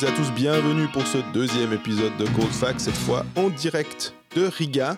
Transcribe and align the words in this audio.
toutes 0.00 0.08
et 0.08 0.12
à 0.12 0.16
tous, 0.16 0.30
bienvenue 0.32 0.86
pour 0.88 1.06
ce 1.06 1.18
deuxième 1.34 1.72
épisode 1.72 2.16
de 2.16 2.24
Cold 2.24 2.52
Fact, 2.52 2.80
cette 2.80 2.94
fois 2.94 3.26
en 3.36 3.50
direct 3.50 4.14
de 4.34 4.44
Riga. 4.44 4.96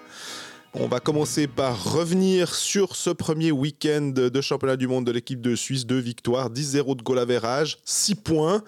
On 0.75 0.87
va 0.87 1.01
commencer 1.01 1.49
par 1.49 1.93
revenir 1.93 2.55
sur 2.55 2.95
ce 2.95 3.11
premier 3.11 3.51
week-end 3.51 4.13
de 4.15 4.41
championnat 4.41 4.77
du 4.77 4.87
monde 4.87 5.05
de 5.05 5.13
l'équipe 5.13 5.41
de 5.41 5.57
Suisse. 5.57 5.87
Deux 5.87 5.99
victoires, 5.99 6.51
10-0 6.51 6.97
de 6.97 7.03
goal 7.03 7.19
average, 7.19 7.79
6 7.85 8.15
points. 8.17 8.63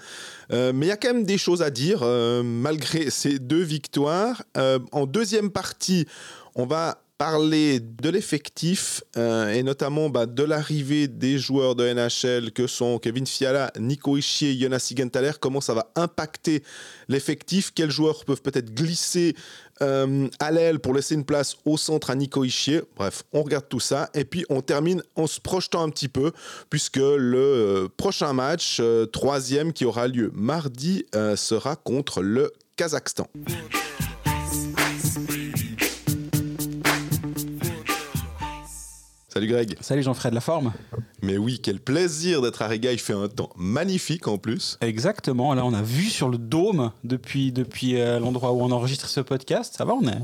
Euh, 0.53 0.73
mais 0.75 0.87
il 0.87 0.89
y 0.89 0.93
a 0.93 0.97
quand 0.97 1.13
même 1.13 1.25
des 1.25 1.39
choses 1.39 1.63
à 1.63 1.71
dire 1.71 2.01
euh, 2.03 2.43
malgré 2.43 3.11
ces 3.11 3.39
deux 3.39 3.63
victoires. 3.63 4.43
Euh, 4.57 4.81
en 4.93 5.07
deuxième 5.07 5.51
partie, 5.51 6.07
on 6.57 6.67
va 6.67 7.04
parler 7.25 7.81
de 7.81 8.11
l'effectif 8.11 9.03
euh, 9.17 9.51
et 9.51 9.63
notamment 9.63 10.11
bah, 10.11 10.27
de 10.27 10.43
l'arrivée 10.43 11.09
des 11.09 11.39
joueurs 11.39 11.75
de 11.75 11.91
NHL 11.91 12.53
que 12.53 12.67
sont 12.67 12.99
Kevin 12.99 13.27
Fiala, 13.27 13.73
Nico 13.81 14.19
Ischier 14.19 14.55
Jonas 14.61 14.81
Sigenthaler, 14.81 15.33
comment 15.41 15.63
ça 15.63 15.73
va 15.73 15.91
impacter 15.97 16.63
l'effectif, 17.09 17.73
quels 17.75 17.91
joueurs 17.91 18.27
peuvent 18.27 18.43
peut-être 18.43 18.75
glisser 18.75 19.35
euh, 19.81 20.29
à 20.39 20.51
l'aile 20.51 20.81
pour 20.81 20.93
laisser 20.93 21.15
une 21.15 21.25
place 21.25 21.57
au 21.65 21.79
centre 21.79 22.11
à 22.11 22.15
Nico 22.15 22.45
Ischier. 22.45 22.83
Bref, 22.95 23.23
on 23.33 23.43
regarde 23.43 23.71
tout 23.71 23.81
ça 23.81 24.11
et 24.13 24.27
puis 24.27 24.45
on 24.51 24.61
termine 24.61 25.03
en 25.17 25.27
se 25.27 25.41
projetant 25.41 25.83
un 25.83 25.89
petit 25.89 26.09
peu 26.09 26.31
puisque 26.69 26.99
le 26.99 27.39
euh, 27.39 27.89
prochain 27.97 28.35
match, 28.35 28.83
troisième 29.13 29.73
qui 29.73 29.87
aura 29.87 30.09
lieu 30.09 30.31
mardi, 30.35 31.07
sera 31.37 31.75
contre 31.75 32.21
le 32.21 32.53
Kazakhstan. 32.77 33.31
Salut 39.35 39.49
Greg. 39.49 39.77
Salut 39.81 40.05
Jean-Fred, 40.05 40.33
la 40.33 40.41
forme 40.41 40.73
Mais 41.21 41.37
oui, 41.37 41.59
quel 41.61 41.81
plaisir 41.81 42.41
d'être 42.41 42.63
à 42.63 42.69
Riga. 42.69 42.93
Il 42.93 43.01
fait 43.01 43.15
un 43.15 43.27
temps 43.27 43.51
magnifique 43.57 44.29
en 44.29 44.39
plus. 44.39 44.79
Exactement. 44.81 45.53
Là, 45.55 45.65
on 45.65 45.75
a 45.75 45.83
vu 45.83 46.05
sur 46.05 46.29
le 46.29 46.39
dôme 46.39 46.93
depuis, 47.03 47.51
depuis 47.51 48.01
euh, 48.01 48.21
l'endroit 48.21 48.53
où 48.53 48.63
on 48.63 48.71
enregistre 48.71 49.09
ce 49.09 49.19
podcast. 49.19 49.75
Ça 49.77 49.85
va, 49.85 49.95
on 49.95 50.07
est, 50.07 50.21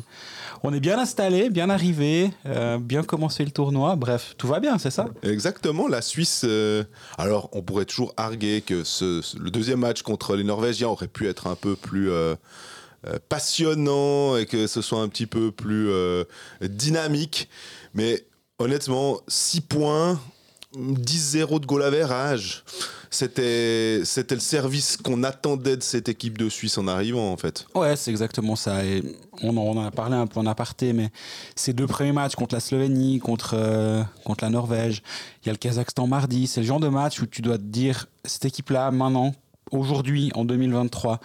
on 0.62 0.72
est 0.72 0.78
bien 0.78 0.96
installé, 0.96 1.50
bien 1.50 1.70
arrivé, 1.70 2.30
euh, 2.46 2.78
bien 2.78 3.02
commencé 3.02 3.44
le 3.44 3.50
tournoi. 3.50 3.96
Bref, 3.96 4.36
tout 4.38 4.46
va 4.46 4.60
bien, 4.60 4.78
c'est 4.78 4.92
ça? 4.92 5.08
Exactement. 5.24 5.88
La 5.88 6.02
Suisse. 6.02 6.42
Euh, 6.44 6.84
alors, 7.18 7.48
on 7.50 7.62
pourrait 7.62 7.86
toujours 7.86 8.14
arguer 8.16 8.60
que 8.60 8.84
ce, 8.84 9.22
le 9.36 9.50
deuxième 9.50 9.80
match 9.80 10.02
contre 10.02 10.36
les 10.36 10.44
Norvégiens 10.44 10.86
aurait 10.86 11.08
pu 11.08 11.26
être 11.26 11.48
un 11.48 11.56
peu 11.56 11.74
plus. 11.74 12.12
passionnant 13.28 14.36
et 14.36 14.46
que 14.46 14.68
ce 14.68 14.82
soit 14.82 15.00
un 15.00 15.08
petit 15.08 15.26
peu 15.26 15.50
plus 15.50 15.90
dynamique. 16.60 17.48
Mais 17.92 18.24
honnêtement, 18.60 19.18
6 19.26 19.62
points, 19.62 20.20
10-0 20.76 21.60
de 21.60 21.66
goal 21.66 21.82
average. 21.82 22.62
C'était, 23.12 24.02
c'était 24.04 24.36
le 24.36 24.40
service 24.40 24.96
qu'on 24.96 25.24
attendait 25.24 25.76
de 25.76 25.82
cette 25.82 26.08
équipe 26.08 26.38
de 26.38 26.48
Suisse 26.48 26.78
en 26.78 26.86
arrivant, 26.86 27.32
en 27.32 27.36
fait. 27.36 27.66
Ouais, 27.74 27.96
c'est 27.96 28.12
exactement 28.12 28.54
ça. 28.54 28.84
Et 28.84 29.02
on, 29.42 29.56
en, 29.56 29.84
a 29.84 29.90
parlé 29.90 30.14
un 30.14 30.28
peu 30.28 30.38
en 30.38 30.46
aparté, 30.46 30.92
mais 30.92 31.10
ces 31.56 31.72
deux 31.72 31.88
premiers 31.88 32.12
matchs 32.12 32.36
contre 32.36 32.54
la 32.54 32.60
Slovénie, 32.60 33.18
contre, 33.18 33.54
euh, 33.54 34.04
contre 34.24 34.44
la 34.44 34.50
Norvège, 34.50 35.02
il 35.42 35.46
y 35.46 35.48
a 35.48 35.52
le 35.52 35.58
Kazakhstan 35.58 36.06
mardi. 36.06 36.46
C'est 36.46 36.60
le 36.60 36.66
genre 36.66 36.78
de 36.78 36.88
match 36.88 37.20
où 37.20 37.26
tu 37.26 37.42
dois 37.42 37.58
te 37.58 37.64
dire, 37.64 38.06
cette 38.24 38.44
équipe-là, 38.44 38.92
maintenant, 38.92 39.34
aujourd'hui, 39.70 40.30
en 40.34 40.44
2023, 40.44 41.20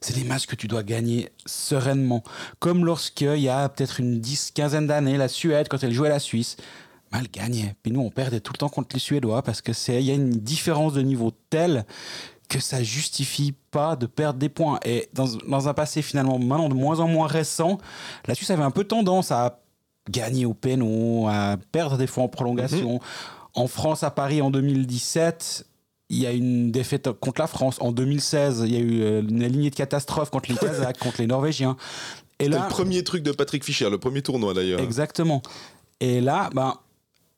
c'est 0.00 0.14
des 0.14 0.24
matchs 0.24 0.46
que 0.46 0.56
tu 0.56 0.68
dois 0.68 0.82
gagner 0.82 1.30
sereinement. 1.46 2.22
Comme 2.58 2.84
lorsqu'il 2.84 3.40
y 3.40 3.48
a 3.48 3.68
peut-être 3.68 4.00
une 4.00 4.20
dix, 4.20 4.50
quinzaine 4.50 4.86
d'années, 4.86 5.16
la 5.16 5.28
Suède, 5.28 5.68
quand 5.68 5.82
elle 5.82 5.92
jouait 5.92 6.08
la 6.08 6.18
Suisse, 6.18 6.56
mal 7.12 7.26
gagné. 7.32 7.74
Puis 7.82 7.92
nous, 7.92 8.00
on 8.00 8.10
perdait 8.10 8.40
tout 8.40 8.52
le 8.52 8.58
temps 8.58 8.68
contre 8.68 8.94
les 8.94 9.00
Suédois 9.00 9.42
parce 9.42 9.60
que 9.60 9.72
c'est, 9.72 10.00
il 10.02 10.06
y 10.06 10.10
a 10.10 10.14
une 10.14 10.30
différence 10.30 10.94
de 10.94 11.02
niveau 11.02 11.32
telle 11.50 11.84
que 12.48 12.60
ça 12.60 12.82
justifie 12.82 13.54
pas 13.70 13.96
de 13.96 14.06
perdre 14.06 14.38
des 14.38 14.48
points. 14.48 14.80
Et 14.84 15.08
dans, 15.12 15.26
dans, 15.48 15.68
un 15.68 15.74
passé 15.74 16.02
finalement 16.02 16.38
maintenant 16.38 16.68
de 16.68 16.74
moins 16.74 16.98
en 16.98 17.06
moins 17.06 17.28
récent, 17.28 17.78
la 18.26 18.34
Suisse 18.34 18.50
avait 18.50 18.64
un 18.64 18.72
peu 18.72 18.84
tendance 18.84 19.30
à 19.30 19.60
gagner 20.08 20.46
au 20.46 20.54
péno, 20.54 21.28
à 21.28 21.56
perdre 21.72 21.96
des 21.96 22.06
fois 22.06 22.24
en 22.24 22.28
prolongation. 22.28 22.94
Mhm. 22.94 23.00
En 23.54 23.66
France, 23.66 24.02
à 24.02 24.10
Paris, 24.10 24.42
en 24.42 24.50
2017, 24.50 25.66
il 26.10 26.18
y 26.18 26.26
a 26.26 26.32
une 26.32 26.70
défaite 26.70 27.10
contre 27.12 27.40
la 27.40 27.46
France. 27.46 27.76
En 27.80 27.92
2016, 27.92 28.64
il 28.66 28.74
y 28.74 28.76
a 28.76 28.80
eu 28.80 29.02
euh, 29.02 29.22
une 29.22 29.46
lignée 29.46 29.70
de 29.70 29.76
catastrophes 29.76 30.30
contre 30.30 30.50
les 30.50 30.56
Kazakhs, 30.60 30.98
contre 30.98 31.20
les 31.20 31.26
Norvégiens. 31.26 31.76
Et 32.40 32.48
là, 32.48 32.64
le 32.64 32.68
premier 32.68 33.04
truc 33.04 33.22
de 33.22 33.32
Patrick 33.32 33.64
Fischer, 33.64 33.88
le 33.88 33.98
premier 33.98 34.20
tournoi 34.20 34.52
d'ailleurs. 34.52 34.80
Exactement. 34.80 35.40
Et 36.00 36.20
là, 36.20 36.50
ben, 36.52 36.74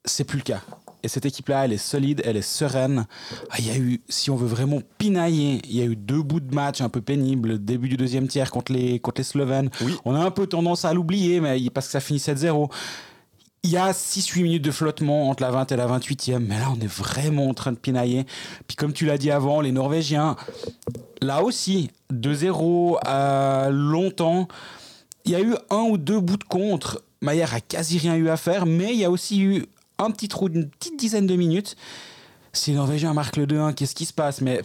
c'est 0.05 0.25
plus 0.25 0.39
le 0.39 0.45
cas. 0.45 0.63
Et 1.03 1.09
cette 1.09 1.27
équipe-là, 1.27 1.65
elle 1.65 1.73
est 1.73 1.79
solide, 1.79 2.23
elle 2.25 2.37
est 2.37 2.43
sereine. 2.43 3.07
Ah, 3.51 3.57
il 3.59 3.67
y 3.67 3.71
a 3.71 3.77
eu, 3.77 4.01
si 4.09 4.31
on 4.31 4.37
veut 4.37 4.47
vraiment 4.47 4.81
pinailler, 4.99 5.61
il 5.65 5.77
y 5.77 5.83
a 5.83 5.85
eu 5.85 5.97
deux 5.97 6.23
bouts 6.23 6.41
de 6.41 6.55
match 6.55 6.81
un 6.81 6.89
peu 6.89 7.01
pénibles. 7.01 7.63
Début 7.63 7.89
du 7.89 7.97
deuxième 7.97 8.29
tiers 8.29 8.53
contre 8.53 8.73
les, 8.73 9.01
contre 9.01 9.21
les 9.21 9.25
Slovènes. 9.25 9.69
Oui. 9.83 9.97
On 10.05 10.15
a 10.15 10.21
un 10.21 10.31
peu 10.31 10.47
tendance 10.47 10.85
à 10.85 10.95
l'oublier, 10.95 11.41
mais 11.41 11.59
parce 11.71 11.87
que 11.87 11.93
ça 11.93 12.01
finit 12.01 12.21
7-0. 12.21 12.71
Il 13.65 13.71
y 13.71 13.77
a 13.77 13.93
6-8 13.93 14.43
minutes 14.43 14.65
de 14.65 14.73
flottement 14.73 15.31
entre 15.31 15.45
la 15.45 15.53
20 15.53 15.71
et 15.71 15.77
la 15.77 15.87
28e, 15.87 16.41
mais 16.41 16.59
là 16.59 16.73
on 16.77 16.81
est 16.81 16.87
vraiment 16.89 17.49
en 17.49 17.55
train 17.55 17.71
de 17.71 17.77
pinailler. 17.77 18.27
Puis 18.67 18.77
comme 18.77 18.93
tu 18.93 19.07
l'as 19.07 19.19
dit 19.19 19.31
avant, 19.31 19.61
les 19.61 19.71
Norvégiens, 19.71 20.35
là 21.21 21.45
aussi, 21.45 21.91
2-0 22.13 22.99
à 23.05 23.69
longtemps. 23.71 24.49
Il 25.25 25.31
y 25.31 25.37
a 25.37 25.41
eu 25.41 25.55
un 25.71 25.83
ou 25.83 25.97
deux 25.97 26.19
bouts 26.19 26.39
de 26.39 26.45
contre. 26.45 27.05
Maillard 27.21 27.55
a 27.55 27.61
quasi 27.61 27.99
rien 27.99 28.17
eu 28.17 28.29
à 28.29 28.37
faire, 28.37 28.67
mais 28.67 28.95
il 28.95 28.99
y 28.99 29.05
a 29.05 29.11
aussi 29.13 29.41
eu 29.41 29.65
un 29.99 30.11
petit 30.11 30.27
trou 30.27 30.49
d'une 30.49 30.69
petite 30.69 30.99
dizaine 30.99 31.29
de 31.29 31.37
minutes. 31.37 31.77
Si 32.53 32.73
les 32.73 32.77
Norvégiens 32.77 33.15
marquent 33.15 33.37
le 33.37 33.47
2-1, 33.47 33.75
qu'est-ce 33.75 33.95
qui 33.95 34.07
se 34.07 34.13
passe? 34.13 34.41
Mais 34.41 34.61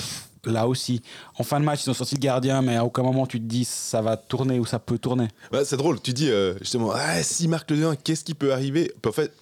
là 0.46 0.68
aussi, 0.68 1.02
en 1.38 1.44
fin 1.44 1.60
de 1.60 1.66
match, 1.66 1.86
ils 1.86 1.90
ont 1.90 1.94
sorti 1.94 2.16
le 2.16 2.20
gardien, 2.20 2.62
mais 2.62 2.76
à 2.76 2.86
aucun 2.86 3.04
moment 3.04 3.26
tu 3.26 3.40
te 3.40 3.46
dis 3.46 3.66
ça 3.66 4.02
va 4.02 4.18
tourner 4.18 4.60
ou 4.60 4.66
ça 4.66 4.80
peut 4.80 4.98
tourner. 4.98 5.28
Bah, 5.52 5.66
c'est 5.66 5.78
drôle, 5.78 6.02
tu 6.02 6.14
dis 6.14 6.30
euh, 6.30 6.58
justement, 6.60 6.92
ah, 6.94 7.22
s'ils 7.24 7.50
marquent 7.50 7.72
le 7.72 7.78
2-1, 7.78 7.98
qu'est-ce 8.04 8.24
qui 8.24 8.34
peut 8.34 8.54
arriver? 8.54 8.94
En 9.06 9.12
fait, 9.12 9.34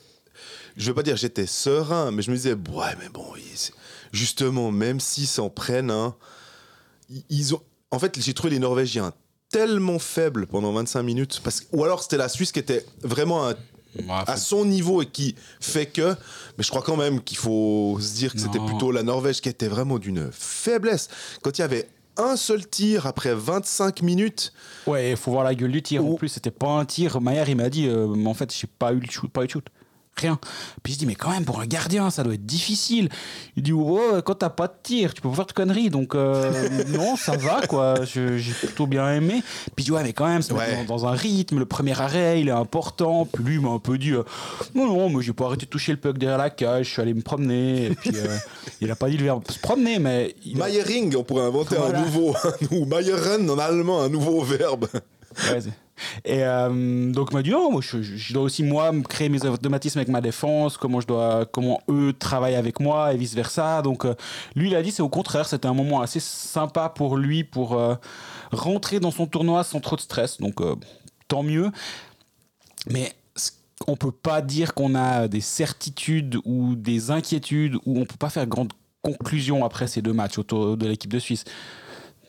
je 0.78 0.88
veux 0.88 0.94
pas 0.94 1.04
dire 1.04 1.16
j'étais 1.16 1.46
serein, 1.48 2.12
mais 2.12 2.22
je 2.22 2.32
me 2.32 2.36
disais, 2.36 2.54
ouais, 2.54 2.96
mais 3.00 3.10
bon, 3.10 3.26
justement, 4.12 4.72
même 4.72 5.00
s'ils 5.00 5.28
s'en 5.28 5.50
prennent 5.50 5.92
un, 5.92 6.16
ils 7.30 7.56
ont. 7.56 7.62
En 7.92 8.00
fait, 8.00 8.20
j'ai 8.20 8.34
trouvé 8.34 8.52
les 8.52 8.60
Norvégiens 8.60 9.14
tellement 9.50 10.00
faibles 10.00 10.48
pendant 10.48 10.74
25 10.74 11.04
minutes, 11.04 11.42
parce... 11.44 11.64
ou 11.72 11.84
alors 11.84 12.04
c'était 12.04 12.18
la 12.18 12.30
Suisse 12.30 12.52
qui 12.52 12.60
était 12.60 12.86
vraiment 13.04 13.48
un 13.48 13.56
à 14.10 14.38
son 14.38 14.66
niveau 14.66 15.02
et 15.02 15.06
qui 15.06 15.36
fait 15.60 15.86
que. 15.86 16.16
Mais 16.58 16.64
je 16.64 16.70
crois 16.70 16.82
quand 16.82 16.98
même 16.98 17.22
qu'il 17.22 17.38
faut 17.38 17.98
se 18.00 18.16
dire 18.16 18.34
que 18.34 18.40
c'était 18.40 18.60
plutôt 18.60 18.92
la 18.92 19.04
Norvège 19.04 19.42
qui 19.42 19.50
était 19.50 19.68
vraiment 19.68 20.00
d'une 20.00 20.30
faiblesse. 20.32 21.10
Quand 21.42 21.58
il 21.58 21.62
y 21.62 21.64
avait 21.64 21.90
un 22.18 22.38
seul 22.38 22.68
tir 22.68 23.08
après 23.08 23.34
25 23.34 24.02
minutes. 24.02 24.54
Ouais, 24.88 25.12
il 25.12 25.18
faut 25.18 25.32
voir 25.32 25.44
la 25.44 25.54
gueule 25.54 25.72
du 25.72 25.82
tir. 25.82 26.06
En 26.06 26.16
plus, 26.16 26.30
c'était 26.30 26.52
pas 26.52 26.70
un 26.70 26.86
tir. 26.86 27.20
Maillard, 27.20 27.50
il 27.50 27.58
m'a 27.58 27.70
dit, 27.70 27.88
euh, 27.88 28.08
en 28.26 28.34
fait, 28.34 28.56
j'ai 28.56 28.68
pas 28.68 28.94
eu 28.94 29.00
le 29.00 29.10
shoot, 29.10 29.30
pas 29.30 29.44
eu 29.44 29.48
de 29.48 29.52
shoot 29.52 29.66
rien. 30.18 30.40
Puis 30.84 30.94
je 30.94 31.00
dis, 31.00 31.06
mais 31.06 31.16
quand 31.16 31.32
même, 31.32 31.46
pour 31.46 31.60
un 31.60 31.66
gardien, 31.66 32.10
ça 32.10 32.24
doit 32.24 32.34
être 32.34 32.46
difficile. 32.46 33.10
Il 33.56 33.64
dit, 33.64 33.74
oh, 33.74 34.22
quand 34.26 34.36
t'as 34.36 34.50
pas 34.50 34.68
de 34.68 34.74
tir, 34.82 35.14
tu 35.14 35.22
peux 35.22 35.32
faire 35.32 35.46
de 35.46 35.52
conneries. 35.52 35.90
Donc, 35.90 36.16
euh, 36.16 36.70
non, 36.90 37.16
ça 37.16 37.36
va, 37.38 37.62
quoi. 37.68 37.96
J'ai 38.06 38.40
plutôt 38.54 38.88
bien 38.88 39.12
aimé. 39.14 39.44
Puis 39.76 39.84
je 39.84 39.84
dis, 39.86 39.92
ouais, 39.92 40.04
mais 40.04 40.14
quand 40.14 40.28
même, 40.28 40.42
c'est 40.42 40.54
dans, 40.88 41.06
un 41.06 41.12
rythme. 41.12 41.60
Le 41.60 41.66
premier 41.66 42.00
arrêt, 42.00 42.42
il 42.42 42.48
est 42.48 42.52
important. 42.52 43.28
Puis 43.32 43.44
lui, 43.44 43.56
il 43.56 43.62
m'a 43.62 43.70
un 43.70 43.80
peu 43.80 43.98
dit, 43.98 44.12
euh, 44.12 44.24
non, 44.74 44.88
non, 44.88 45.10
moi, 45.10 45.22
j'ai 45.22 45.34
pas 45.34 45.46
arrêté 45.46 45.66
de 45.66 45.72
toucher 45.72 45.92
le 45.92 46.00
puck 46.00 46.18
derrière 46.18 46.38
la 46.38 46.50
cage. 46.50 46.88
Je 46.88 46.92
suis 46.92 47.02
allé 47.02 47.14
me 47.14 47.22
promener. 47.22 47.88
Et 47.88 47.96
puis, 47.96 48.12
euh, 48.16 48.38
il 48.82 48.90
a 48.92 48.96
pas 48.96 49.10
dit 49.10 49.18
le 49.18 49.26
verbe 49.26 49.44
se 49.50 49.60
promener, 49.60 50.00
mais. 50.00 50.36
Il 50.46 50.62
on 51.16 51.24
pourrait 51.24 51.46
inventer 51.46 51.78
un 51.78 52.02
nouveau. 52.02 52.36
ou 52.72 52.86
Mayeren, 52.86 53.50
en 53.50 53.58
allemand, 53.58 54.02
un 54.02 54.10
nouveau 54.10 54.42
verbe. 54.44 54.88
Ouais, 55.52 55.60
et 56.24 56.44
euh, 56.44 57.12
donc, 57.12 57.30
il 57.32 57.36
m'a 57.36 57.44
dit 57.44 57.52
non, 57.52 57.72
moi, 57.72 57.82
je, 57.82 58.34
dois 58.34 58.44
aussi, 58.44 58.64
moi, 58.64 58.92
créer 59.08 59.30
mes 59.30 59.46
automatismes 59.46 60.00
avec 60.00 60.10
ma 60.10 60.22
défense, 60.22 60.78
comment, 60.78 61.02
je 61.02 61.08
dois, 61.08 61.46
comment 61.46 61.82
eux 61.90 62.14
travaillent 62.14 62.56
avec 62.56 62.80
moi 62.80 63.14
et 63.14 63.18
vice-versa. 63.18 63.82
Donc, 63.82 64.06
euh, 64.06 64.16
lui, 64.56 64.70
il 64.70 64.76
a 64.76 64.82
dit 64.82 64.92
c'est 64.92 65.04
au 65.04 65.10
contraire, 65.10 65.48
c'était 65.48 65.68
un 65.68 65.74
moment 65.74 66.02
assez 66.02 66.20
sympa 66.20 66.90
pour 66.90 67.18
lui 67.18 67.44
pour 67.44 67.74
euh, 67.74 67.96
rentrer 68.52 69.00
dans 69.00 69.12
son 69.12 69.28
tournoi 69.28 69.64
sans 69.64 69.80
trop 69.80 69.96
de 69.96 70.02
stress. 70.02 70.40
Donc, 70.40 70.62
tant 71.28 71.44
mieux. 71.44 71.72
Mais 72.90 73.14
on 73.88 73.96
peut 73.96 74.12
pas 74.12 74.42
dire 74.42 74.74
qu'on 74.74 74.96
a 74.96 75.28
des 75.28 75.42
certitudes 75.42 76.38
ou 76.46 76.76
des 76.76 77.12
inquiétudes 77.12 77.76
ou 77.86 78.00
on 78.00 78.06
peut 78.06 78.18
pas 78.18 78.30
faire 78.30 78.46
grande 78.46 78.74
conclusion 79.02 79.66
après 79.66 79.88
ces 79.88 80.02
deux 80.02 80.14
matchs 80.14 80.40
autour 80.40 80.78
de 80.78 80.88
l'équipe 80.88 81.12
de 81.12 81.20
Suisse 81.20 81.46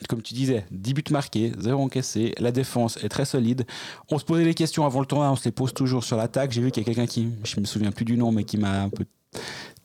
comme 0.08 0.22
tu 0.22 0.34
disais, 0.34 0.64
10 0.70 0.94
buts 0.94 1.04
marqués, 1.10 1.52
0 1.58 1.82
encaissé, 1.82 2.34
la 2.38 2.52
défense 2.52 2.98
est 3.02 3.08
très 3.08 3.24
solide. 3.24 3.66
On 4.10 4.18
se 4.18 4.24
posait 4.24 4.44
les 4.44 4.54
questions 4.54 4.84
avant 4.84 5.00
le 5.00 5.06
tournoi, 5.06 5.30
on 5.30 5.36
se 5.36 5.44
les 5.44 5.52
pose 5.52 5.72
toujours 5.72 6.04
sur 6.04 6.16
l'attaque. 6.16 6.52
J'ai 6.52 6.60
vu 6.60 6.70
qu'il 6.70 6.82
y 6.82 6.84
a 6.84 6.86
quelqu'un 6.86 7.06
qui, 7.06 7.28
je 7.44 7.60
me 7.60 7.66
souviens 7.66 7.92
plus 7.92 8.04
du 8.04 8.16
nom, 8.16 8.32
mais 8.32 8.44
qui 8.44 8.58
m'a 8.58 8.82
un 8.82 8.88
peu 8.88 9.04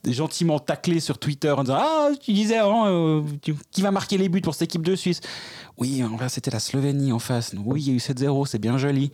gentiment 0.06 0.60
taclé 0.60 1.00
sur 1.00 1.18
Twitter 1.18 1.52
en 1.52 1.64
disant 1.64 1.78
Ah, 1.80 2.10
tu 2.20 2.34
disais, 2.34 2.60
euh, 2.62 3.22
qui 3.72 3.82
va 3.82 3.92
marquer 3.92 4.18
les 4.18 4.30
buts 4.30 4.42
pour 4.42 4.54
cette 4.54 4.64
équipe 4.64 4.86
de 4.86 4.96
Suisse? 4.96 5.22
Oui, 5.78 6.04
en 6.04 6.16
vrai, 6.16 6.30
c'était 6.30 6.52
la 6.52 6.60
Slovénie 6.60 7.12
en 7.12 7.20
face. 7.20 7.54
Oui, 7.64 7.82
il 7.84 7.88
y 7.88 7.92
a 7.92 7.94
eu 7.94 7.98
7-0, 7.98 8.48
c'est 8.48 8.60
bien 8.60 8.78
joli. 8.78 9.12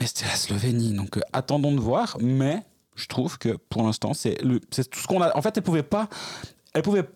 Mais 0.00 0.06
c'était 0.06 0.26
la 0.26 0.36
Slovénie, 0.36 0.92
donc 0.92 1.16
euh, 1.16 1.20
attendons 1.32 1.72
de 1.72 1.80
voir. 1.80 2.16
Mais 2.20 2.62
je 2.94 3.06
trouve 3.06 3.38
que 3.38 3.56
pour 3.68 3.82
l'instant, 3.82 4.14
c'est 4.14 4.36
tout 4.36 5.00
ce 5.00 5.06
qu'on 5.06 5.22
a. 5.22 5.36
En 5.36 5.42
fait, 5.42 5.56
elle 5.56 5.62
pouvait 5.62 5.82
pas. 5.82 6.08
Elle 6.74 6.82
pouvait 6.82 7.04
pas 7.04 7.12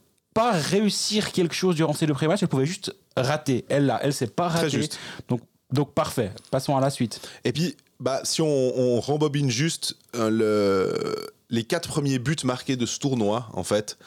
réussir 0.52 1.32
quelque 1.32 1.54
chose 1.54 1.74
durant 1.76 1.92
ces 1.92 2.06
deux 2.06 2.14
premiers 2.14 2.28
matchs, 2.28 2.42
elle 2.42 2.48
pouvait 2.48 2.66
juste 2.66 2.94
rater. 3.16 3.64
Elle 3.68 3.86
là, 3.86 4.00
elle 4.02 4.12
s'est 4.14 4.26
pas 4.26 4.48
Très 4.48 4.58
ratée. 4.60 4.70
juste. 4.70 4.98
Donc, 5.28 5.40
donc 5.72 5.92
parfait. 5.92 6.32
Passons 6.50 6.76
à 6.76 6.80
la 6.80 6.90
suite. 6.90 7.20
Et 7.44 7.52
puis, 7.52 7.76
bah, 8.00 8.20
si 8.24 8.42
on, 8.42 8.46
on 8.46 9.00
rembobine 9.00 9.50
juste 9.50 9.96
euh, 10.14 10.30
le, 10.30 11.32
les 11.50 11.64
quatre 11.64 11.88
premiers 11.88 12.18
buts 12.18 12.36
marqués 12.44 12.76
de 12.76 12.86
ce 12.86 12.98
tournoi, 12.98 13.48
en 13.52 13.64
fait, 13.64 13.98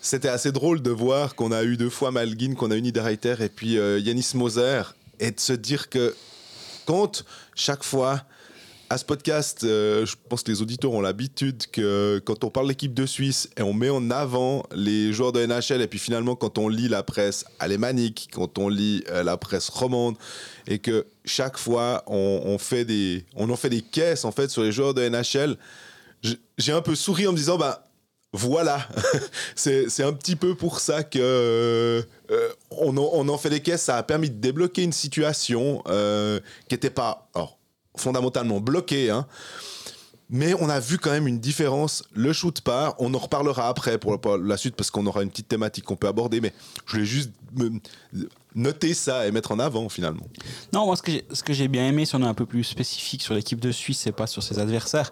c'était 0.00 0.28
assez 0.28 0.52
drôle 0.52 0.82
de 0.82 0.90
voir 0.90 1.34
qu'on 1.34 1.52
a 1.52 1.62
eu 1.64 1.76
deux 1.76 1.90
fois 1.90 2.10
Malguin, 2.10 2.54
qu'on 2.54 2.70
a 2.70 2.76
eu 2.76 2.82
Niederreiter 2.82 3.36
et 3.40 3.48
puis 3.48 3.78
euh, 3.78 3.98
Yanis 3.98 4.30
Moser, 4.34 4.82
et 5.20 5.30
de 5.30 5.40
se 5.40 5.52
dire 5.52 5.88
que 5.88 6.14
quand 6.86 7.24
chaque 7.54 7.84
fois 7.84 8.22
à 8.90 8.96
ce 8.96 9.04
podcast, 9.04 9.64
euh, 9.64 10.06
je 10.06 10.16
pense 10.28 10.42
que 10.42 10.50
les 10.50 10.62
auditeurs 10.62 10.92
ont 10.92 11.02
l'habitude 11.02 11.66
que 11.70 12.22
quand 12.24 12.42
on 12.44 12.50
parle 12.50 12.68
l'équipe 12.68 12.94
de 12.94 13.04
Suisse 13.04 13.50
et 13.58 13.62
on 13.62 13.74
met 13.74 13.90
en 13.90 14.10
avant 14.10 14.64
les 14.74 15.12
joueurs 15.12 15.32
de 15.32 15.44
NHL, 15.44 15.82
et 15.82 15.86
puis 15.86 15.98
finalement 15.98 16.36
quand 16.36 16.56
on 16.56 16.68
lit 16.68 16.88
la 16.88 17.02
presse 17.02 17.44
alémanique, 17.58 18.30
quand 18.32 18.58
on 18.58 18.68
lit 18.68 19.04
euh, 19.10 19.22
la 19.22 19.36
presse 19.36 19.68
romande, 19.68 20.16
et 20.66 20.78
que 20.78 21.06
chaque 21.26 21.58
fois 21.58 22.02
on, 22.06 22.56
fait 22.58 22.86
des, 22.86 23.26
on 23.36 23.50
en 23.50 23.56
fait 23.56 23.68
des 23.68 23.82
caisses 23.82 24.24
en 24.24 24.32
fait 24.32 24.48
sur 24.48 24.62
les 24.62 24.72
joueurs 24.72 24.94
de 24.94 25.06
NHL, 25.06 25.56
j'ai 26.56 26.72
un 26.72 26.80
peu 26.80 26.94
souri 26.94 27.26
en 27.26 27.32
me 27.32 27.36
disant 27.36 27.58
bah 27.58 27.84
voilà, 28.32 28.86
c'est 29.54 30.02
un 30.02 30.12
petit 30.12 30.36
peu 30.36 30.54
pour 30.54 30.80
ça 30.80 31.02
que 31.02 31.18
euh, 31.18 32.02
on, 32.70 32.96
en, 33.28 33.38
fait 33.38 33.50
des 33.50 33.60
caisses. 33.60 33.82
Ça 33.82 33.96
a 33.96 34.02
permis 34.02 34.28
de 34.28 34.36
débloquer 34.36 34.82
une 34.82 34.92
situation 34.92 35.82
qui 35.86 36.74
n'était 36.74 36.90
pas 36.90 37.30
fondamentalement 38.00 38.60
bloquée, 38.60 39.10
hein. 39.10 39.26
mais 40.30 40.54
on 40.60 40.68
a 40.68 40.80
vu 40.80 40.98
quand 40.98 41.10
même 41.10 41.26
une 41.28 41.38
différence. 41.40 42.02
Le 42.14 42.32
shoot 42.32 42.60
part, 42.60 42.94
on 42.98 43.12
en 43.14 43.18
reparlera 43.18 43.68
après 43.68 43.98
pour 43.98 44.18
la 44.38 44.56
suite 44.56 44.76
parce 44.76 44.90
qu'on 44.90 45.06
aura 45.06 45.22
une 45.22 45.30
petite 45.30 45.48
thématique 45.48 45.84
qu'on 45.84 45.96
peut 45.96 46.08
aborder, 46.08 46.40
mais 46.40 46.52
je 46.86 46.92
voulais 46.92 47.04
juste 47.04 47.30
noter 48.54 48.94
ça 48.94 49.26
et 49.26 49.30
mettre 49.30 49.52
en 49.52 49.58
avant 49.58 49.88
finalement. 49.88 50.26
Non, 50.72 50.86
moi, 50.86 50.96
ce 50.96 51.02
que 51.02 51.12
j'ai- 51.12 51.24
ce 51.32 51.42
que 51.42 51.52
j'ai 51.52 51.68
bien 51.68 51.86
aimé, 51.88 52.04
si 52.04 52.14
on 52.16 52.22
est 52.22 52.26
un 52.26 52.34
peu 52.34 52.46
plus 52.46 52.64
spécifique 52.64 53.22
sur 53.22 53.34
l'équipe 53.34 53.60
de 53.60 53.70
Suisse 53.72 54.06
et 54.06 54.12
pas 54.12 54.26
sur 54.26 54.42
ses 54.42 54.58
adversaires, 54.58 55.10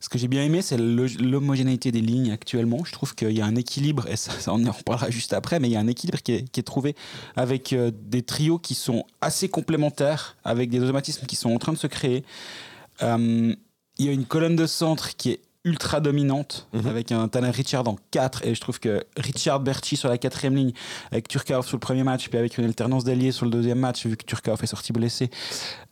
ce 0.00 0.08
que 0.08 0.18
j'ai 0.18 0.28
bien 0.28 0.44
aimé, 0.44 0.62
c'est 0.62 0.76
l'homogénéité 0.78 1.90
des 1.90 2.00
lignes 2.00 2.30
actuellement. 2.30 2.84
Je 2.84 2.92
trouve 2.92 3.14
qu'il 3.14 3.32
y 3.32 3.40
a 3.40 3.46
un 3.46 3.56
équilibre, 3.56 4.06
et 4.08 4.16
ça, 4.16 4.32
ça, 4.32 4.52
on 4.52 4.64
en 4.66 4.70
reparlera 4.72 5.10
juste 5.10 5.32
après, 5.32 5.58
mais 5.60 5.68
il 5.68 5.72
y 5.72 5.76
a 5.76 5.80
un 5.80 5.88
équilibre 5.88 6.22
qui 6.22 6.32
est, 6.32 6.48
qui 6.48 6.60
est 6.60 6.64
trouvé 6.64 6.94
avec 7.36 7.72
euh, 7.72 7.90
des 7.94 8.22
trios 8.22 8.58
qui 8.58 8.74
sont 8.74 9.04
assez 9.20 9.48
complémentaires, 9.48 10.36
avec 10.44 10.70
des 10.70 10.80
automatismes 10.80 11.26
qui 11.26 11.36
sont 11.36 11.50
en 11.50 11.58
train 11.58 11.72
de 11.72 11.78
se 11.78 11.86
créer. 11.88 12.24
Euh, 13.02 13.54
il 13.98 14.06
y 14.06 14.08
a 14.08 14.12
une 14.12 14.26
colonne 14.26 14.56
de 14.56 14.66
centre 14.66 15.16
qui 15.16 15.30
est 15.30 15.40
ultra 15.64 16.00
dominante 16.00 16.68
Mhm. 16.72 16.86
avec 16.86 17.12
un 17.12 17.26
Tanner 17.28 17.50
Richard 17.50 17.86
en 17.88 17.96
4 18.12 18.46
et 18.46 18.54
je 18.54 18.60
trouve 18.60 18.78
que 18.78 19.04
Richard 19.16 19.60
Berchi 19.60 19.96
sur 19.96 20.08
la 20.08 20.16
quatrième 20.16 20.54
ligne 20.54 20.72
avec 21.10 21.28
Turkov 21.28 21.66
sur 21.66 21.76
le 21.76 21.80
premier 21.80 22.04
match 22.04 22.28
puis 22.28 22.38
avec 22.38 22.56
une 22.56 22.64
alternance 22.64 23.04
d'alliés 23.04 23.32
sur 23.32 23.44
le 23.44 23.50
deuxième 23.50 23.80
match 23.80 24.06
vu 24.06 24.16
que 24.16 24.24
Turkov 24.24 24.60
est 24.62 24.66
sorti 24.68 24.92
blessé 24.92 25.30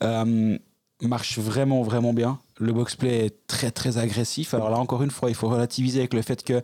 euh, 0.02 0.56
marche 1.02 1.38
vraiment 1.38 1.82
vraiment 1.82 2.12
bien. 2.12 2.38
Le 2.58 2.72
box-play 2.72 3.26
est 3.26 3.46
très 3.46 3.70
très 3.70 3.98
agressif. 3.98 4.54
Alors 4.54 4.70
là 4.70 4.78
encore 4.78 5.02
une 5.02 5.10
fois 5.10 5.28
il 5.28 5.34
faut 5.34 5.48
relativiser 5.48 6.00
avec 6.00 6.14
le 6.14 6.22
fait 6.22 6.42
que 6.42 6.62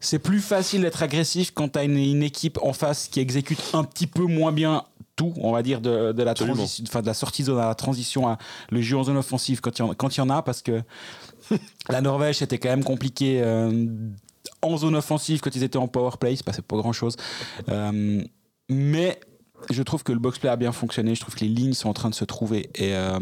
c'est 0.00 0.18
plus 0.18 0.40
facile 0.40 0.82
d'être 0.82 1.02
agressif 1.02 1.52
quand 1.54 1.72
tu 1.72 1.78
as 1.78 1.84
une, 1.84 1.96
une 1.96 2.22
équipe 2.22 2.58
en 2.62 2.72
face 2.72 3.08
qui 3.08 3.20
exécute 3.20 3.60
un 3.74 3.84
petit 3.84 4.06
peu 4.06 4.24
moins 4.24 4.50
bien 4.50 4.84
tout, 5.20 5.34
on 5.36 5.52
va 5.52 5.62
dire, 5.62 5.82
de, 5.82 6.12
de 6.12 6.22
la, 6.22 6.32
transition, 6.32 6.84
enfin, 6.88 7.02
de 7.02 7.06
la 7.06 7.12
sortie 7.12 7.42
de 7.42 7.48
zone 7.48 7.58
à 7.58 7.66
la 7.66 7.74
transition 7.74 8.26
à 8.26 8.38
le 8.70 8.80
jeu 8.80 8.96
en 8.96 9.04
zone 9.04 9.18
offensive 9.18 9.60
quand 9.60 9.78
il 9.78 9.82
y 9.82 10.20
en, 10.22 10.28
y 10.28 10.30
a, 10.30 10.42
parce 10.42 10.62
que 10.62 10.82
la 11.90 12.00
Norvège, 12.00 12.38
c'était 12.38 12.56
quand 12.56 12.70
même 12.70 12.84
compliqué 12.84 13.42
euh, 13.42 13.86
en 14.62 14.78
zone 14.78 14.96
offensive 14.96 15.40
quand 15.40 15.54
ils 15.54 15.62
étaient 15.62 15.76
en 15.76 15.88
power 15.88 16.12
play, 16.18 16.32
il 16.32 16.36
se 16.38 16.44
passait 16.44 16.62
pas 16.62 16.76
grand 16.78 16.94
chose. 16.94 17.16
mais 18.70 19.20
je 19.74 19.82
trouve 19.82 20.02
que 20.02 20.12
le 20.12 20.18
box-play 20.18 20.48
a 20.48 20.56
bien 20.56 20.72
fonctionné, 20.72 21.14
je 21.14 21.20
trouve 21.20 21.34
que 21.34 21.40
les 21.40 21.48
lignes 21.48 21.72
sont 21.72 21.88
en 21.88 21.92
train 21.92 22.10
de 22.10 22.14
se 22.14 22.24
trouver. 22.24 22.70
Et 22.74 22.94
euh, 22.94 23.18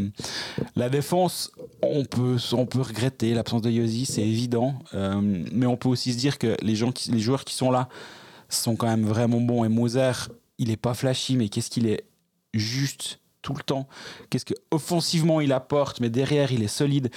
la 0.77 0.89
défense, 0.89 1.53
on 1.83 2.05
peut, 2.05 2.37
regretter 2.81 3.35
l'absence 3.35 3.63
de 3.63 3.71
Yossi, 3.71 4.07
c'est 4.07 4.27
évident. 4.27 4.75
Euh, 4.95 5.21
mais 5.53 5.67
on 5.67 5.77
peut 5.77 5.89
aussi 5.89 6.13
se 6.13 6.19
dire 6.19 6.39
que 6.39 6.57
les, 6.63 6.75
les 7.13 7.21
joueurs 7.21 7.45
qui 7.45 7.55
sont 7.55 7.71
là 7.71 7.89
sont 8.49 8.77
quand 8.77 8.87
même 8.87 9.05
vraiment 9.05 9.41
bons. 9.41 9.65
Et 9.65 9.69
Moser, 9.69 10.13
il 10.59 10.71
est 10.71 10.77
pas 10.77 10.95
flashy, 10.95 11.37
mais 11.37 11.49
qu'est-ce 11.49 11.71
qu'il 11.71 11.87
est 11.87 12.05
juste 12.55 13.21
tout 13.43 13.55
le 13.55 13.63
temps. 13.63 13.89
Qu'est-ce 14.31 14.45
que 14.45 14.55
offensivement 14.71 15.41
il 15.41 15.53
apporte, 15.53 16.01
mais 16.01 16.11
derrière 16.11 16.51
il 16.53 16.63
est 16.63 16.69
solide. 16.69 17.11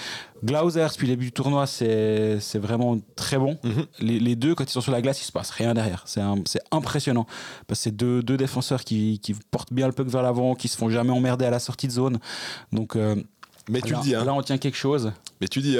Glauser, 0.43 0.85
depuis 0.91 1.07
le 1.07 1.13
début 1.13 1.25
du 1.25 1.31
tournoi, 1.31 1.65
c'est 1.67 2.39
vraiment 2.55 2.97
très 3.15 3.37
bon. 3.37 3.57
Mhm. 3.63 3.85
les, 3.99 4.19
les 4.19 4.35
deux, 4.35 4.55
quand 4.55 4.63
ils 4.63 4.69
sont 4.73 4.81
sur 4.81 4.91
la 4.91 5.01
glace, 5.01 5.21
il 5.21 5.25
se 5.25 5.31
passe 5.31 5.49
rien 5.51 5.73
derrière. 5.73 6.03
C'est 6.05 6.21
impressionnant. 6.71 7.25
Parce 7.67 7.79
que 7.79 7.83
c'est 7.83 7.95
deux, 7.95 8.21
deux 8.23 8.37
défenseurs 8.37 8.83
qui, 8.83 9.19
qui 9.19 9.33
portent 9.51 9.73
bien 9.73 9.87
le 9.87 9.93
puck 9.93 10.07
vers 10.07 10.21
l'avant, 10.23 10.55
qui 10.55 10.67
se 10.67 10.77
font 10.77 10.89
jamais 10.89 11.11
emmerder 11.11 11.45
à 11.45 11.49
la 11.49 11.59
sortie 11.59 11.87
de 11.87 11.91
zone. 11.93 12.19
Donc 12.71 12.95
euh, 12.95 13.15
Mais 13.69 13.81
tu 13.81 13.91
là, 13.93 13.97
le 13.99 14.03
dis, 14.03 14.15
hein. 14.15 14.23
là, 14.25 14.33
on 14.33 14.41
tient 14.41 14.57
quelque 14.57 14.77
chose. 14.77 15.11
Mais 15.41 15.47
tu 15.47 15.59
dis, 15.61 15.77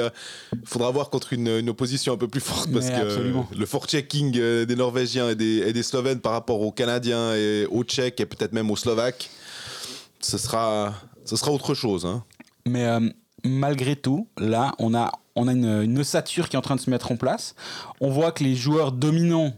il 0.52 0.58
faudra 0.64 0.90
voir 0.90 1.08
contre 1.10 1.32
une, 1.32 1.46
une 1.48 1.68
opposition 1.70 2.12
un 2.12 2.16
peu 2.16 2.26
plus 2.28 2.40
forte 2.40 2.70
parce 2.72 2.86
Mais 2.86 2.92
que 3.00 3.06
absolument. 3.06 3.48
le 3.56 3.64
fort-checking 3.66 4.36
euh, 4.36 4.64
des 4.64 4.74
Norvégiens 4.76 5.30
et 5.30 5.34
des, 5.36 5.58
et 5.66 5.72
des 5.72 5.82
Slovènes 5.84 6.20
par 6.20 6.32
rapport 6.32 6.60
aux 6.60 6.72
Canadiens 6.72 7.34
et 7.36 7.66
aux 7.70 7.84
Tchèques 7.84 8.20
et 8.20 8.26
peut-être 8.26 8.52
même 8.52 8.70
aux 8.72 8.76
Slovaques, 8.76 9.30
ce 10.22 10.38
sera, 10.38 10.94
ce 11.24 11.36
sera 11.36 11.50
autre 11.52 11.74
chose. 11.74 12.06
hein. 12.06 12.24
Mais 12.66 12.84
euh, 12.84 13.00
malgré 13.44 13.96
tout, 13.96 14.28
là, 14.38 14.72
on 14.78 14.94
a, 14.94 15.12
on 15.36 15.48
a 15.48 15.52
une, 15.52 15.82
une 15.82 15.98
ossature 15.98 16.48
qui 16.48 16.56
est 16.56 16.58
en 16.58 16.62
train 16.62 16.76
de 16.76 16.80
se 16.80 16.90
mettre 16.90 17.10
en 17.12 17.16
place. 17.16 17.54
On 18.00 18.10
voit 18.10 18.32
que 18.32 18.44
les 18.44 18.54
joueurs 18.54 18.92
dominants 18.92 19.52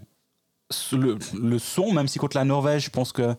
le, 0.93 1.19
le 1.41 1.59
sont, 1.59 1.93
même 1.93 2.09
si 2.09 2.19
contre 2.19 2.37
la 2.37 2.45
Norvège, 2.45 2.87
je 2.87 2.91
pense 2.91 3.13
que, 3.13 3.35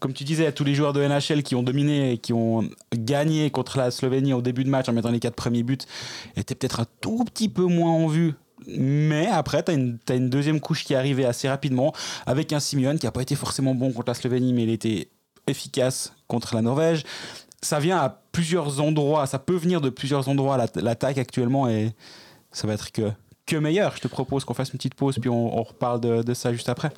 comme 0.00 0.12
tu 0.14 0.24
disais, 0.24 0.50
tous 0.52 0.64
les 0.64 0.74
joueurs 0.74 0.92
de 0.92 1.06
NHL 1.06 1.42
qui 1.42 1.54
ont 1.54 1.62
dominé 1.62 2.12
et 2.12 2.18
qui 2.18 2.32
ont 2.32 2.68
gagné 2.94 3.50
contre 3.50 3.78
la 3.78 3.90
Slovénie 3.90 4.32
au 4.32 4.40
début 4.42 4.64
de 4.64 4.70
match 4.70 4.88
en 4.88 4.92
mettant 4.92 5.10
les 5.10 5.20
quatre 5.20 5.36
premiers 5.36 5.62
buts 5.62 5.78
étaient 6.34 6.54
peut-être 6.54 6.80
un 6.80 6.86
tout 7.00 7.24
petit 7.24 7.48
peu 7.48 7.64
moins 7.66 7.90
en 7.92 8.06
vue. 8.06 8.34
Mais 8.66 9.26
après, 9.26 9.62
tu 9.62 9.72
as 9.72 9.76
t'as 10.06 10.16
une 10.16 10.30
deuxième 10.30 10.60
couche 10.60 10.84
qui 10.84 10.94
est 10.94 10.96
arrivée 10.96 11.24
assez 11.26 11.48
rapidement 11.48 11.92
avec 12.26 12.52
un 12.52 12.60
Simeone 12.60 12.98
qui 12.98 13.06
n'a 13.06 13.12
pas 13.12 13.22
été 13.22 13.34
forcément 13.36 13.74
bon 13.74 13.92
contre 13.92 14.08
la 14.08 14.14
Slovénie, 14.14 14.52
mais 14.52 14.62
il 14.62 14.70
était 14.70 15.08
efficace 15.46 16.14
contre 16.32 16.54
la 16.54 16.62
Norvège 16.62 17.04
ça 17.64 17.78
vient 17.78 17.98
à 17.98 18.08
plusieurs 18.32 18.80
endroits, 18.80 19.24
ça 19.28 19.38
peut 19.38 19.54
venir 19.54 19.80
de 19.80 19.88
plusieurs 19.88 20.28
endroits 20.28 20.56
la- 20.56 20.66
l'attaque 20.82 21.18
actuellement 21.18 21.68
et 21.68 21.92
ça 22.50 22.66
va 22.66 22.72
être 22.74 22.90
que, 22.90 23.12
que 23.46 23.54
meilleur. 23.56 23.94
Je 23.94 24.00
te 24.00 24.08
propose 24.08 24.44
qu'on 24.44 24.52
fasse 24.54 24.70
une 24.72 24.78
petite 24.78 24.96
pause 24.96 25.16
puis 25.20 25.30
on, 25.30 25.56
on 25.56 25.62
reparle 25.62 26.00
de, 26.00 26.22
de 26.22 26.34
ça 26.34 26.52
juste 26.52 26.68
après. 26.68 26.90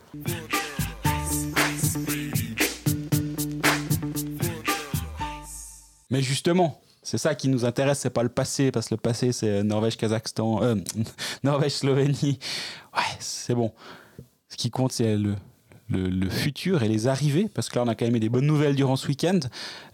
Mais 6.11 6.23
justement, 6.23 6.80
c'est 7.02 7.18
ça 7.18 7.35
qui 7.35 7.49
nous 7.49 7.64
intéresse, 7.64 7.99
c'est 8.00 8.11
pas 8.11 8.23
le 8.23 8.28
passé, 8.28 8.70
parce 8.70 8.88
que 8.88 8.94
le 8.94 9.00
passé 9.00 9.32
c'est 9.32 9.62
Norvège-Kazakhstan, 9.64 10.62
euh, 10.62 10.75
Norvège-Slovénie. 11.42 12.38
Ouais, 12.97 13.02
c'est 13.18 13.54
bon. 13.54 13.73
Ce 14.49 14.56
qui 14.56 14.70
compte 14.70 14.92
c'est 14.92 15.16
le, 15.16 15.35
le, 15.90 16.08
le 16.08 16.28
futur 16.30 16.82
et 16.82 16.88
les 16.88 17.06
arrivées, 17.08 17.48
parce 17.52 17.68
que 17.68 17.76
là 17.76 17.84
on 17.84 17.88
a 17.88 17.94
quand 17.94 18.04
même 18.06 18.16
eu 18.16 18.20
des 18.20 18.28
bonnes 18.28 18.46
nouvelles 18.46 18.74
durant 18.74 18.96
ce 18.96 19.06
week-end. 19.08 19.40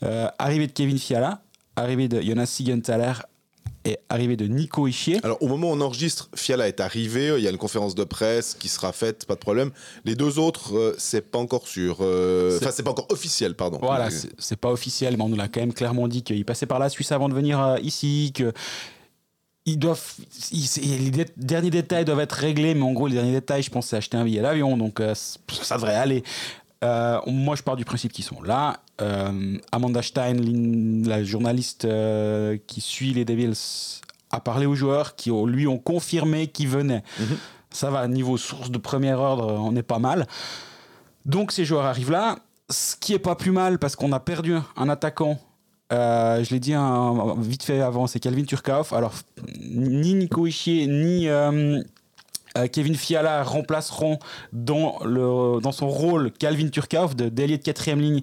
Euh, 0.02 0.28
arrivée 0.38 0.66
de 0.66 0.72
Kevin 0.72 0.98
Fiala, 0.98 1.42
arrivée 1.76 2.08
de 2.08 2.20
Jonas 2.20 2.46
Sigenthaler 2.46 3.12
et 3.86 3.98
arrivée 4.10 4.36
de 4.36 4.46
Nico 4.46 4.86
Ischier. 4.86 5.20
Alors, 5.22 5.42
au 5.42 5.48
moment 5.48 5.70
où 5.70 5.72
on 5.72 5.80
enregistre, 5.80 6.28
Fiala 6.34 6.68
est 6.68 6.80
arrivé. 6.80 7.32
Il 7.38 7.42
y 7.42 7.48
a 7.48 7.50
une 7.50 7.56
conférence 7.56 7.94
de 7.94 8.04
presse 8.04 8.54
qui 8.54 8.68
sera 8.68 8.92
faite, 8.92 9.24
pas 9.24 9.36
de 9.36 9.40
problème. 9.40 9.70
Les 10.04 10.14
deux 10.14 10.38
autres, 10.38 10.76
euh, 10.76 10.94
c'est 10.98 11.22
pas 11.30 11.38
encore 11.38 11.66
sûr. 11.66 11.96
euh, 12.02 12.50
C'est- 12.58 12.64
Enfin, 12.66 12.74
c'est 12.76 12.82
pas 12.82 12.90
encore 12.90 13.06
officiel, 13.10 13.54
pardon. 13.54 13.78
Voilà, 13.80 14.08
Euh, 14.08 14.10
c'est 14.10 14.30
c'est 14.38 14.56
pas 14.60 14.70
officiel, 14.70 15.16
mais 15.16 15.22
on 15.24 15.30
nous 15.30 15.36
l'a 15.36 15.48
quand 15.48 15.60
même 15.60 15.72
clairement 15.72 16.08
dit 16.08 16.22
qu'il 16.22 16.44
passait 16.44 16.66
par 16.66 16.78
la 16.78 16.90
Suisse 16.90 17.10
avant 17.10 17.30
de 17.30 17.34
venir 17.34 17.58
euh, 17.58 17.78
ici, 17.82 18.32
que 18.34 18.52
ils 19.66 19.78
doivent, 19.78 20.02
ils- 20.52 21.12
les 21.12 21.26
derniers 21.36 21.70
détails 21.70 22.04
doivent 22.04 22.20
être 22.20 22.32
réglés, 22.32 22.74
mais 22.74 22.82
en 22.82 22.92
gros 22.92 23.06
les 23.06 23.14
derniers 23.14 23.32
détails, 23.32 23.62
je 23.62 23.70
pense, 23.70 23.86
c'est 23.88 23.96
acheter 23.96 24.16
un 24.16 24.24
billet 24.24 24.42
d'avion, 24.42 24.76
donc 24.76 25.00
euh, 25.00 25.14
ça 25.14 25.76
devrait 25.76 25.94
aller. 25.94 26.22
Euh, 26.82 27.18
moi, 27.26 27.56
je 27.56 27.62
pars 27.62 27.76
du 27.76 27.84
principe 27.84 28.10
qu'ils 28.12 28.24
sont 28.24 28.42
là. 28.42 28.80
Euh, 29.02 29.58
Amanda 29.70 30.00
Stein, 30.00 30.36
la 31.04 31.22
journaliste 31.22 31.86
qui 32.66 32.80
suit 32.80 33.12
les 33.12 33.24
Devils, 33.26 34.00
a 34.30 34.40
parlé 34.40 34.64
aux 34.64 34.74
joueurs 34.74 35.14
qui 35.16 35.30
ont, 35.30 35.44
lui 35.44 35.66
ont 35.66 35.78
confirmé 35.78 36.46
qu'ils 36.46 36.68
venaient. 36.68 37.02
Mhm. 37.18 37.36
Ça 37.72 37.90
va, 37.90 38.08
niveau 38.08 38.36
source 38.36 38.70
de 38.70 38.78
premier 38.78 39.12
ordre, 39.12 39.52
on 39.60 39.76
est 39.76 39.82
pas 39.82 39.98
mal. 39.98 40.26
Donc 41.26 41.52
ces 41.52 41.64
joueurs 41.64 41.84
arrivent 41.84 42.10
là, 42.10 42.38
ce 42.70 42.96
qui 42.96 43.12
est 43.12 43.18
pas 43.18 43.34
plus 43.36 43.50
mal 43.52 43.78
parce 43.78 43.94
qu'on 43.94 44.12
a 44.12 44.20
perdu 44.20 44.54
un 44.76 44.88
attaquant. 44.88 45.38
Euh, 45.92 46.44
je 46.44 46.50
l'ai 46.50 46.60
dit 46.60 46.74
un- 46.74 47.34
vite 47.38 47.62
fait 47.64 47.80
avant, 47.80 48.06
c'est 48.06 48.20
Calvin 48.20 48.44
Turkov. 48.44 48.92
Alors 48.94 49.12
ni 49.60 50.14
Nico 50.14 50.46
Ischier 50.46 50.86
ni 50.86 51.28
euh, 51.28 51.80
Euh, 52.58 52.66
Kevin 52.66 52.96
Fiala 52.96 53.44
remplaceront 53.44 54.18
dans, 54.52 54.98
le, 55.04 55.60
dans 55.60 55.70
son 55.70 55.88
rôle 55.88 56.32
Calvin 56.32 56.66
Turkov 56.68 57.14
de 57.14 57.28
d'ailier 57.28 57.58
de 57.58 57.62
quatrième 57.62 58.00
ligne 58.00 58.22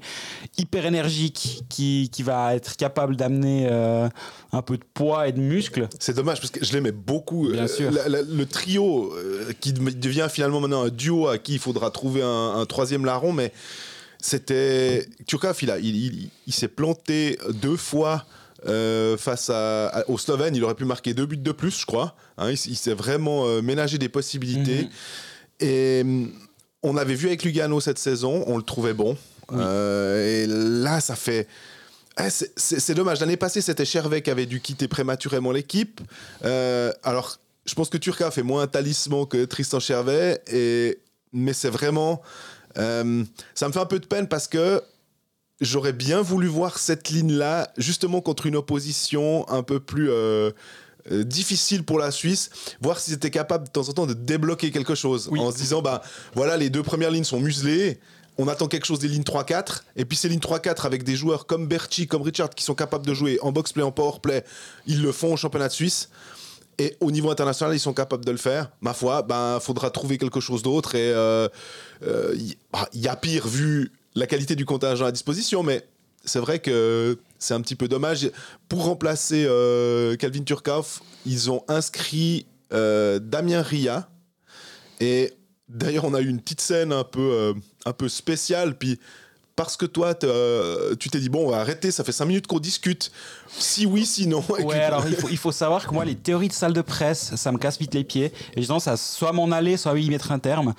hyper 0.57 0.85
énergique 0.85 1.63
qui, 1.69 2.09
qui 2.11 2.23
va 2.23 2.53
être 2.53 2.75
capable 2.75 3.15
d'amener 3.15 3.69
euh, 3.71 4.09
un 4.51 4.61
peu 4.61 4.75
de 4.77 4.83
poids 4.93 5.29
et 5.29 5.31
de 5.31 5.39
muscle. 5.39 5.87
C'est 5.97 6.13
dommage 6.13 6.41
parce 6.41 6.51
que 6.51 6.65
je 6.65 6.73
l'aimais 6.73 6.91
beaucoup. 6.91 7.47
Bien 7.47 7.63
Euh, 7.63 7.67
sûr. 7.69 7.89
la- 7.89 8.09
la- 8.09 8.21
le 8.21 8.45
trio 8.45 9.13
euh, 9.13 9.53
qui 9.61 9.71
de- 9.71 9.91
devient 9.91 10.27
finalement 10.29 10.59
maintenant 10.59 10.83
un 10.83 10.89
duo 10.89 11.29
à 11.29 11.37
qui 11.37 11.53
il 11.53 11.59
faudra 11.59 11.89
trouver 11.89 12.21
un, 12.21 12.55
un 12.57 12.65
troisième 12.65 13.05
larron, 13.05 13.31
mais 13.31 13.53
c'était 14.19 15.05
Turkov. 15.25 15.57
Il, 15.61 15.71
a- 15.71 15.77
il, 15.79 15.95
il- 15.95 16.29
il 16.47 16.53
s'est 16.53 16.67
planté 16.67 17.37
deux 17.49 17.77
fois. 17.77 18.25
euh, 18.67 19.17
face 19.17 19.51
à, 19.51 19.87
à- 19.89 20.09
aux 20.09 20.17
Slovènes, 20.17 20.55
il 20.55 20.63
aurait 20.63 20.73
pu 20.75 20.83
marquer 20.83 21.13
deux 21.13 21.27
buts 21.27 21.37
de 21.37 21.51
plus, 21.51 21.79
je 21.79 21.85
crois. 21.85 22.15
Hein, 22.39 22.51
il, 22.51 22.75
s'est 22.75 22.93
vraiment 22.95 23.45
euh, 23.45 23.61
ménagé 23.61 23.99
des 23.99 24.09
possibilités. 24.09 24.83
Mhm. 24.85 24.89
Et 25.59 26.01
hum, 26.03 26.31
on 26.81 26.97
avait 26.97 27.13
vu 27.13 27.27
avec 27.27 27.43
Lugano 27.43 27.79
cette 27.79 27.99
saison, 27.99 28.43
on 28.47 28.57
le 28.57 28.63
trouvait 28.63 28.95
bon. 28.95 29.15
Oui. 29.51 29.59
Euh, 29.61 30.43
et 30.43 30.47
là, 30.83 30.99
ça 31.01 31.15
fait. 31.15 31.47
Eh, 32.19 32.29
c'est- 32.31 32.93
dommage. 32.95 33.19
L'année 33.19 33.37
passée, 33.37 33.61
c'était 33.61 33.85
Chervet 33.85 34.23
qui 34.23 34.31
avait 34.31 34.47
dû 34.47 34.59
quitter 34.59 34.87
prématurément 34.87 35.51
l'équipe. 35.51 36.01
Alors, 37.03 37.37
je 37.67 37.75
pense 37.75 37.89
que 37.89 37.97
Turca 37.97 38.31
fait 38.31 38.43
moins 38.43 38.63
un 38.63 38.67
talisman 38.67 39.27
que 39.27 39.45
Tristan 39.45 39.79
Chervet. 39.79 40.41
Et... 40.51 40.97
Mais 41.31 41.53
c'est 41.53 41.69
vraiment. 41.69 42.21
Euh, 42.77 43.23
ça 43.55 43.67
me 43.67 43.73
fait 43.73 43.79
un 43.79 43.85
peu 43.85 43.99
de 43.99 44.05
peine 44.05 44.27
parce 44.27 44.47
que 44.47 44.81
j'aurais 45.61 45.93
bien 45.93 46.21
voulu 46.21 46.47
voir 46.47 46.77
cette 46.77 47.09
ligne-là, 47.09 47.71
justement 47.77 48.21
contre 48.21 48.45
une 48.45 48.55
opposition 48.55 49.47
un 49.49 49.63
peu 49.63 49.79
plus. 49.79 50.09
euh, 50.09 50.51
euh, 51.09 51.23
difficile 51.23 51.83
pour 51.85 51.99
la 51.99 52.11
Suisse, 52.11 52.49
voir 52.81 52.99
s'ils 52.99 53.13
étaient 53.13 53.31
capables 53.31 53.65
de 53.67 53.71
temps 53.71 53.87
en 53.87 53.93
temps 53.93 54.05
de 54.05 54.13
débloquer 54.13 54.71
quelque 54.71 54.93
chose 54.93 55.29
Oui. 55.31 55.39
en 55.39 55.51
se 55.53 55.55
disant 55.57 55.81
bah 55.81 56.01
voilà 56.35 56.57
les 56.57 56.69
deux 56.69 56.83
premières 56.83 57.11
lignes 57.11 57.23
sont 57.23 57.39
muselées, 57.39 57.97
on 58.37 58.49
attend 58.49 58.67
quelque 58.67 58.85
chose 58.85 58.99
des 58.99 59.07
lignes 59.07 59.23
3-4 59.23 59.83
et 59.95 60.03
puis 60.03 60.17
ces 60.17 60.27
lignes 60.27 60.41
3-4 60.41 60.85
avec 60.85 61.05
des 61.05 61.15
joueurs 61.15 61.45
comme 61.45 61.65
Berchi, 61.65 62.07
comme 62.07 62.23
Richard 62.23 62.49
qui 62.49 62.65
sont 62.65 62.75
capables 62.75 63.05
de 63.05 63.13
jouer 63.13 63.39
en 63.41 63.53
box 63.53 63.71
play, 63.71 63.83
en 63.83 63.91
power 63.93 64.19
play, 64.21 64.43
ils 64.85 65.01
le 65.01 65.13
font 65.13 65.31
au 65.31 65.37
championnat 65.37 65.69
de 65.69 65.73
Suisse. 65.73 66.09
Et 66.79 66.95
au 66.99 67.11
niveau 67.11 67.31
international, 67.31 67.75
ils 67.75 67.79
sont 67.79 67.93
capables 67.93 68.23
de 68.23 68.31
le 68.31 68.37
faire. 68.37 68.71
Ma 68.81 68.93
foi, 68.93 69.23
ben, 69.23 69.59
faudra 69.59 69.89
trouver 69.89 70.17
quelque 70.17 70.39
chose 70.39 70.61
d'autre. 70.61 70.95
Et 70.95 71.11
euh, 71.11 71.47
euh, 72.03 72.35
y, 72.37 72.55
bah, 72.71 72.87
y 72.93 73.07
a 73.07 73.15
pire 73.15 73.47
vu 73.47 73.91
la 74.13 74.27
qualité 74.27 74.55
du 74.55 74.65
contingent 74.65 75.05
à 75.05 75.11
disposition, 75.11 75.63
mais 75.63 75.87
c'est 76.23 76.39
vrai 76.39 76.59
que 76.59 77.17
c'est 77.39 77.53
un 77.53 77.61
petit 77.61 77.75
peu 77.75 77.87
dommage. 77.87 78.29
Pour 78.69 78.83
remplacer 78.83 79.45
euh, 79.47 80.15
Calvin 80.17 80.43
Turkov, 80.43 80.99
ils 81.25 81.49
ont 81.49 81.63
inscrit 81.67 82.45
euh, 82.73 83.19
Damien 83.19 83.61
Ria. 83.61 84.09
Et 84.99 85.33
d'ailleurs, 85.69 86.05
on 86.05 86.13
a 86.13 86.21
eu 86.21 86.27
une 86.27 86.41
petite 86.41 86.61
scène 86.61 86.91
un 86.91 87.03
peu, 87.03 87.31
euh, 87.31 87.53
un 87.85 87.93
peu 87.93 88.09
spéciale. 88.09 88.77
Puis 88.77 88.99
parce 89.57 89.75
que 89.75 89.87
toi, 89.87 90.13
euh, 90.23 90.95
tu 90.95 91.09
t'es 91.09 91.19
dit, 91.19 91.29
bon, 91.29 91.47
on 91.47 91.49
va 91.49 91.57
arrêter, 91.57 91.89
ça 91.89 92.03
fait 92.03 92.11
cinq 92.11 92.25
minutes 92.25 92.45
qu'on 92.45 92.59
discute. 92.59 93.11
Si 93.49 93.87
oui, 93.87 94.05
si 94.05 94.27
non. 94.27 94.43
Ouais, 94.49 94.79
alors 94.79 95.07
il 95.07 95.15
faut, 95.15 95.29
il 95.29 95.37
faut 95.37 95.51
savoir 95.51 95.87
que 95.87 95.93
moi, 95.93 96.05
les 96.05 96.15
théories 96.15 96.47
de 96.47 96.53
salle 96.53 96.73
de 96.73 96.81
presse, 96.81 97.35
ça 97.35 97.51
me 97.51 97.57
casse 97.57 97.79
vite 97.79 97.95
les 97.95 98.03
pieds. 98.03 98.31
Et 98.55 98.61
j'ai 98.61 98.67
tendance 98.67 98.87
à 98.87 98.97
soit 98.97 99.33
m'en 99.33 99.51
aller, 99.51 99.75
soit 99.75 99.99
y 99.99 100.09
mettre 100.11 100.31
un 100.31 100.37
terme. 100.37 100.75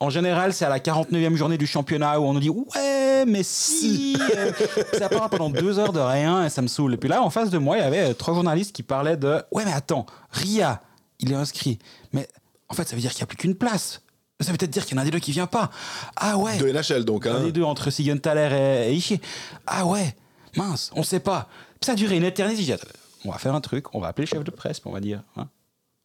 En 0.00 0.08
général, 0.08 0.54
c'est 0.54 0.64
à 0.64 0.70
la 0.70 0.78
49e 0.78 1.36
journée 1.36 1.58
du 1.58 1.66
championnat 1.66 2.18
où 2.18 2.24
on 2.24 2.32
nous 2.32 2.40
dit 2.40 2.48
Ouais, 2.48 3.26
mais 3.26 3.42
si 3.42 4.16
euh, 4.34 4.50
Ça 4.98 5.10
part 5.10 5.28
pendant 5.28 5.50
deux 5.50 5.78
heures 5.78 5.92
de 5.92 6.00
rien 6.00 6.46
et 6.46 6.48
ça 6.48 6.62
me 6.62 6.68
saoule. 6.68 6.94
Et 6.94 6.96
puis 6.96 7.10
là, 7.10 7.22
en 7.22 7.28
face 7.28 7.50
de 7.50 7.58
moi, 7.58 7.76
il 7.76 7.80
y 7.80 7.84
avait 7.84 8.10
euh, 8.10 8.14
trois 8.14 8.32
journalistes 8.32 8.74
qui 8.74 8.82
parlaient 8.82 9.18
de 9.18 9.42
Ouais, 9.52 9.64
mais 9.66 9.74
attends, 9.74 10.06
Ria, 10.30 10.80
il 11.20 11.32
est 11.32 11.36
inscrit. 11.36 11.78
Mais 12.14 12.26
en 12.70 12.74
fait, 12.74 12.88
ça 12.88 12.96
veut 12.96 13.02
dire 13.02 13.10
qu'il 13.10 13.20
n'y 13.20 13.24
a 13.24 13.26
plus 13.26 13.36
qu'une 13.36 13.56
place. 13.56 14.00
Ça 14.40 14.52
veut 14.52 14.58
peut-être 14.58 14.70
dire 14.70 14.84
qu'il 14.84 14.96
y 14.96 14.98
en 14.98 15.02
a 15.02 15.04
des 15.04 15.10
deux 15.10 15.18
qui 15.18 15.32
vient 15.32 15.46
pas. 15.46 15.70
Ah 16.16 16.36
ouais 16.36 16.58
De 16.58 16.66
NHL, 16.70 17.04
donc. 17.04 17.26
un 17.26 17.36
Hein. 17.36 17.44
des 17.44 17.52
deux 17.52 17.62
entre 17.62 17.90
Sigenthaler 17.90 18.84
et, 18.86 18.90
et 18.90 18.94
Ishii. 18.94 19.20
Ah 19.66 19.86
ouais, 19.86 20.14
mince, 20.56 20.90
on 20.94 21.02
sait 21.02 21.20
pas. 21.20 21.48
Ça 21.80 21.92
a 21.92 21.94
duré 21.94 22.16
une 22.16 22.24
éternité. 22.24 22.76
On 23.24 23.30
va 23.32 23.38
faire 23.38 23.54
un 23.54 23.60
truc, 23.60 23.94
on 23.94 24.00
va 24.00 24.08
appeler 24.08 24.26
le 24.26 24.36
chef 24.36 24.44
de 24.44 24.50
presse, 24.50 24.80
on 24.84 24.92
va 24.92 25.00
dire. 25.00 25.22
hein. 25.36 25.48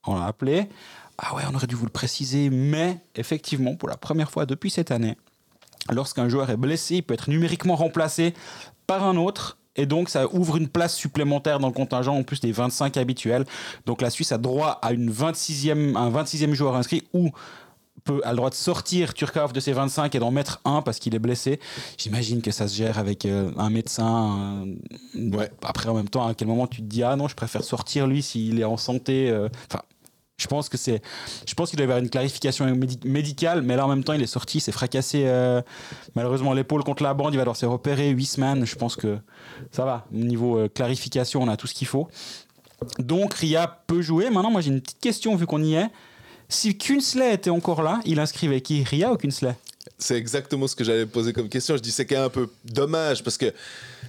On 0.07 0.17
l'a 0.17 0.25
appelé. 0.25 0.67
Ah 1.17 1.35
ouais, 1.35 1.43
on 1.51 1.53
aurait 1.55 1.67
dû 1.67 1.75
vous 1.75 1.85
le 1.85 1.91
préciser, 1.91 2.49
mais 2.49 2.97
effectivement, 3.15 3.75
pour 3.75 3.89
la 3.89 3.97
première 3.97 4.31
fois 4.31 4.45
depuis 4.47 4.71
cette 4.71 4.89
année, 4.91 5.17
lorsqu'un 5.91 6.29
joueur 6.29 6.49
est 6.49 6.57
blessé, 6.57 6.95
il 6.95 7.01
peut 7.03 7.13
être 7.13 7.29
numériquement 7.29 7.75
remplacé 7.75 8.33
par 8.87 9.03
un 9.03 9.17
autre. 9.17 9.57
Et 9.75 9.85
donc, 9.85 10.09
ça 10.09 10.27
ouvre 10.33 10.57
une 10.57 10.67
place 10.67 10.95
supplémentaire 10.95 11.59
dans 11.59 11.67
le 11.67 11.73
contingent, 11.73 12.15
en 12.15 12.23
plus 12.23 12.39
des 12.41 12.51
25 12.51 12.97
habituels. 12.97 13.45
Donc, 13.85 14.01
la 14.01 14.09
Suisse 14.09 14.31
a 14.31 14.37
droit 14.37 14.79
à 14.81 14.91
une 14.93 15.11
26e, 15.11 15.95
un 15.95 16.09
26e 16.09 16.53
joueur 16.53 16.75
inscrit 16.75 17.03
ou 17.13 17.29
peut, 18.03 18.21
a 18.23 18.31
le 18.31 18.37
droit 18.37 18.49
de 18.49 18.55
sortir 18.55 19.13
Turkov 19.13 19.53
de 19.53 19.59
ses 19.59 19.73
25 19.73 20.13
et 20.15 20.19
d'en 20.19 20.31
mettre 20.31 20.61
un 20.65 20.81
parce 20.81 20.99
qu'il 20.99 21.13
est 21.15 21.19
blessé. 21.19 21.59
J'imagine 21.97 22.41
que 22.41 22.51
ça 22.51 22.67
se 22.67 22.75
gère 22.75 22.97
avec 22.99 23.25
euh, 23.25 23.51
un 23.57 23.69
médecin. 23.69 24.05
un- 24.05 24.65
Ouais. 25.31 25.51
Après, 25.63 25.89
en 25.89 25.93
même 25.93 26.09
temps, 26.09 26.25
à 26.27 26.33
quel 26.33 26.47
moment 26.47 26.67
tu 26.67 26.81
te 26.81 26.87
dis 26.87 27.03
Ah 27.03 27.15
non, 27.15 27.27
je 27.27 27.35
préfère 27.35 27.63
sortir 27.63 28.07
lui 28.07 28.21
s'il 28.21 28.59
est 28.59 28.63
en 28.63 28.77
santé. 28.77 29.29
euh. 29.29 29.47
Enfin, 29.69 29.81
je 30.37 30.47
pense 30.47 30.69
que 30.69 30.77
c'est. 30.77 31.01
Je 31.47 31.53
pense 31.53 31.69
qu'il 31.69 31.77
doit 31.77 31.83
y 31.83 31.89
avoir 31.89 31.99
une 31.99 32.09
clarification 32.09 32.65
médi- 32.73 33.05
médicale, 33.07 33.61
mais 33.61 33.75
là 33.75 33.85
en 33.85 33.89
même 33.89 34.03
temps, 34.03 34.13
il 34.13 34.21
est 34.23 34.27
sorti, 34.27 34.59
s'est 34.59 34.71
fracassé 34.71 35.23
euh, 35.27 35.61
malheureusement 36.15 36.53
l'épaule 36.53 36.83
contre 36.83 37.03
la 37.03 37.13
bande. 37.13 37.33
Il 37.33 37.37
va 37.37 37.43
devoir 37.43 37.55
se 37.55 37.67
repérer 37.67 38.09
8 38.09 38.25
semaines. 38.25 38.65
Je 38.65 38.75
pense 38.75 38.95
que 38.95 39.19
ça 39.71 39.85
va. 39.85 40.07
Au 40.11 40.17
niveau 40.17 40.67
clarification, 40.73 41.43
on 41.43 41.47
a 41.47 41.57
tout 41.57 41.67
ce 41.67 41.75
qu'il 41.75 41.87
faut. 41.87 42.07
Donc 42.97 43.35
Ria 43.35 43.83
peut 43.85 44.01
jouer. 44.01 44.31
Maintenant, 44.31 44.49
moi 44.49 44.61
j'ai 44.61 44.71
une 44.71 44.81
petite 44.81 44.99
question 44.99 45.35
vu 45.35 45.45
qu'on 45.45 45.61
y 45.63 45.75
est. 45.75 45.87
Si 46.51 46.77
Kunsley 46.77 47.33
était 47.33 47.49
encore 47.49 47.81
là, 47.81 48.01
il 48.05 48.19
inscrivait 48.19 48.59
qui? 48.59 48.83
Ria 48.83 49.13
ou 49.13 49.15
Kunsley 49.15 49.55
C'est 49.97 50.17
exactement 50.17 50.67
ce 50.67 50.75
que 50.75 50.83
j'allais 50.83 51.05
poser 51.05 51.31
comme 51.31 51.47
question. 51.47 51.77
Je 51.77 51.81
dis 51.81 51.91
c'est 51.91 52.05
quand 52.05 52.17
même 52.17 52.25
un 52.25 52.29
peu 52.29 52.49
dommage 52.65 53.23
parce 53.23 53.37
que 53.37 53.53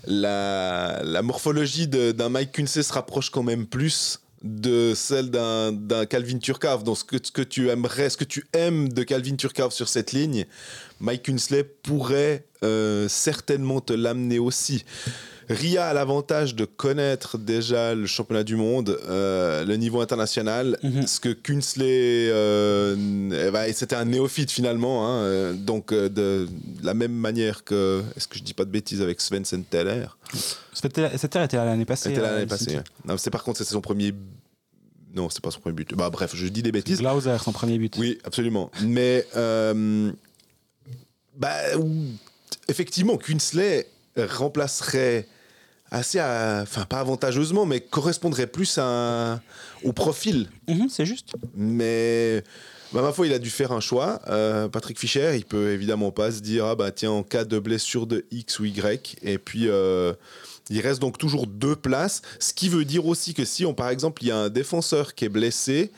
la, 0.07 1.23
morphologie 1.23 1.87
d'un 1.87 2.29
Mike 2.29 2.51
Kunse 2.51 2.83
se 2.83 2.93
rapproche 2.93 3.31
quand 3.31 3.45
même 3.45 3.65
plus 3.65 4.19
de 4.43 4.93
celle 4.97 5.31
d'un 5.31 6.05
Calvin 6.07 6.39
Turkov. 6.39 6.83
Donc 6.83 6.99
ce 6.99 7.05
que, 7.05 7.43
tu 7.43 7.71
aimerais, 7.71 8.11
ce 8.11 8.17
que 8.17 8.25
tu 8.25 8.45
aimes 8.55 8.89
de 8.89 9.05
Calvin 9.05 9.37
Turkov 9.37 9.71
sur 9.71 9.89
cette 9.89 10.11
ligne, 10.11 10.45
Mike 10.99 11.23
Kunsley 11.23 11.63
pourrait 11.63 12.45
euh, 12.65 13.07
certainement 13.09 13.81
te 13.81 13.93
l'amener 13.93 14.41
aussi. 14.41 14.85
Ria 15.53 15.87
a 15.89 15.93
l'avantage 15.95 16.55
de 16.55 16.65
connaître 16.65 17.39
déjà 17.39 17.95
le 17.95 18.07
championnat 18.07 18.45
du 18.45 18.57
monde, 18.57 18.99
euh, 19.09 19.65
le 19.65 19.77
niveau 19.77 20.01
international, 20.01 20.79
Mhm. 20.83 21.07
ce 21.07 21.21
que 21.21 21.29
Kunsley, 21.33 22.29
euh, 22.31 22.97
eh 23.49 23.51
ben, 23.51 23.73
c'était 23.73 23.97
un 23.97 24.05
néophyte 24.05 24.51
finalement, 24.51 25.07
hein, 25.09 25.23
euh, 25.23 25.53
donc 25.55 25.93
de, 25.93 26.09
de 26.09 26.49
la 26.83 26.95
même 26.95 27.13
manière 27.13 27.65
que, 27.65 28.03
est-ce 28.17 28.27
que 28.29 28.39
je 28.39 28.43
dis 28.43 28.55
pas 28.55 28.65
de 28.65 28.71
bêtises 28.71 29.03
avec 29.03 29.21
Sven 29.21 29.45
Teller 29.71 30.07
terre 31.29 31.43
était 31.45 31.57
l'année 31.57 31.85
passée. 31.85 32.09
C'était 32.09 32.21
euh, 32.21 32.33
l'année 32.35 32.47
passée. 32.47 32.77
ouais. 32.77 33.15
C'est 33.19 33.31
par 33.31 33.45
contre 33.45 33.59
c'était 33.59 33.71
son 33.73 33.81
premier, 33.81 34.13
non 35.15 35.29
c'est 35.31 35.43
pas 35.43 35.51
son 35.51 35.61
premier 35.61 35.75
but. 35.75 35.95
Bah 35.95 36.11
bref, 36.11 36.33
je 36.35 36.47
dis 36.49 36.63
des 36.63 36.73
bêtises. 36.73 36.99
Glauser, 37.01 37.37
son 37.43 37.53
premier 37.53 37.79
but. 37.79 37.95
Oui, 37.99 38.19
absolument. 38.25 38.71
Mais 38.83 39.27
euh, 39.37 40.11
bah, 41.37 41.55
effectivement, 42.69 43.17
Kunsley 43.17 43.87
remplacerait 44.17 45.27
assez, 45.93 46.19
à- 46.19 46.61
enfin 46.63 46.85
pas 46.87 46.99
avantageusement, 46.99 47.65
mais 47.67 47.81
correspondrait 47.81 48.49
plus 48.49 48.79
à, 48.79 49.41
au 49.85 49.93
profil. 49.93 50.49
Mhm, 50.69 50.89
c'est 50.89 51.07
juste. 51.07 51.35
Mais 51.55 52.43
bah, 52.93 53.03
ma 53.03 53.13
foi, 53.13 53.27
il 53.27 53.33
a 53.33 53.39
dû 53.39 53.51
faire 53.51 53.71
un 53.73 53.81
choix. 53.81 54.21
Euh, 54.29 54.69
Patrick 54.69 54.99
Fischer, 54.99 55.37
il 55.37 55.45
peut 55.45 55.71
évidemment 55.71 56.11
pas 56.11 56.33
se 56.33 56.41
dire 56.41 56.67
ah 56.67 56.75
bah 56.75 56.91
tiens 56.91 57.11
en 57.13 57.23
cas 57.23 57.45
de 57.45 57.59
blessure 57.59 58.07
de 58.09 58.25
X 58.33 58.59
ou 58.59 58.65
Y, 58.65 59.17
et 59.23 59.39
puis. 59.39 59.69
euh, 59.69 60.13
il 60.71 60.81
reste 60.81 61.01
donc 61.01 61.19
toujours 61.19 61.47
deux 61.49 61.75
places, 61.77 62.23
ce 62.39 62.55
qui 62.55 62.69
veut 62.71 62.85
dire 62.87 63.05
aussi 63.07 63.35
que 63.35 63.45
si 63.45 63.67
on, 63.67 63.75
par 63.75 63.91
exemple, 63.91 64.23
il 64.23 64.29
y 64.29 64.31
a 64.31 64.39
un 64.39 64.49
défenseur 64.49 65.15
qui 65.15 65.25
est 65.27 65.29
blessé 65.29 65.91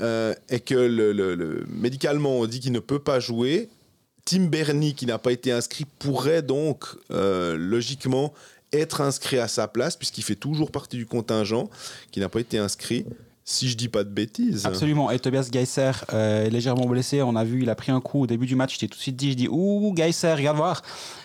euh, 0.00 0.34
et 0.50 0.58
que 0.60 0.74
le, 0.74 1.12
le- 1.12 1.34
le- 1.36 1.64
médicalement 1.70 2.40
on 2.40 2.46
dit 2.46 2.58
qu'il 2.60 2.72
ne 2.72 2.80
peut 2.80 2.98
pas 2.98 3.20
jouer, 3.20 3.70
Tim 4.26 4.46
Bernie, 4.46 4.94
qui 4.94 5.06
n'a 5.06 5.18
pas 5.18 5.32
été 5.32 5.50
inscrit, 5.52 5.86
pourrait 6.00 6.42
donc 6.42 6.84
euh, 7.12 7.56
logiquement 7.56 8.34
être 8.72 9.00
inscrit 9.00 9.38
à 9.38 9.48
sa 9.48 9.68
place, 9.68 9.96
puisqu'il 9.96 10.22
fait 10.22 10.36
toujours 10.36 10.70
partie 10.70 10.96
du 10.96 11.06
contingent, 11.06 11.68
qui 12.10 12.20
n'a 12.20 12.28
pas 12.28 12.40
été 12.40 12.58
inscrit, 12.58 13.06
si 13.44 13.68
je 13.68 13.76
dis 13.76 13.88
pas 13.88 14.04
de 14.04 14.08
bêtises. 14.10 14.66
Absolument. 14.66 15.10
Et 15.10 15.18
Tobias 15.18 15.48
Geiser 15.50 15.90
euh, 16.12 16.46
est 16.46 16.50
légèrement 16.50 16.86
blessé. 16.86 17.22
On 17.22 17.34
a 17.34 17.44
vu, 17.44 17.62
il 17.62 17.70
a 17.70 17.74
pris 17.74 17.90
un 17.90 18.00
coup 18.00 18.20
au 18.22 18.26
début 18.26 18.46
du 18.46 18.54
match. 18.54 18.76
J'ai 18.78 18.88
tout 18.88 18.96
de 18.96 19.02
suite 19.02 19.16
dit, 19.16 19.32
je 19.32 19.36
dis, 19.36 19.48
ouh, 19.50 19.92
Geiser, 19.94 20.34
regarde 20.34 20.56
voir. 20.56 20.82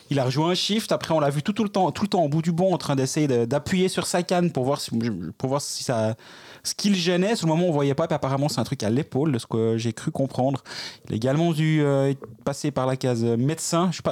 Il 0.10 0.20
a 0.20 0.26
rejoué 0.26 0.46
un 0.46 0.56
shift. 0.56 0.92
Après, 0.92 1.14
on 1.14 1.20
l'a 1.20 1.30
vu 1.30 1.44
tout, 1.44 1.54
tout 1.54 1.64
le 1.64 1.70
temps, 1.70 1.92
tout 1.92 2.04
le 2.04 2.08
temps 2.08 2.24
au 2.24 2.30
bout 2.30 2.42
du 2.42 2.52
bon, 2.52 2.74
en 2.74 2.78
train 2.78 2.96
d'essayer 2.96 3.28
de- 3.28 3.46
d'appuyer 3.46 3.88
sur 3.90 4.08
sa 4.08 4.24
canne 4.24 4.52
pour 4.52 4.64
voir 4.64 4.80
si, 4.82 4.90
pour 5.38 5.50
voir 5.50 5.62
si 5.62 5.84
ça, 5.84 6.16
ce 6.64 6.74
qui 6.74 6.90
le 6.90 6.96
gênait. 6.96 7.36
Sur 7.36 7.46
le 7.48 7.54
moment, 7.54 7.68
on 7.68 7.72
voyait 7.74 7.94
pas. 7.94 8.08
Puis 8.08 8.16
apparemment, 8.16 8.48
c'est 8.50 8.60
un 8.60 8.64
truc 8.64 8.82
à 8.84 8.90
l'épaule, 8.90 9.34
de 9.34 9.38
ce 9.38 9.46
que 9.46 9.78
j'ai 9.78 9.94
cru 9.94 10.10
comprendre. 10.12 10.64
Il 11.08 11.14
a 11.14 11.16
également 11.18 11.52
dû 11.52 11.82
euh, 11.82 12.14
passer 12.46 12.72
par 12.72 12.88
la 12.88 12.96
case 12.96 13.24
médecin. 13.24 13.90
Je 13.92 13.98
suis 13.98 14.04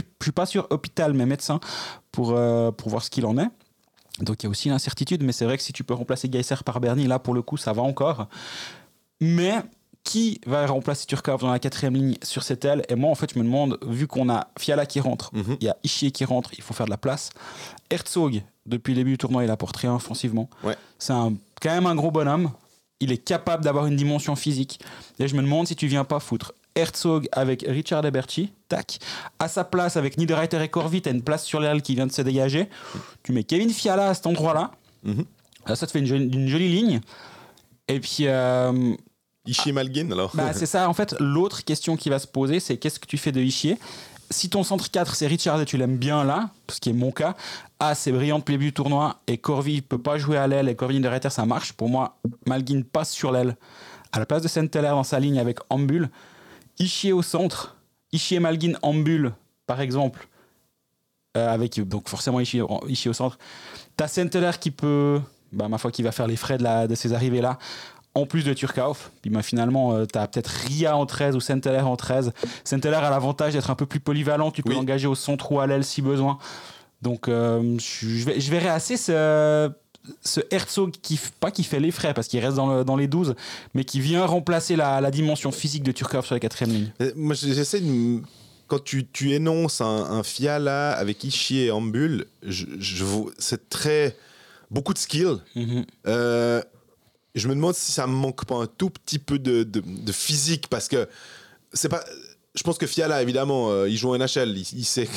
je 0.20 0.24
suis 0.24 0.32
pas 0.32 0.46
sûr 0.46 0.66
hôpital, 0.70 1.12
mais 1.12 1.26
médecin 1.26 1.60
pour 2.12 2.32
euh, 2.34 2.70
pour 2.72 2.88
voir 2.88 3.02
ce 3.04 3.10
qu'il 3.10 3.26
en 3.26 3.36
est. 3.38 3.48
Donc 4.20 4.42
il 4.42 4.44
y 4.44 4.48
a 4.48 4.50
aussi 4.50 4.68
l'incertitude, 4.68 5.22
mais 5.22 5.32
c'est 5.32 5.44
vrai 5.44 5.56
que 5.56 5.62
si 5.62 5.72
tu 5.72 5.84
peux 5.84 5.94
remplacer 5.94 6.28
Geiser 6.28 6.54
par 6.64 6.80
Bernie, 6.80 7.06
là 7.06 7.18
pour 7.18 7.34
le 7.34 7.42
coup 7.42 7.56
ça 7.56 7.72
va 7.72 7.82
encore. 7.82 8.28
Mais 9.20 9.54
qui 10.04 10.40
va 10.46 10.66
remplacer 10.66 11.06
Turkov 11.06 11.40
dans 11.40 11.50
la 11.50 11.58
quatrième 11.58 11.94
ligne 11.94 12.14
sur 12.22 12.42
cette 12.42 12.64
aile? 12.64 12.82
Et 12.88 12.94
moi, 12.94 13.10
en 13.10 13.16
fait, 13.16 13.32
je 13.34 13.38
me 13.40 13.44
demande, 13.44 13.76
vu 13.84 14.06
qu'on 14.06 14.28
a 14.30 14.46
Fiala 14.58 14.86
qui 14.86 15.00
rentre, 15.00 15.30
il 15.34 15.40
Mhm. 15.40 15.56
y 15.62 15.68
a 15.68 15.76
Ishier 15.82 16.12
qui 16.12 16.24
rentre, 16.24 16.50
il 16.56 16.62
faut 16.62 16.74
faire 16.74 16.86
de 16.86 16.90
la 16.90 16.96
place. 16.96 17.30
Herzog, 17.90 18.42
depuis 18.66 18.92
le 18.94 18.98
début 19.00 19.10
du 19.12 19.18
tournoi, 19.18 19.42
il 19.44 19.50
apporte 19.50 19.76
rien 19.76 19.94
offensivement. 19.94 20.48
Ouais. 20.62 20.76
C'est 20.98 21.12
un- 21.12 21.34
quand 21.60 21.70
même 21.70 21.86
un 21.86 21.96
gros 21.96 22.10
bonhomme. 22.12 22.52
Il 23.00 23.10
est 23.10 23.18
capable 23.18 23.64
d'avoir 23.64 23.86
une 23.86 23.96
dimension 23.96 24.36
physique. 24.36 24.80
Et 25.18 25.26
je 25.28 25.34
me 25.34 25.42
demande 25.42 25.66
si 25.66 25.74
tu 25.76 25.86
viens 25.88 26.04
pas 26.04 26.20
foutre 26.20 26.52
Herzog 26.76 27.28
avec 27.32 27.64
Richard 27.66 28.04
Eberti, 28.04 28.52
tac, 28.68 28.98
à 29.38 29.48
sa 29.48 29.64
place 29.64 29.96
avec 29.96 30.18
Niederreiter 30.18 30.62
et 30.62 30.68
Corvi, 30.68 31.02
t'as 31.02 31.10
une 31.10 31.22
place 31.22 31.44
sur 31.44 31.60
l'aile 31.60 31.82
qui 31.82 31.94
vient 31.94 32.06
de 32.06 32.12
se 32.12 32.22
dégager. 32.22 32.68
Tu 33.22 33.32
mets 33.32 33.44
Kevin 33.44 33.70
Fiala 33.70 34.10
à 34.10 34.14
cet 34.14 34.26
endroit-là. 34.26 34.70
Mhm. 35.02 35.24
Là, 35.66 35.76
ça 35.76 35.86
te 35.86 35.92
fait 35.92 35.98
une 35.98 36.06
jolie, 36.06 36.24
une 36.24 36.48
jolie 36.48 36.68
ligne. 36.68 37.00
Et 37.88 38.00
puis, 38.00 38.26
euh, 38.26 38.94
Ishii 39.46 39.72
Malgin, 39.72 40.10
alors 40.12 40.32
bah, 40.34 40.52
c'est 40.52 40.66
ça, 40.66 40.88
en 40.88 40.94
fait, 40.94 41.14
l'autre 41.20 41.64
question 41.64 41.96
qui 41.96 42.08
va 42.08 42.18
se 42.18 42.26
poser, 42.26 42.60
c'est 42.60 42.76
qu'est-ce 42.76 42.98
que 42.98 43.06
tu 43.06 43.16
fais 43.16 43.32
de 43.32 43.40
Ishier 43.40 43.78
Si 44.30 44.50
ton 44.50 44.64
centre 44.64 44.90
4, 44.90 45.14
c'est 45.14 45.26
Richard 45.26 45.60
et 45.60 45.64
tu 45.64 45.76
l'aimes 45.76 45.96
bien 45.96 46.24
là, 46.24 46.50
ce 46.68 46.80
qui 46.80 46.90
est 46.90 46.92
mon 46.92 47.12
cas, 47.12 47.36
A, 47.78 47.94
c'est 47.94 48.12
brillant 48.12 48.38
depuis 48.38 48.52
le 48.52 48.58
début 48.58 48.66
du 48.66 48.72
tournoi, 48.74 49.20
et 49.26 49.38
Corvi 49.38 49.82
peut 49.82 49.98
pas 49.98 50.18
jouer 50.18 50.36
à 50.36 50.46
l'aile, 50.46 50.68
et 50.68 50.74
Corvi 50.74 50.98
de 51.00 51.08
Reiter, 51.08 51.30
ça 51.30 51.46
marche. 51.46 51.72
Pour 51.72 51.88
moi, 51.88 52.16
Malguin 52.46 52.82
passe 52.90 53.10
sur 53.10 53.30
l'aile. 53.32 53.56
À 54.12 54.18
la 54.18 54.26
place 54.26 54.42
de 54.42 54.48
Saint-Teller 54.48 54.88
dans 54.88 55.04
sa 55.04 55.20
ligne 55.20 55.38
avec 55.38 55.58
Ambul, 55.70 56.10
Ishier 56.78 57.12
au 57.12 57.22
centre, 57.22 57.76
Ishier 58.12 58.38
Malguin 58.40 58.74
Ambul, 58.82 59.32
par 59.66 59.80
exemple, 59.80 60.28
euh, 61.36 61.48
avec 61.52 61.80
donc 61.86 62.08
forcément 62.08 62.40
Ishier, 62.40 62.62
Ishier 62.88 63.10
au 63.10 63.14
centre. 63.14 63.38
T'as 63.96 64.08
Saint-Teller 64.08 64.52
qui 64.60 64.70
peut, 64.70 65.20
bah, 65.52 65.68
ma 65.68 65.78
foi, 65.78 65.90
qui 65.90 66.02
va 66.02 66.12
faire 66.12 66.26
les 66.26 66.36
frais 66.36 66.58
de, 66.58 66.62
la, 66.62 66.86
de 66.86 66.94
ces 66.94 67.12
arrivées-là 67.12 67.58
en 68.14 68.24
plus 68.26 68.44
de 68.44 68.54
Turkauf. 68.54 69.10
Puis 69.20 69.30
bah, 69.30 69.42
finalement, 69.42 70.06
tu 70.06 70.18
as 70.18 70.26
peut-être 70.26 70.48
Ria 70.48 70.96
en 70.96 71.04
13 71.04 71.36
ou 71.36 71.40
Saint-Teller 71.40 71.80
en 71.80 71.96
13. 71.96 72.32
Saint-Teller 72.64 72.96
a 72.96 73.10
l'avantage 73.10 73.52
d'être 73.52 73.70
un 73.70 73.74
peu 73.74 73.84
plus 73.86 74.00
polyvalent. 74.00 74.50
Tu 74.50 74.62
peux 74.62 74.70
Oui. 74.70 74.76
l'engager 74.76 75.06
au 75.06 75.14
centre 75.14 75.52
ou 75.52 75.60
à 75.60 75.66
l'aile 75.66 75.84
si 75.84 76.00
besoin. 76.00 76.38
Donc, 77.02 77.28
euh, 77.28 77.76
je, 77.78 78.08
je 78.08 78.24
vais- 78.24 78.40
je 78.40 78.50
verrai 78.50 78.68
assez 78.70 78.96
ce, 78.96 79.70
ce 80.22 80.40
Herzog 80.50 80.92
qui, 81.02 81.18
pas 81.40 81.50
qui 81.50 81.64
fait 81.64 81.80
les 81.80 81.90
frais 81.90 82.14
parce 82.14 82.28
qu'il 82.28 82.40
reste 82.40 82.56
dans, 82.56 82.74
le- 82.78 82.84
dans 82.84 82.96
les 82.96 83.08
12, 83.08 83.34
mais 83.74 83.84
qui 83.84 84.00
vient 84.00 84.24
remplacer 84.26 84.76
la, 84.76 85.00
la 85.00 85.10
dimension 85.10 85.50
physique 85.52 85.82
de 85.82 85.92
Turkov 85.92 86.24
sur 86.26 86.34
la 86.34 86.40
quatrième 86.40 86.74
ligne. 86.74 86.92
Euh, 87.00 87.12
Moi, 87.16 87.34
j'essaie 87.34 87.80
de. 87.80 88.20
Quand 88.68 88.82
tu, 88.82 89.06
tu 89.06 89.32
énonces 89.32 89.80
un, 89.80 89.86
un 89.86 90.22
Fiala 90.24 90.90
avec 90.92 91.22
Ishii 91.22 91.60
et 91.66 91.70
Ambul, 91.70 92.26
je, 92.42 92.66
je 92.80 93.04
vois- 93.04 93.30
c'est 93.38 93.68
très. 93.68 94.16
beaucoup 94.72 94.92
de 94.92 94.98
skill. 94.98 95.36
Euh, 96.08 96.60
je 97.34 97.48
me 97.48 97.54
demande 97.54 97.74
si 97.74 97.92
ça 97.92 98.06
me 98.06 98.12
manque 98.14 98.44
pas 98.44 98.56
un 98.56 98.66
tout 98.66 98.90
petit 98.90 99.18
peu 99.20 99.38
de, 99.38 99.62
de- 99.62 99.82
de 99.86 100.12
physique 100.12 100.66
parce 100.68 100.88
que 100.88 101.08
c'est 101.72 101.88
pas. 101.88 102.02
Je 102.56 102.62
pense 102.62 102.78
que 102.78 102.86
Fiala, 102.86 103.20
évidemment, 103.22 103.70
euh, 103.70 103.88
il 103.88 103.96
joue 103.96 104.08
en 104.14 104.18
NHL, 104.18 104.56
il, 104.56 104.66
il 104.78 104.84
sait, 104.84 105.08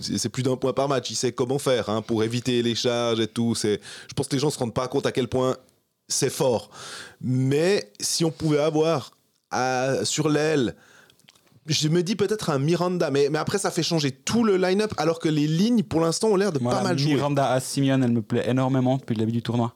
c'est 0.00 0.28
plus 0.30 0.42
d'un 0.42 0.56
point 0.56 0.72
par 0.72 0.88
match, 0.88 1.10
il 1.10 1.14
sait 1.16 1.32
comment 1.32 1.58
faire 1.58 1.88
hein, 1.90 2.00
pour 2.02 2.24
éviter 2.24 2.62
les 2.62 2.74
charges 2.74 3.20
et 3.20 3.26
tout. 3.26 3.54
C'est, 3.54 3.80
je 4.08 4.14
pense 4.14 4.28
que 4.28 4.34
les 4.36 4.40
gens 4.40 4.50
se 4.50 4.58
rendent 4.58 4.72
pas 4.74 4.88
compte 4.88 5.04
à 5.06 5.12
quel 5.12 5.28
point 5.28 5.56
c'est 6.08 6.30
fort. 6.30 6.70
Mais 7.20 7.92
si 8.00 8.24
on 8.24 8.30
pouvait 8.30 8.60
avoir 8.60 9.10
à- 9.50 10.04
sur 10.04 10.28
l'aile, 10.28 10.74
je 11.66 11.88
me 11.88 12.02
dis 12.02 12.16
peut-être 12.16 12.50
un 12.50 12.58
Miranda, 12.58 13.10
mais, 13.10 13.28
mais 13.30 13.38
après 13.38 13.58
ça 13.58 13.70
fait 13.70 13.82
changer 13.82 14.10
tout 14.10 14.44
le 14.44 14.56
line-up 14.56 14.92
alors 14.98 15.18
que 15.18 15.28
les 15.28 15.46
lignes 15.46 15.82
pour 15.82 16.00
l'instant 16.00 16.28
ont 16.28 16.36
l'air 16.36 16.52
de 16.52 16.58
pas 16.58 16.82
mal 16.82 16.98
jouer. 16.98 17.14
Miranda 17.14 17.50
à 17.50 17.60
Simeon, 17.60 18.00
elle 18.02 18.12
me 18.12 18.22
plaît 18.22 18.44
énormément 18.48 18.96
depuis 18.98 19.14
le 19.14 19.20
début 19.20 19.32
du 19.32 19.42
tournoi. 19.42 19.74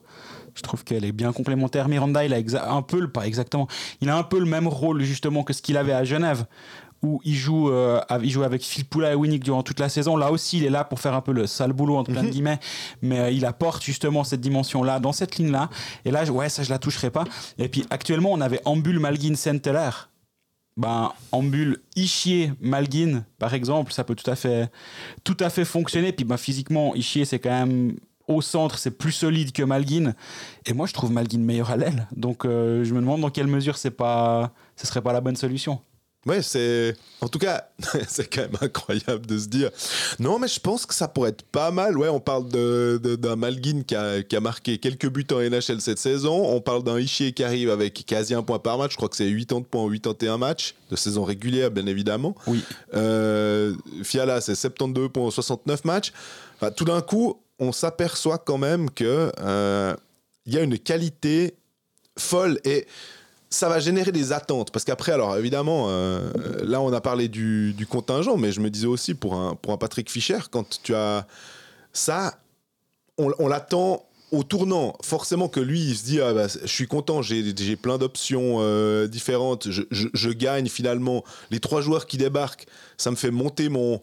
Je 0.59 0.63
trouve 0.63 0.83
qu'elle 0.83 1.05
est 1.05 1.11
bien 1.13 1.31
complémentaire. 1.31 1.87
Miranda, 1.87 2.25
il 2.25 2.33
a 2.33 2.71
un 2.71 2.81
peu, 2.81 2.99
le- 2.99 3.09
pas 3.11 3.25
exactement, 3.25 3.67
il 4.01 4.09
a 4.09 4.17
un 4.17 4.23
peu 4.23 4.37
le 4.39 4.45
même 4.45 4.67
rôle 4.67 5.01
justement 5.03 5.43
que 5.43 5.53
ce 5.53 5.61
qu'il 5.61 5.77
avait 5.77 5.93
à 5.93 6.03
Genève, 6.03 6.45
où 7.01 7.21
il 7.23 7.33
joue, 7.35 7.69
euh, 7.71 8.01
il 8.21 8.29
joue 8.29 8.43
avec 8.43 8.61
Phil 8.61 8.83
Poula 8.83 9.13
et 9.13 9.15
Winnick 9.15 9.41
durant 9.41 9.63
toute 9.63 9.79
la 9.79 9.87
saison. 9.87 10.17
Là 10.17 10.31
aussi, 10.31 10.57
il 10.57 10.65
est 10.65 10.69
là 10.69 10.83
pour 10.83 10.99
faire 10.99 11.13
un 11.13 11.21
peu 11.21 11.31
le 11.31 11.47
sale 11.47 11.71
boulot 11.71 11.95
entre 11.95 12.11
plein 12.11 12.23
de 12.23 12.29
guillemets, 12.29 12.59
mais 13.01 13.19
euh, 13.19 13.31
il 13.31 13.45
apporte 13.45 13.81
justement 13.83 14.25
cette 14.25 14.41
dimension-là 14.41 14.99
dans 14.99 15.13
cette 15.13 15.37
ligne-là. 15.37 15.69
Et 16.03 16.11
là, 16.11 16.25
ouais, 16.25 16.49
ça 16.49 16.61
je 16.61 16.69
la 16.69 16.77
toucherai 16.77 17.09
pas. 17.09 17.23
Et 17.57 17.69
puis 17.69 17.85
actuellement, 17.89 18.33
on 18.33 18.41
avait 18.41 18.59
Ambul, 18.65 18.99
Malguin, 18.99 19.35
Senteller. 19.35 19.91
Ben, 20.75 21.11
Ambul, 21.33 21.81
Ishier, 21.97 22.53
Malguin, 22.61 23.23
par 23.37 23.53
exemple, 23.53 23.91
ça 23.91 24.03
peut 24.05 24.15
tout 24.15 24.29
à 24.29 24.35
fait, 24.35 24.69
tout 25.23 25.35
à 25.39 25.49
fait 25.49 25.65
fonctionner. 25.65 26.11
Puis 26.13 26.25
ben, 26.25 26.37
physiquement, 26.37 26.95
Ishier, 26.95 27.23
c'est 27.25 27.39
quand 27.39 27.49
même 27.65 27.95
au 28.29 28.41
centre, 28.41 28.77
c'est 28.77 28.91
plus 28.91 29.11
solide 29.11 29.51
que 29.51 29.63
Malguin. 29.63 30.13
Et 30.65 30.73
moi, 30.73 30.87
je 30.87 30.93
trouve 30.93 31.11
Malguin 31.11 31.39
meilleur 31.39 31.71
à 31.71 31.77
l'aile. 31.77 32.07
Donc, 32.15 32.45
euh, 32.45 32.83
je 32.83 32.93
me 32.93 33.01
demande 33.01 33.21
dans 33.21 33.31
quelle 33.31 33.47
mesure 33.47 33.77
c'est 33.77 33.91
pas, 33.91 34.53
ce 34.75 34.87
serait 34.87 35.01
pas 35.01 35.11
la 35.11 35.19
bonne 35.19 35.35
solution. 35.35 35.81
Ouais, 36.25 36.41
c'est. 36.41 36.95
En 37.21 37.29
tout 37.29 37.39
cas, 37.39 37.69
c'est 38.07 38.29
quand 38.31 38.41
même 38.41 38.57
incroyable 38.59 39.25
de 39.25 39.37
se 39.37 39.47
dire. 39.47 39.69
Non, 40.19 40.37
mais 40.37 40.49
je 40.49 40.59
pense 40.59 40.85
que 40.85 40.93
ça 40.93 41.07
pourrait 41.07 41.29
être 41.29 41.43
pas 41.43 41.71
mal. 41.71 41.97
Ouais, 41.97 42.09
on 42.09 42.19
parle 42.19 42.49
d'un 42.49 43.35
Malguin 43.37 43.83
qui 43.83 43.95
a, 43.95 44.21
qui 44.21 44.35
a 44.35 44.41
marqué 44.41 44.77
quelques 44.79 45.09
buts 45.09 45.25
en 45.31 45.39
NHL 45.39 45.79
cette 45.79 45.97
saison. 45.97 46.53
On 46.53 46.59
parle 46.59 46.83
d'un 46.83 46.99
Ishier 46.99 47.31
qui 47.31 47.43
arrive 47.43 47.69
avec 47.69 48.05
quasi 48.05 48.33
un 48.33 48.43
point 48.43 48.59
par 48.59 48.77
match. 48.77 48.91
Je 48.91 48.97
crois 48.97 49.07
que 49.07 49.15
c'est 49.15 49.31
80 49.33 49.63
points 49.71 49.83
en 49.83 49.89
81 49.89 50.37
matchs 50.37 50.75
de 50.91 50.97
saison 50.97 51.23
régulière, 51.23 51.71
bien 51.71 51.85
évidemment. 51.85 52.35
Oui. 52.47 52.63
Euh, 52.93 53.73
Fiala, 54.03 54.41
c'est 54.41 54.55
72 54.55 55.09
points 55.13 55.23
en 55.23 55.31
69 55.31 55.85
matchs. 55.85 56.11
Enfin, 56.57 56.71
tout 56.71 56.85
d'un 56.85 57.01
coup, 57.01 57.41
on 57.59 57.71
s'aperçoit 57.71 58.37
quand 58.37 58.57
même 58.57 58.89
que 58.89 59.31
euh, 59.39 59.95
il 60.45 60.53
y 60.53 60.57
a 60.57 60.61
une 60.61 60.79
qualité 60.79 61.55
folle 62.17 62.59
et 62.63 62.87
ça 63.49 63.69
va 63.69 63.79
générer 63.79 64.11
des 64.11 64.31
attentes. 64.31 64.71
Parce 64.71 64.85
qu'après, 64.85 65.11
alors 65.11 65.35
évidemment, 65.37 65.87
euh, 65.89 66.31
là 66.63 66.81
on 66.81 66.93
a 66.93 67.01
parlé 67.01 67.27
du, 67.27 67.87
contingent, 67.89 68.37
mais 68.37 68.51
je 68.51 68.61
me 68.61 68.69
disais 68.69 68.87
aussi 68.87 69.13
pour 69.13 69.35
un, 69.35 69.55
pour 69.55 69.73
un 69.73 69.77
Patrick 69.77 70.09
Fischer, 70.09 70.39
quand 70.51 70.81
tu 70.83 70.93
as 70.93 71.25
ça, 71.91 72.39
on 73.17 73.47
l'attend 73.47 74.08
au 74.31 74.43
tournant. 74.43 74.95
Forcément 75.03 75.47
que 75.47 75.59
lui, 75.59 75.79
il 75.81 75.95
se 75.97 76.03
dit 76.03 76.21
ah 76.21 76.33
bah, 76.33 76.47
je 76.47 76.67
suis 76.67 76.87
content, 76.87 77.21
j'ai 77.21 77.75
plein 77.75 77.97
d'options 77.97 78.57
euh, 78.59 79.07
différentes, 79.07 79.69
je, 79.69 79.81
je- 79.91 80.29
gagne 80.29 80.67
finalement. 80.67 81.23
Les 81.51 81.59
trois 81.59 81.81
joueurs 81.81 82.05
qui 82.05 82.17
débarquent, 82.17 82.65
ça 82.97 83.09
me 83.11 83.15
fait 83.15 83.31
monter 83.31 83.69
mon. 83.69 84.01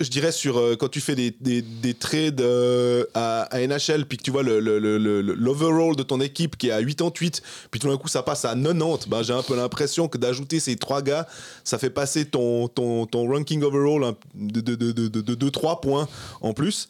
Je 0.00 0.08
dirais 0.10 0.32
sur 0.32 0.58
euh, 0.58 0.76
quand 0.76 0.88
tu 0.88 1.00
fais 1.00 1.14
des, 1.14 1.34
des, 1.40 1.62
des 1.62 1.94
trades 1.94 2.40
euh, 2.40 3.04
à, 3.14 3.42
à 3.44 3.60
NHL, 3.66 4.06
puis 4.06 4.18
que 4.18 4.22
tu 4.22 4.30
vois 4.30 4.42
le- 4.42 4.60
le- 4.60 4.78
le- 4.98 5.20
l'overall 5.22 5.96
de 5.96 6.02
ton 6.02 6.20
équipe 6.20 6.56
qui 6.56 6.68
est 6.68 6.72
à 6.72 6.82
88, 6.82 7.42
puis 7.70 7.80
tout 7.80 7.88
d'un 7.88 7.96
coup 7.96 8.08
ça 8.08 8.22
passe 8.22 8.44
à 8.44 8.54
90, 8.54 9.08
ben, 9.08 9.22
j'ai 9.22 9.32
un 9.32 9.42
peu 9.42 9.56
l'impression 9.56 10.08
que 10.08 10.18
d'ajouter 10.18 10.60
ces 10.60 10.76
trois 10.76 11.00
gars, 11.02 11.26
ça 11.64 11.78
fait 11.78 11.90
passer 11.90 12.26
ton, 12.26 12.68
ton, 12.68 13.06
ton 13.06 13.26
ranking 13.30 13.62
overall 13.62 14.14
de 14.34 14.60
2-3 14.60 15.76
de, 15.76 15.80
points 15.80 16.08
en 16.40 16.52
plus. 16.52 16.88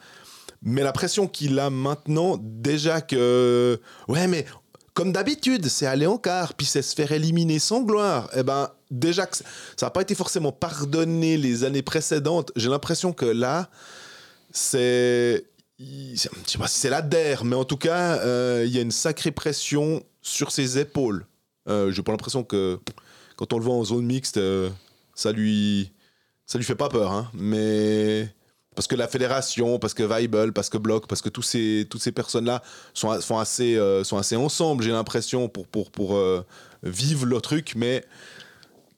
Mais 0.65 0.83
la 0.83 0.93
pression 0.93 1.29
qu'il 1.29 1.59
a 1.59 1.69
maintenant, 1.71 2.39
déjà 2.41 3.03
que. 3.03 3.79
Ouais, 4.09 4.27
mais 4.27 4.47
comme 4.95 5.13
d'habitude, 5.13 5.67
c'est 5.67 5.87
aller 5.87 6.07
en 6.07 6.17
quart, 6.17 6.55
puis 6.55 6.67
c'est 6.67 6.81
se 6.81 6.95
faire 6.95 7.13
éliminer 7.13 7.59
sans 7.59 7.83
gloire. 7.83 8.31
Eh 8.35 8.43
ben, 8.43 8.71
déjà 8.91 9.27
que 9.27 9.37
ça 9.37 9.45
n'a 9.83 9.91
pas 9.91 10.03
été 10.03 10.15
forcément 10.15 10.53
pardonné 10.53 11.37
les 11.37 11.65
années 11.65 11.83
précédentes, 11.83 12.51
j'ai 12.57 12.71
l'impression 12.71 13.13
que 13.13 13.27
là, 13.27 13.69
c'est. 14.51 15.45
Je 15.79 16.17
sais 16.47 16.59
pas 16.59 16.69
si 16.69 16.79
c'est 16.79 16.91
la 16.91 17.03
DER, 17.03 17.45
mais 17.45 17.57
en 17.57 17.65
tout 17.65 17.77
cas, 17.77 18.19
euh, 18.21 18.63
il 18.65 18.73
y 18.73 18.79
a 18.79 18.83
une 18.83 18.93
sacrée 18.93 19.33
pression 19.33 20.03
sur 20.23 20.51
ses 20.53 20.79
épaules. 20.79 21.27
Euh, 21.69 21.91
j'ai 21.91 22.03
pas 22.03 22.13
l'impression 22.13 22.45
que 22.45 22.79
quand 23.37 23.53
on 23.53 23.59
le 23.59 23.65
voit 23.65 23.75
en 23.75 23.85
zone 23.85 24.07
mixte, 24.07 24.39
euh, 24.39 24.71
ça 25.15 25.33
lui. 25.33 25.93
Ça 26.47 26.59
lui 26.59 26.65
fait 26.65 26.75
pas 26.75 26.91
peur, 26.91 27.11
hein, 27.11 27.31
mais 27.33 28.29
parce 28.75 28.87
que 28.87 28.95
la 28.95 29.09
fédération, 29.09 29.79
parce 29.79 29.95
que 29.95 30.03
Weibel, 30.03 30.53
parce 30.53 30.69
que 30.69 30.79
Block, 30.79 31.07
parce 31.07 31.23
que 31.23 31.29
tous 31.29 31.43
ces, 31.43 31.87
toutes 31.89 32.03
ces 32.03 32.13
personnes-là 32.13 32.63
sont, 32.93 33.21
sont, 33.21 33.39
assez, 33.39 33.77
euh, 33.77 34.05
sont 34.05 34.17
assez 34.17 34.37
ensemble, 34.37 34.83
j'ai 34.85 34.91
l'impression, 34.91 35.49
pour, 35.49 35.67
pour, 35.67 35.91
pour 35.91 36.17
euh, 36.17 36.45
vivre 36.83 37.27
le 37.27 37.41
truc, 37.41 37.75
mais 37.77 38.05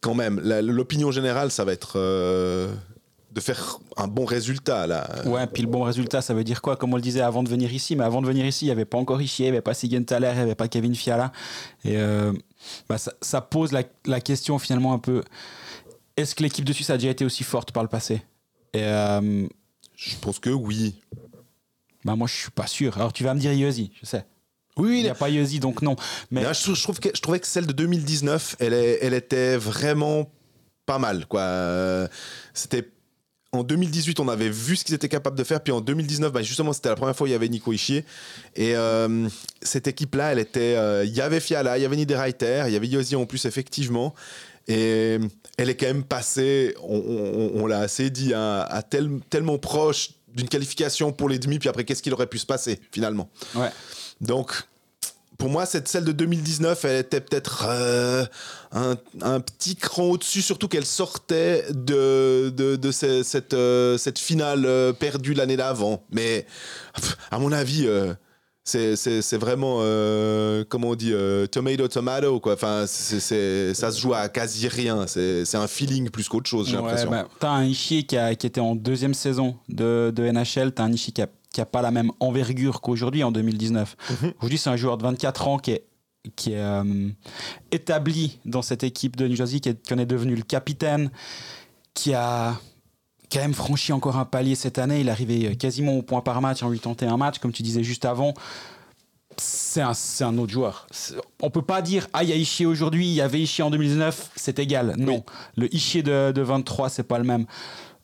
quand 0.00 0.14
même, 0.14 0.40
l'opinion 0.40 1.10
générale, 1.10 1.50
ça 1.50 1.64
va 1.64 1.72
être 1.72 1.94
euh, 1.96 2.72
de 3.32 3.40
faire 3.40 3.78
un 3.96 4.06
bon 4.06 4.24
résultat, 4.24 4.86
là. 4.86 5.08
Ouais, 5.26 5.46
puis 5.46 5.62
le 5.62 5.68
bon 5.68 5.82
résultat, 5.82 6.22
ça 6.22 6.32
veut 6.32 6.44
dire 6.44 6.62
quoi? 6.62 6.76
Comme 6.76 6.92
on 6.92 6.96
le 6.96 7.02
disait 7.02 7.20
avant 7.20 7.42
de 7.42 7.48
venir 7.48 7.72
ici, 7.72 7.96
mais 7.96 8.04
avant 8.04 8.22
de 8.22 8.26
venir 8.26 8.46
ici, 8.46 8.64
il 8.64 8.68
n'y 8.68 8.72
avait 8.72 8.84
pas 8.84 8.98
encore 8.98 9.20
Ishier, 9.20 9.46
il 9.46 9.50
n'y 9.50 9.56
avait 9.56 9.62
pas 9.62 9.74
Sigenthaler, 9.74 10.30
il 10.32 10.36
n'y 10.36 10.42
avait 10.42 10.54
pas 10.54 10.68
Kevin 10.68 10.94
Fiala. 10.94 11.32
Et 11.84 11.96
bah, 12.88 12.96
ça, 12.98 13.40
pose 13.40 13.72
la, 13.72 13.82
la 14.06 14.20
question 14.20 14.58
finalement 14.58 14.92
un 14.92 14.98
peu 14.98 15.22
est-ce 16.16 16.34
que 16.34 16.42
l'équipe 16.42 16.64
de 16.64 16.72
Suisse 16.72 16.90
a 16.90 16.96
déjà 16.96 17.10
été 17.10 17.24
aussi 17.24 17.44
forte 17.44 17.72
par 17.72 17.82
le 17.82 17.88
passé? 17.88 18.22
Je 19.96 20.14
pense 20.20 20.38
que 20.38 20.50
oui. 20.50 20.94
bah, 22.04 22.14
moi, 22.16 22.28
je 22.28 22.34
suis 22.34 22.50
pas 22.50 22.66
sûr. 22.66 22.96
Alors, 22.96 23.12
tu 23.12 23.24
vas 23.24 23.34
me 23.34 23.40
dire 23.40 23.52
Yossi, 23.52 23.90
je 24.00 24.06
sais. 24.06 24.24
Oui, 24.76 24.98
Il 24.98 25.02
n'y 25.04 25.08
a 25.08 25.14
pas 25.14 25.30
Yossi, 25.30 25.58
donc 25.58 25.80
non. 25.80 25.96
Mais 26.30 26.42
je, 26.52 26.62
trouve- 26.62 26.76
je 26.76 26.82
trouve 26.82 27.00
que, 27.00 27.08
je 27.14 27.20
trouvais 27.22 27.40
que 27.40 27.46
celle 27.46 27.66
de 27.66 27.72
2019, 27.72 28.56
elle, 28.58 28.74
est- 28.74 28.98
elle 29.00 29.14
était 29.14 29.56
vraiment 29.56 30.30
pas 30.84 30.98
mal. 30.98 31.26
quoi. 31.26 31.40
Euh, 31.40 32.06
C'était 32.52 32.88
en 33.52 33.62
2018, 33.62 34.20
on 34.20 34.28
avait 34.28 34.50
vu 34.50 34.76
ce 34.76 34.84
qu'ils 34.84 34.94
étaient 34.94 35.08
capables 35.08 35.38
de 35.38 35.44
faire. 35.44 35.62
Puis 35.62 35.72
en 35.72 35.80
2019, 35.80 36.30
bah, 36.30 36.42
justement, 36.42 36.74
c'était 36.74 36.90
la 36.90 36.96
première 36.96 37.16
fois 37.16 37.24
où 37.24 37.28
il 37.28 37.32
y 37.32 37.34
avait 37.34 37.48
Nico 37.48 37.72
Ishier. 37.72 38.04
Et 38.54 38.76
euh, 38.76 39.28
cette 39.62 39.86
équipe-là, 39.86 40.32
elle 40.32 40.38
était. 40.40 40.74
euh, 40.76 41.04
Il 41.06 41.14
y 41.14 41.22
avait 41.22 41.40
Fiala, 41.40 41.78
il 41.78 41.82
y 41.82 41.84
avait 41.86 41.96
Niederreiter, 41.96 42.64
il 42.66 42.72
y 42.74 42.76
avait 42.76 42.86
Yosi 42.88 43.16
en 43.16 43.24
plus, 43.24 43.46
effectivement. 43.46 44.14
Et 44.68 45.18
elle 45.56 45.70
est 45.70 45.76
quand 45.76 45.86
même 45.86 46.04
passée, 46.04 46.74
on, 46.82 46.96
on- 46.98 47.62
on 47.62 47.66
l'a 47.66 47.80
assez 47.80 48.10
dit, 48.10 48.34
hein, 48.34 48.64
à 48.68 48.82
tel- 48.82 49.20
tellement 49.30 49.58
proche 49.58 50.10
d'une 50.34 50.48
qualification 50.48 51.12
pour 51.12 51.28
les 51.28 51.38
demi. 51.38 51.58
Puis 51.58 51.68
après, 51.68 51.84
qu'est-ce 51.84 52.02
qu'il 52.02 52.12
aurait 52.12 52.26
pu 52.26 52.38
se 52.38 52.46
passer, 52.46 52.78
finalement? 52.92 53.28
Ouais. 53.54 53.70
donc, 54.20 54.52
pour 55.38 55.50
moi, 55.50 55.66
cette 55.66 55.86
celle 55.86 56.04
de 56.04 56.12
2019, 56.12 56.84
elle 56.86 56.96
était 57.00 57.20
peut-être 57.20 57.66
euh, 57.68 58.24
un, 58.72 58.96
un 59.20 59.40
petit 59.40 59.76
cran 59.76 60.04
au-dessus, 60.04 60.40
surtout 60.40 60.66
qu'elle 60.66 60.86
sortait 60.86 61.64
de, 61.70 62.50
de, 62.56 62.76
de 62.76 62.90
ce- 62.90 63.22
cette, 63.22 63.52
euh, 63.52 63.98
cette 63.98 64.18
finale 64.18 64.64
euh, 64.64 64.94
perdue 64.94 65.34
l'année 65.34 65.58
d'avant. 65.58 66.02
Mais, 66.10 66.46
à 67.30 67.38
mon 67.38 67.52
avis, 67.52 67.86
euh, 67.86 68.14
c'est 68.66 69.36
vraiment, 69.38 69.78
euh, 69.80 70.64
comment 70.68 70.88
on 70.90 70.94
dit, 70.96 71.12
euh, 71.12 71.46
tomato, 71.46 71.86
tomato, 71.88 72.40
quoi. 72.40 72.54
Enfin, 72.54 72.84
c'est- 72.86 73.72
ça 73.74 73.92
se 73.92 74.00
joue 74.00 74.12
à 74.12 74.28
quasi 74.28 74.66
rien. 74.68 75.06
C'est 75.06 75.44
c'est 75.44 75.56
un 75.56 75.68
feeling 75.68 76.10
plus 76.10 76.28
qu'autre 76.28 76.50
chose, 76.50 76.68
j'ai 76.68 76.76
Ouais, 76.76 76.82
l'impression. 76.82 77.10
bah, 77.10 77.28
t'as 77.38 77.50
un 77.50 77.64
Ishii 77.64 78.06
qui, 78.06 78.16
a- 78.16 78.34
qui 78.34 78.46
était 78.46 78.60
en 78.60 78.74
deuxième 78.74 79.14
saison 79.14 79.56
de, 79.68 80.12
de 80.14 80.24
NHL, 80.24 80.72
t'as 80.72 80.82
un 80.84 80.92
Ishii 80.92 81.12
qui 81.12 81.22
a, 81.22 81.28
qui 81.52 81.60
a 81.60 81.66
pas 81.66 81.80
la 81.80 81.90
même 81.92 82.10
envergure 82.20 82.80
qu'aujourd'hui 82.80 83.22
en 83.22 83.30
2019. 83.32 83.96
Mhm. 84.10 84.32
Aujourd'hui, 84.38 84.58
c'est 84.58 84.70
un 84.70 84.76
joueur 84.76 84.98
de 84.98 85.04
24 85.04 85.46
ans 85.48 85.58
qui 85.58 85.70
est, 85.70 85.84
qui 86.34 86.52
est 86.52 86.58
euh, 86.58 87.08
établi 87.70 88.40
dans 88.44 88.62
cette 88.62 88.82
équipe 88.82 89.14
de 89.16 89.28
New 89.28 89.36
Jersey, 89.36 89.60
qui, 89.60 89.68
est- 89.70 89.80
qui 89.80 89.94
en 89.94 89.98
est 89.98 90.06
devenu 90.06 90.34
le 90.34 90.42
capitaine, 90.42 91.10
qui 91.94 92.14
a 92.14 92.58
quand 93.30 93.40
même 93.40 93.54
franchi 93.54 93.92
encore 93.92 94.16
un 94.16 94.24
palier 94.24 94.54
cette 94.54 94.78
année. 94.78 95.00
Il 95.00 95.08
est 95.08 95.10
arrivé 95.10 95.56
quasiment 95.56 95.96
au 95.96 96.02
point 96.02 96.20
par 96.20 96.40
match 96.40 96.62
en 96.62 96.70
81 96.70 97.16
matchs, 97.16 97.38
comme 97.38 97.52
tu 97.52 97.62
disais 97.62 97.82
juste 97.82 98.04
avant. 98.04 98.34
C'est 99.38 99.82
un, 99.82 99.92
un 100.20 100.38
autre 100.38 100.52
joueur. 100.52 100.86
On 101.42 101.50
peut 101.50 101.62
pas 101.62 101.82
dire 101.82 102.08
ah 102.14 102.22
il 102.22 102.30
y 102.30 102.32
a 102.32 102.36
Ishii 102.36 102.64
aujourd'hui, 102.64 103.06
il 103.06 103.12
y 103.12 103.20
avait 103.20 103.40
Ishii 103.40 103.62
en 103.62 103.70
2019, 103.70 104.30
c'est 104.34 104.58
égal. 104.58 104.94
Non, 104.96 105.24
le 105.56 105.72
Ishii 105.74 106.02
de, 106.02 106.32
de 106.32 106.42
23 106.42 106.88
c'est 106.88 107.02
pas 107.02 107.18
le 107.18 107.24
même. 107.24 107.44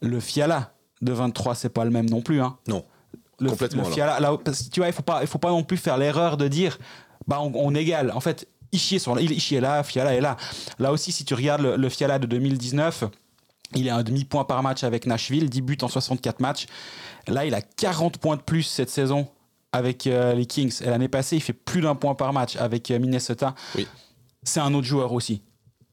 Le 0.03 0.21
Fiala 0.21 0.75
de 1.01 1.13
23 1.13 1.55
c'est 1.55 1.71
pas 1.71 1.85
le 1.85 1.91
même 1.91 2.11
non 2.11 2.21
plus. 2.21 2.43
Hein. 2.43 2.59
Non. 2.69 2.85
Le, 3.41 3.49
Complètement, 3.49 3.85
le. 3.85 3.91
Fiala, 3.91 4.21
là, 4.21 4.37
parce 4.45 4.69
tu 4.69 4.81
vois, 4.81 4.89
il 4.89 4.93
faut 4.93 5.03
pas, 5.03 5.21
il 5.23 5.27
faut 5.27 5.39
pas 5.39 5.51
non 5.51 5.65
plus 5.65 5.79
faire 5.79 5.97
l'erreur 5.97 6.37
de 6.37 6.49
dire 6.49 6.79
bah 7.27 7.41
on, 7.41 7.51
on 7.55 7.75
égale. 7.75 8.13
En 8.15 8.21
fait, 8.21 8.47
Ishii 8.73 8.97
est 8.99 9.61
là, 9.61 9.83
Fiala 9.83 10.15
est 10.15 10.21
là. 10.21 10.37
Là 10.79 10.93
aussi, 10.93 11.13
si 11.13 11.25
tu 11.25 11.33
regardes 11.35 11.63
le, 11.63 11.77
le 11.77 11.89
Fiala 11.89 12.19
de 12.19 12.27
2019, 12.27 13.05
il 13.75 13.89
a 13.89 13.97
un 13.97 14.03
demi-point 14.03 14.45
par 14.45 14.63
match 14.63 14.85
avec 14.85 15.07
Nashville, 15.07 15.49
10 15.51 15.61
buts 15.63 15.79
en 15.83 15.89
64 15.89 16.41
matchs. 16.41 16.67
Là, 17.29 17.45
il 17.45 17.55
a 17.55 17.63
40 17.63 18.19
points 18.19 18.37
de 18.37 18.43
plus 18.43 18.63
cette 18.63 18.91
saison 18.91 19.29
avec 19.73 20.07
euh, 20.07 20.35
les 20.35 20.47
Kings. 20.47 20.83
Et 20.83 20.87
l'année 20.91 21.09
passée, 21.09 21.37
il 21.37 21.41
fait 21.41 21.53
plus 21.53 21.81
d'un 21.81 21.95
point 21.95 22.15
par 22.15 22.33
match 22.33 22.57
avec 22.57 22.91
euh, 22.91 22.99
Minnesota. 22.99 23.55
Oui. 23.77 23.87
C'est 24.43 24.61
un 24.61 24.75
autre 24.75 24.87
joueur 24.87 25.13
aussi. 25.13 25.43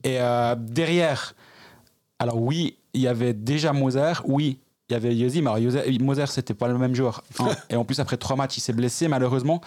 Et 0.04 0.18
euh, 0.20 0.56
derrière, 0.58 1.34
alors 2.20 2.42
oui, 2.42 2.78
il 2.94 3.02
y 3.02 3.08
avait 3.08 3.34
déjà 3.34 3.72
Moser, 3.74 4.14
oui, 4.26 4.60
il 4.90 4.94
y 4.94 4.96
avait 4.96 5.16
Yosi, 5.16 5.42
mais 5.42 5.52
Yosi- 5.52 6.02
Moser, 6.02 6.26
c'était 6.28 6.54
pas 6.56 6.68
le 6.68 6.78
même 6.78 6.96
joueur. 6.96 7.24
hein. 7.40 7.50
Et 7.70 7.76
en 7.76 7.86
plus, 7.86 8.00
après 8.00 8.18
trois 8.18 8.36
matchs, 8.36 8.58
il 8.58 8.62
s'est 8.62 8.74
blessé, 8.74 9.08
malheureusement. 9.08 9.62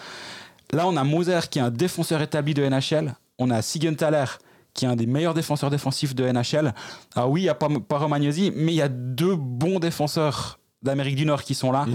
Là, 0.73 0.87
on 0.87 0.97
a 0.97 1.03
Moser 1.03 1.39
qui 1.49 1.59
est 1.59 1.61
un 1.61 1.69
défenseur 1.71 2.21
établi 2.21 2.53
de 2.53 2.67
NHL. 2.67 3.15
On 3.39 3.49
a 3.51 3.61
Sigenthaler 3.61 4.25
qui 4.73 4.85
est 4.85 4.87
un 4.87 4.95
des 4.95 5.05
meilleurs 5.05 5.33
défenseurs 5.33 5.69
défensifs 5.69 6.15
de 6.15 6.23
NHL. 6.31 6.73
Alors 7.15 7.29
oui, 7.29 7.41
il 7.41 7.43
n'y 7.45 7.49
a 7.49 7.55
pas, 7.55 7.67
pas 7.87 7.97
Romagnosi, 7.99 8.51
mais 8.55 8.71
il 8.73 8.75
y 8.77 8.81
a 8.81 8.89
deux 8.89 9.35
bons 9.35 9.79
défenseurs 9.79 10.59
d'Amérique 10.81 11.15
du 11.15 11.25
Nord 11.25 11.43
qui 11.43 11.53
sont 11.55 11.71
là. 11.71 11.85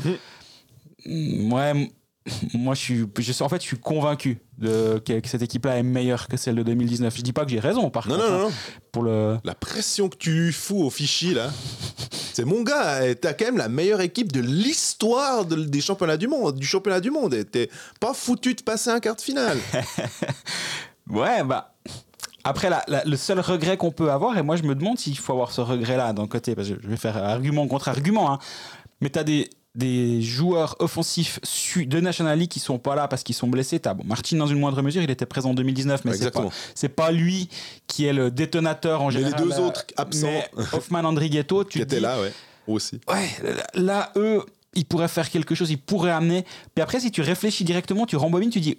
Mm, 1.06 1.52
Ouais, 1.52 1.90
moi 2.54 2.74
je 2.74 2.80
suis, 2.80 3.04
je 3.18 3.42
en 3.42 3.48
fait, 3.48 3.62
je 3.62 3.66
suis 3.66 3.78
convaincu 3.78 4.38
de, 4.58 4.98
que, 5.04 5.20
que 5.20 5.28
cette 5.28 5.40
équipe-là 5.42 5.78
est 5.78 5.82
meilleure 5.82 6.28
que 6.28 6.36
celle 6.36 6.56
de 6.56 6.62
2019. 6.62 7.16
Je 7.16 7.22
dis 7.22 7.32
pas 7.32 7.44
que 7.44 7.50
j'ai 7.50 7.60
raison, 7.60 7.88
par 7.90 8.06
Non, 8.08 8.16
contre. 8.16 8.28
non, 8.28 8.34
hein, 8.34 8.38
non, 8.38 8.48
non. 8.48 8.52
Pour 8.92 9.02
le, 9.04 9.38
La 9.44 9.54
pression 9.54 10.08
que 10.08 10.16
tu 10.16 10.52
fous 10.52 10.82
au 10.82 10.90
fichier, 10.90 11.32
là. 11.34 11.50
C'est 12.32 12.44
mon 12.44 12.62
gars, 12.62 13.14
t'as 13.16 13.32
quand 13.32 13.46
même 13.46 13.56
la 13.56 13.68
meilleure 13.68 14.00
équipe 14.00 14.30
de 14.30 14.38
l'histoire 14.40 15.44
de- 15.44 15.64
des 15.64 15.80
championnats 15.80 16.16
du 16.16 16.28
monde, 16.28 16.56
du 16.56 16.66
championnat 16.66 17.00
du 17.00 17.10
monde. 17.10 17.34
T'es 17.50 17.68
pas 17.98 18.14
foutu 18.14 18.54
de 18.54 18.62
passer 18.62 18.90
un 18.90 19.00
quart 19.00 19.16
de 19.16 19.20
finale. 19.20 19.58
Ouais, 21.10 21.42
bah. 21.42 21.74
Après, 22.48 22.70
la- 22.70 22.84
la- 22.88 23.04
le 23.04 23.16
seul 23.16 23.40
regret 23.40 23.76
qu'on 23.76 23.90
peut 23.90 24.10
avoir, 24.10 24.36
et 24.38 24.42
moi 24.42 24.56
je 24.56 24.62
me 24.62 24.74
demande 24.74 24.98
s'il 24.98 25.16
faut 25.18 25.32
avoir 25.32 25.52
ce 25.52 25.60
regret-là 25.60 26.12
d'un 26.12 26.26
côté, 26.26 26.54
parce 26.54 26.68
que 26.68 26.74
je 26.82 26.88
vais 26.88 26.96
faire 26.96 27.16
argument 27.16 27.66
contre 27.68 27.88
argument, 27.88 28.32
hein, 28.32 28.38
mais 29.00 29.10
tu 29.10 29.18
as 29.18 29.24
des, 29.24 29.50
des 29.74 30.22
joueurs 30.22 30.74
offensifs 30.80 31.38
de 31.76 32.00
National 32.00 32.38
League 32.38 32.50
qui 32.50 32.58
sont 32.58 32.78
pas 32.78 32.94
là 32.96 33.06
parce 33.06 33.22
qu'ils 33.22 33.34
sont 33.34 33.46
blessés. 33.46 33.78
T'as, 33.78 33.94
bon, 33.94 34.02
Martin, 34.04 34.36
dans 34.36 34.46
une 34.46 34.58
moindre 34.58 34.82
mesure, 34.82 35.02
il 35.02 35.10
était 35.10 35.26
présent 35.26 35.50
en 35.50 35.54
2019, 35.54 36.04
mais 36.04 36.14
c'est 36.14 36.30
pas, 36.32 36.48
c'est 36.74 36.88
pas 36.88 37.12
lui 37.12 37.48
qui 37.86 38.06
est 38.06 38.12
le 38.12 38.30
détonateur 38.30 39.02
en 39.02 39.08
Mais 39.08 39.14
les 39.14 39.18
général. 39.24 39.42
deux 39.44 39.50
là. 39.50 39.60
autres 39.60 39.84
absents. 39.96 40.42
Hoffman, 40.72 41.04
Andrighetto, 41.04 41.62
tu 41.64 41.78
Qui 41.80 41.86
dis, 41.86 42.00
là, 42.00 42.20
ouais. 42.20 42.32
Aussi. 42.66 43.00
Ouais, 43.08 43.28
là, 43.74 44.10
eux, 44.16 44.44
ils 44.74 44.84
pourraient 44.84 45.08
faire 45.08 45.30
quelque 45.30 45.54
chose, 45.54 45.70
ils 45.70 45.78
pourraient 45.78 46.10
amener. 46.10 46.44
Puis 46.74 46.82
après, 46.82 46.98
si 47.00 47.10
tu 47.10 47.20
réfléchis 47.22 47.64
directement, 47.64 48.04
tu 48.04 48.16
rembobines, 48.16 48.50
tu 48.50 48.60
dis. 48.60 48.78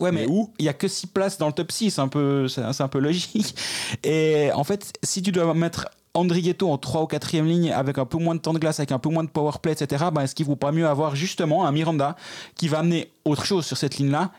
Ouais, 0.00 0.12
mais, 0.12 0.26
Mais 0.26 0.32
où? 0.32 0.52
Il 0.58 0.64
y 0.64 0.68
a 0.68 0.72
que 0.72 0.86
6 0.86 1.06
places 1.08 1.38
dans 1.38 1.46
le 1.48 1.52
top 1.52 1.72
6, 1.72 1.90
c'est 1.90 2.00
un 2.00 2.08
peu, 2.08 2.46
c'est 2.48 2.62
un 2.80 2.88
peu 2.88 2.98
logique. 3.00 3.54
Et 4.04 4.50
en 4.54 4.62
fait, 4.64 4.92
si 5.02 5.22
tu 5.22 5.32
dois 5.32 5.52
mettre 5.54 5.88
Andrighetto 6.14 6.70
en 6.70 6.78
3 6.78 7.02
ou 7.02 7.06
4 7.06 7.36
ligne 7.38 7.72
avec 7.72 7.98
un 7.98 8.04
peu 8.06 8.18
moins 8.18 8.34
de 8.34 8.40
temps 8.40 8.52
de 8.52 8.58
glace, 8.58 8.78
avec 8.80 8.92
un 8.92 8.98
peu 8.98 9.08
moins 9.08 9.24
de 9.24 9.28
power 9.28 9.52
play, 9.60 9.72
etc., 9.72 10.06
ben, 10.12 10.22
est-ce 10.22 10.34
qu'il 10.34 10.46
ne 10.46 10.50
vaut 10.50 10.56
pas 10.56 10.72
mieux 10.72 10.86
avoir 10.86 11.16
justement 11.16 11.66
un 11.66 11.72
Miranda 11.72 12.16
qui 12.54 12.68
va 12.68 12.78
amener 12.80 13.10
autre 13.24 13.44
chose 13.44 13.66
sur 13.66 13.76
cette 13.76 13.98
ligne-là 13.98 14.30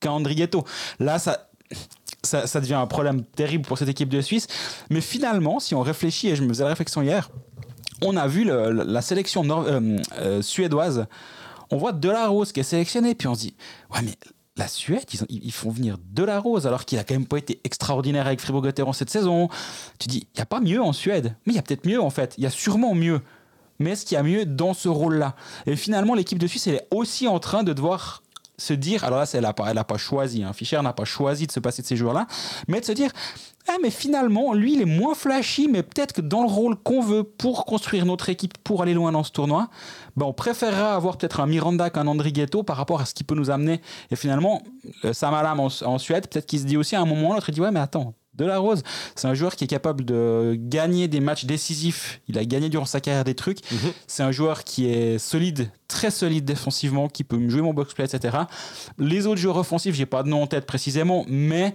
qu'un 0.00 0.10
Andrighetto? 0.12 0.64
Là, 0.98 1.18
ça, 1.18 1.48
ça, 2.24 2.46
ça 2.46 2.60
devient 2.60 2.74
un 2.74 2.86
problème 2.86 3.22
terrible 3.24 3.64
pour 3.64 3.78
cette 3.78 3.88
équipe 3.88 4.08
de 4.08 4.20
Suisse. 4.20 4.46
Mais 4.90 5.00
finalement, 5.00 5.60
si 5.60 5.74
on 5.74 5.80
réfléchit, 5.82 6.28
et 6.28 6.36
je 6.36 6.42
me 6.42 6.48
faisais 6.48 6.64
la 6.64 6.70
réflexion 6.70 7.02
hier, 7.02 7.30
on 8.02 8.16
a 8.16 8.26
vu 8.26 8.44
le- 8.44 8.70
la 8.70 9.00
sélection 9.02 9.44
euh, 9.48 9.98
euh, 10.18 10.42
suédoise. 10.42 11.06
On 11.70 11.76
voit 11.76 11.92
Delarose 11.92 12.52
qui 12.52 12.60
est 12.60 12.64
sélectionné, 12.64 13.14
puis 13.14 13.28
on 13.28 13.34
se 13.34 13.40
dit 13.40 13.54
Ouais, 13.92 14.00
mais 14.02 14.12
la 14.56 14.68
Suède, 14.68 15.04
ils, 15.12 15.22
ont- 15.22 15.26
ils 15.28 15.52
font 15.52 15.70
venir 15.70 15.96
Delarose 16.12 16.66
alors 16.66 16.84
qu'il 16.84 16.98
a 16.98 17.04
quand 17.04 17.14
même 17.14 17.26
pas 17.26 17.38
été 17.38 17.60
extraordinaire 17.64 18.26
avec 18.26 18.40
Fribourg-Gotteron 18.40 18.92
cette 18.92 19.10
saison. 19.10 19.48
Tu 19.98 20.08
dis 20.08 20.28
Il 20.34 20.38
n'y 20.38 20.42
a 20.42 20.46
pas 20.46 20.60
mieux 20.60 20.80
en 20.82 20.92
Suède, 20.92 21.34
mais 21.46 21.52
il 21.54 21.56
y 21.56 21.58
a 21.58 21.62
peut-être 21.62 21.86
mieux 21.86 22.00
en 22.00 22.10
fait. 22.10 22.34
Il 22.38 22.44
y 22.44 22.46
a 22.46 22.50
sûrement 22.50 22.94
mieux. 22.94 23.20
Mais 23.80 23.90
est-ce 23.90 24.06
qu'il 24.06 24.14
y 24.14 24.18
a 24.18 24.22
mieux 24.22 24.46
dans 24.46 24.72
ce 24.72 24.88
rôle-là? 24.88 25.34
Et 25.66 25.74
finalement, 25.74 26.14
l'équipe 26.14 26.38
de 26.38 26.46
Suisse, 26.46 26.68
elle 26.68 26.76
est 26.76 26.86
aussi 26.92 27.26
en 27.26 27.40
train 27.40 27.64
de 27.64 27.72
devoir 27.72 28.22
se 28.56 28.72
dire, 28.72 29.02
alors 29.02 29.18
là, 29.18 29.24
elle 29.34 29.42
n'a 29.42 29.52
pas, 29.52 29.74
pas 29.82 29.96
choisi, 29.96 30.44
hein, 30.44 30.52
Fischer 30.52 30.80
n'a 30.80 30.92
pas 30.92 31.04
choisi 31.04 31.48
de 31.48 31.52
se 31.52 31.58
passer 31.58 31.82
de 31.82 31.88
ces 31.88 31.96
joueurs-là, 31.96 32.28
mais 32.68 32.78
de 32.80 32.84
se 32.84 32.92
dire, 32.92 33.10
ah 33.66 33.74
mais 33.82 33.90
finalement, 33.90 34.52
lui, 34.54 34.74
il 34.74 34.80
est 34.80 34.84
moins 34.84 35.16
flashy, 35.16 35.66
mais 35.66 35.82
peut-être 35.82 36.12
que 36.12 36.20
dans 36.20 36.42
le 36.42 36.48
rôle 36.48 36.76
qu'on 36.76 37.00
veut 37.00 37.24
pour 37.24 37.64
construire 37.64 38.06
notre 38.06 38.28
équipe, 38.28 38.56
pour 38.58 38.80
aller 38.82 38.94
loin 38.94 39.10
dans 39.10 39.24
ce 39.24 39.32
tournoi, 39.32 39.70
ben, 40.16 40.26
on 40.26 40.32
préférera 40.32 40.94
avoir 40.94 41.16
peut-être 41.16 41.40
un 41.40 41.46
Miranda 41.46 41.90
qu'un 41.90 42.06
Andrighetto 42.06 42.62
par 42.62 42.76
rapport 42.76 43.00
à 43.00 43.06
ce 43.06 43.14
qu'il 43.14 43.26
peut 43.26 43.34
nous 43.34 43.50
amener. 43.50 43.80
Et 44.10 44.16
finalement, 44.16 44.62
le 45.02 45.12
Samalam 45.12 45.60
en, 45.60 45.68
en 45.82 45.98
Suède, 45.98 46.28
peut-être 46.28 46.46
qu'il 46.46 46.60
se 46.60 46.64
dit 46.64 46.76
aussi 46.76 46.96
à 46.96 47.00
un 47.00 47.06
moment 47.06 47.30
ou 47.30 47.32
l'autre, 47.34 47.48
il 47.48 47.52
dit, 47.52 47.60
ouais 47.60 47.70
mais 47.70 47.80
attends, 47.80 48.14
de 48.36 48.44
la 48.44 48.58
Rose, 48.58 48.82
c'est 49.14 49.28
un 49.28 49.34
joueur 49.34 49.54
qui 49.54 49.64
est 49.64 49.68
capable 49.68 50.04
de 50.04 50.56
gagner 50.58 51.08
des 51.08 51.20
matchs 51.20 51.44
décisifs. 51.44 52.20
Il 52.28 52.38
a 52.38 52.44
gagné 52.44 52.68
durant 52.68 52.84
sa 52.84 53.00
carrière 53.00 53.24
des 53.24 53.34
trucs. 53.34 53.60
C'est 54.06 54.22
un 54.22 54.32
joueur 54.32 54.64
qui 54.64 54.86
est 54.86 55.18
solide, 55.18 55.70
très 55.88 56.10
solide 56.10 56.44
défensivement, 56.44 57.08
qui 57.08 57.22
peut 57.22 57.36
me 57.36 57.48
jouer 57.48 57.62
mon 57.62 57.72
box-play, 57.72 58.04
etc. 58.04 58.38
Les 58.98 59.26
autres 59.26 59.40
joueurs 59.40 59.56
offensifs, 59.56 59.94
j'ai 59.94 60.06
pas 60.06 60.22
de 60.22 60.28
nom 60.28 60.42
en 60.42 60.46
tête 60.46 60.66
précisément, 60.66 61.24
mais 61.28 61.74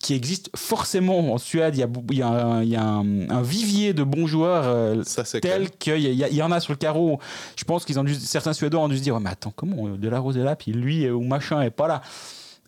qui 0.00 0.14
existe 0.14 0.50
forcément 0.56 1.32
en 1.32 1.38
Suède. 1.38 1.74
Il 1.76 1.80
y 1.80 1.82
a, 1.82 1.86
bou- 1.86 2.04
il 2.10 2.18
y 2.18 2.22
a 2.22 2.28
un, 2.28 2.62
il 2.62 2.68
y 2.68 2.76
a 2.76 2.84
un- 2.84 3.30
un 3.30 3.42
vivier 3.42 3.94
de 3.94 4.02
bons 4.04 4.26
joueurs 4.26 4.64
euh, 4.66 5.02
Ça, 5.04 5.24
c'est 5.24 5.40
clair. 5.40 5.58
tel 5.58 5.70
qu'il 5.70 5.98
y, 5.98 6.34
y 6.34 6.42
en 6.42 6.52
a 6.52 6.60
sur 6.60 6.72
le 6.72 6.76
carreau. 6.78 7.18
Je 7.56 7.64
pense 7.64 7.84
qu'ils 7.84 7.98
ont 7.98 8.04
dû, 8.04 8.14
certains 8.14 8.52
Suédois 8.52 8.80
ont 8.80 8.88
dû 8.88 8.98
se 8.98 9.02
dire, 9.02 9.14
Ouais, 9.14 9.20
mais 9.20 9.30
attends, 9.30 9.52
comment 9.56 9.86
euh, 9.88 9.96
Delarose 9.96 10.36
est 10.36 10.42
là, 10.44 10.54
puis 10.54 10.72
lui 10.72 11.06
euh, 11.06 11.12
ou 11.12 11.22
machin 11.24 11.62
est 11.62 11.70
pas 11.70 11.88
là. 11.88 12.02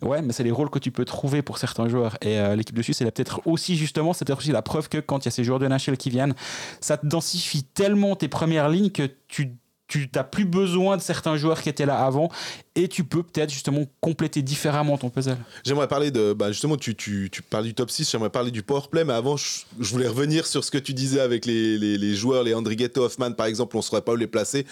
Ouais, 0.01 0.21
mais 0.21 0.31
c'est 0.31 0.43
les 0.45 0.51
rôles 0.51 0.69
que 0.69 0.79
tu 0.79 0.91
peux 0.91 1.03
trouver 1.03 1.41
pour 1.41 1.57
certains 1.57 1.89
joueurs. 1.89 2.17
Et 2.21 2.39
euh, 2.39 2.55
l'équipe 2.55 2.73
de 2.75 2.81
Suisse, 2.81 3.01
elle 3.01 3.07
est 3.07 3.11
peut-être 3.11 3.41
aussi, 3.45 3.75
justement, 3.75 4.13
c'est 4.13 4.23
peut-être 4.23 4.39
aussi 4.39 4.53
la 4.53 4.61
preuve 4.61 4.87
que 4.87 4.97
quand 4.97 5.19
il 5.19 5.25
y 5.25 5.27
a 5.27 5.31
ces 5.31 5.43
joueurs 5.43 5.59
de 5.59 5.67
NHL 5.67 5.97
qui 5.97 6.09
viennent, 6.09 6.33
ça 6.79 6.95
te 6.97 7.05
densifie 7.05 7.63
tellement 7.63 8.15
tes 8.15 8.29
premières 8.29 8.69
lignes 8.69 8.91
que 8.91 9.09
tu 9.27 9.57
tu 9.89 10.07
n'as 10.15 10.23
plus 10.23 10.45
besoin 10.45 10.95
de 10.95 11.01
certains 11.01 11.35
joueurs 11.35 11.61
qui 11.61 11.67
étaient 11.67 11.85
là 11.85 12.05
avant 12.05 12.29
et 12.75 12.87
tu 12.87 13.03
peux 13.03 13.23
peut-être 13.23 13.49
justement 13.49 13.85
compléter 13.99 14.41
différemment 14.41 14.97
ton 14.97 15.09
puzzle. 15.09 15.37
J'aimerais 15.65 15.87
parler 15.87 16.11
de. 16.11 16.33
Bah 16.33 16.51
justement, 16.51 16.77
tu, 16.77 16.95
parles 17.49 17.65
du 17.65 17.73
top 17.73 17.89
6, 17.89 18.09
j'aimerais 18.09 18.29
parler 18.29 18.51
du 18.51 18.63
powerplay, 18.63 19.03
mais 19.03 19.13
avant, 19.13 19.35
je, 19.35 19.65
voulais 19.79 20.07
revenir 20.07 20.45
sur 20.45 20.63
ce 20.63 20.71
que 20.71 20.77
tu 20.77 20.93
disais 20.93 21.19
avec 21.19 21.45
les, 21.45 21.77
les, 21.77 22.15
joueurs, 22.15 22.43
les 22.43 22.53
Andrighetto, 22.53 23.03
Hoffman, 23.03 23.31
par 23.31 23.47
exemple, 23.47 23.75
on 23.75 23.79
ne 23.79 23.83
saurait 23.83 24.03
pas 24.03 24.13
où 24.13 24.15
les 24.15 24.27
placer. 24.27 24.65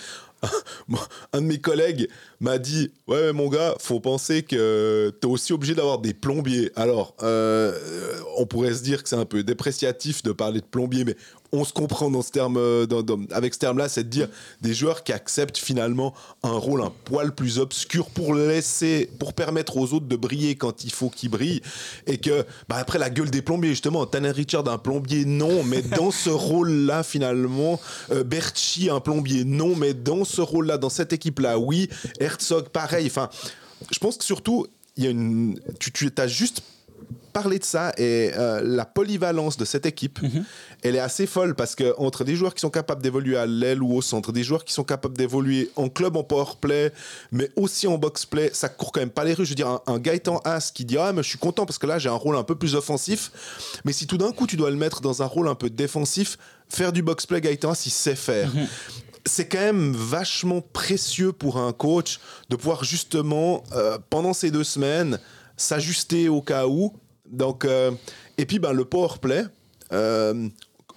Un 1.34 1.42
de 1.42 1.48
mes 1.48 1.60
collègues 1.60 2.08
m'a 2.40 2.60
dit 2.60 2.92
Ouais, 3.08 3.34
mon 3.34 3.50
gars, 3.50 3.76
faut 3.80 4.00
penser 4.00 4.44
que 4.44 5.12
tu 5.20 5.28
es 5.28 5.32
aussi 5.32 5.52
obligé 5.52 5.74
d'avoir 5.74 5.98
des 5.98 6.14
plombiers. 6.14 6.72
Alors, 6.76 7.16
euh, 7.24 7.74
on 8.38 8.46
pourrait 8.46 8.76
se 8.76 8.84
dire 8.84 9.02
que 9.02 9.10
c'est 9.10 9.16
un 9.16 9.26
peu 9.26 9.44
dépréciatif 9.44 10.22
de 10.22 10.32
parler 10.32 10.62
de 10.62 10.66
plombier, 10.66 11.06
mais 11.06 11.16
on 11.52 11.64
se 11.64 11.74
comprend 11.74 12.10
dans 12.10 12.22
ce 12.22 12.32
terme, 12.32 12.58
euh, 12.58 12.86
avec 13.32 13.54
ce 13.54 13.60
terme-là, 13.60 13.90
c'est 13.90 14.04
de 14.04 14.10
dire 14.10 14.28
des 14.62 14.74
joueurs 14.74 15.04
qui 15.04 15.14
acceptent 15.14 15.58
finalement 15.58 16.14
un 16.44 16.52
rôle 16.52 16.82
un 16.82 16.92
poil 17.06 17.34
plus 17.34 17.60
obscur 17.60 18.10
pour 18.10 18.34
laisser, 18.34 19.10
pour 19.20 19.34
permettre 19.34 19.78
aux 19.78 19.94
autres 19.94 20.08
de 20.08 20.16
briller 20.16 20.56
quand 20.56 20.84
il 20.84 20.92
faut 20.92 21.10
qu'ils 21.10 21.30
brillent, 21.30 21.62
et 22.06 22.18
que 22.18 22.46
bah, 22.68 22.78
après 22.78 23.00
la 23.00 23.10
gueule 23.10 23.32
des 23.32 23.42
plombiers 23.42 23.70
justement, 23.70 24.06
Tanner 24.06 24.32
Richard 24.32 24.68
un 24.68 24.78
plombier 24.78 25.26
non, 25.26 25.64
mais 25.64 25.82
dans 25.82 26.12
ce 26.12 26.30
rôle-là 26.30 27.04
finalement, 27.04 27.80
euh, 28.12 28.24
Berchi 28.24 28.90
un 28.90 29.00
plombier 29.00 29.44
non, 29.44 29.76
mais 29.76 29.94
dans 29.94 30.26
ce 30.26 30.42
rôle-là, 30.42 30.78
dans 30.78 30.90
cette 30.90 31.14
équipe-là, 31.14 31.60
oui, 31.60 31.90
Herzog 32.20 32.70
pareil. 32.70 33.08
Enfin, 33.08 33.30
je 33.92 34.00
pense 34.00 34.18
que 34.18 34.24
surtout 34.24 34.68
il 34.98 35.04
y 35.04 35.08
a 35.08 35.12
une, 35.12 35.60
tu, 35.80 35.92
tu 35.92 36.12
as 36.18 36.28
juste 36.28 36.62
parler 37.38 37.60
de 37.60 37.64
ça 37.64 37.92
et 37.98 38.32
euh, 38.36 38.62
la 38.64 38.84
polyvalence 38.84 39.58
de 39.58 39.66
cette 39.66 39.86
équipe, 39.86 40.20
elle 40.82 40.96
est 40.96 41.00
assez 41.00 41.28
folle 41.28 41.54
parce 41.54 41.76
que 41.76 41.94
entre 42.00 42.24
des 42.24 42.36
joueurs 42.36 42.56
qui 42.56 42.62
sont 42.62 42.72
capables 42.72 43.04
d'évoluer 43.04 43.38
à 43.38 43.46
l'aile 43.46 43.84
ou 43.84 43.94
au 43.94 44.02
centre, 44.02 44.32
des 44.32 44.44
joueurs 44.44 44.66
qui 44.66 44.74
sont 44.74 44.84
capables 44.84 45.16
d'évoluer 45.16 45.70
en 45.76 45.88
club 45.88 46.18
en 46.18 46.24
power 46.24 46.54
play, 46.60 46.92
mais 47.32 47.52
aussi 47.56 47.86
en 47.86 48.00
box 48.00 48.26
play, 48.26 48.50
ça 48.54 48.70
court 48.70 48.92
quand 48.92 49.02
même 49.02 49.12
pas 49.12 49.24
les 49.24 49.36
rues. 49.36 49.46
Je 49.46 49.52
veux 49.52 49.56
dire, 49.56 49.68
un, 49.68 49.82
un 49.86 50.00
Gaëtan 50.00 50.42
As 50.46 50.72
qui 50.72 50.84
dit 50.84 50.98
ah 50.98 51.14
mais 51.14 51.22
je 51.22 51.30
suis 51.30 51.38
content 51.38 51.68
parce 51.68 51.78
que 51.78 51.86
là 51.86 52.00
j'ai 52.00 52.10
un 52.10 52.14
rôle 52.14 52.38
un 52.38 52.44
peu 52.44 52.56
plus 52.56 52.74
offensif, 52.74 53.32
mais 53.86 53.94
si 53.94 54.08
tout 54.08 54.18
d'un 54.18 54.32
coup 54.32 54.48
tu 54.48 54.58
dois 54.58 54.72
le 54.72 54.78
mettre 54.78 55.02
dans 55.02 55.22
un 55.22 55.28
rôle 55.28 55.48
un 55.48 55.56
peu 55.56 55.70
défensif, 55.70 56.40
faire 56.70 56.92
du 56.92 57.04
box 57.04 57.28
play 57.28 57.40
Gaëtan 57.40 57.70
As 57.70 57.86
il 57.86 57.92
sait 57.92 58.16
faire 58.16 58.50
c'est 59.28 59.48
quand 59.48 59.60
même 59.60 59.94
vachement 59.94 60.62
précieux 60.62 61.34
pour 61.34 61.58
un 61.58 61.74
coach 61.74 62.20
de 62.50 62.56
pouvoir 62.56 62.84
justement, 62.84 63.64
euh, 63.74 63.98
pendant 64.10 64.34
ces 64.34 64.50
deux 64.52 64.64
semaines, 64.64 65.20
s'ajuster 65.58 66.30
au 66.30 66.42
cas 66.42 66.68
où. 66.68 66.94
Donc, 67.32 67.66
euh, 67.66 67.92
et 68.38 68.46
puis, 68.46 68.60
ben, 68.60 68.72
le 68.74 68.86
power 68.86 69.10
play, 69.22 69.44
euh, 69.94 70.48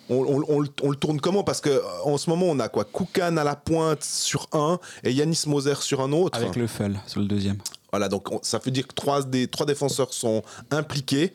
on, 0.09 0.15
on- 0.17 0.45
on 0.49 0.61
le- 0.61 0.69
on 0.83 0.91
le 0.91 0.97
tourne 0.97 1.21
comment? 1.21 1.45
Parce 1.45 1.61
que 1.61 1.81
en 2.05 2.17
ce 2.19 2.29
moment, 2.31 2.47
on 2.47 2.59
a 2.59 2.69
quoi? 2.69 2.85
Koukan 2.85 3.37
à 3.37 3.45
la 3.45 3.57
pointe 3.57 4.03
sur 4.05 4.49
un 4.53 4.79
et 5.05 5.13
Yanis 5.13 5.43
Moser 5.47 5.75
sur 5.81 6.01
un 6.01 6.13
autre. 6.13 6.39
Avec 6.39 6.57
le 6.57 6.67
Fell 6.67 6.99
sur 7.07 7.21
le 7.21 7.27
deuxième. 7.27 7.59
Voilà, 7.93 8.09
donc 8.09 8.31
on- 8.31 8.39
ça 8.43 8.59
veut 8.65 8.71
dire 8.71 8.87
que 8.87 8.95
trois, 8.95 9.23
des, 9.23 9.49
trois 9.49 9.67
défenseurs 9.67 10.13
sont 10.15 10.43
impliqués. 10.71 11.33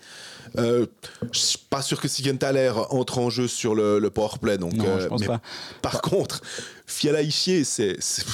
Euh, 0.58 0.86
je 1.34 1.40
suis 1.40 1.58
pas 1.58 1.82
sûr 1.82 2.00
que 2.00 2.08
Sigenthaler 2.08 2.72
entre 2.92 3.18
en 3.20 3.30
jeu 3.30 3.48
sur 3.50 3.76
le, 3.76 4.00
le 4.00 4.10
power 4.10 4.30
play. 4.42 4.58
Donc, 4.58 4.72
Non, 4.74 4.86
euh, 4.86 5.02
je 5.02 5.08
pense 5.08 5.20
mais 5.22 5.28
pas. 5.28 5.42
Par 5.82 6.02
contre, 6.02 6.42
Fiala 6.86 7.22
Ishier, 7.22 7.64
c'est. 7.66 7.98
c'est- 8.00 8.26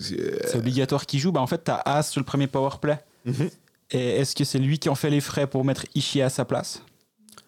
c'est- 0.00 0.46
C'est 0.48 0.56
obligatoire 0.56 1.04
qu'il 1.04 1.20
joue. 1.20 1.32
Bah, 1.32 1.40
en 1.40 1.46
fait, 1.46 1.64
tu 1.64 1.70
as 1.70 1.82
As 1.84 2.02
sur 2.04 2.20
le 2.20 2.24
premier 2.24 2.46
power 2.46 2.70
play. 2.80 2.98
Mhm. 3.26 3.50
Et 3.90 4.16
est-ce 4.18 4.34
que 4.34 4.44
c'est 4.44 4.58
lui 4.58 4.78
qui 4.78 4.88
en 4.88 4.94
fait 4.94 5.10
les 5.10 5.20
frais 5.20 5.46
pour 5.46 5.64
mettre 5.64 5.84
Ishii 5.94 6.22
à 6.22 6.28
sa 6.30 6.44
place? 6.44 6.82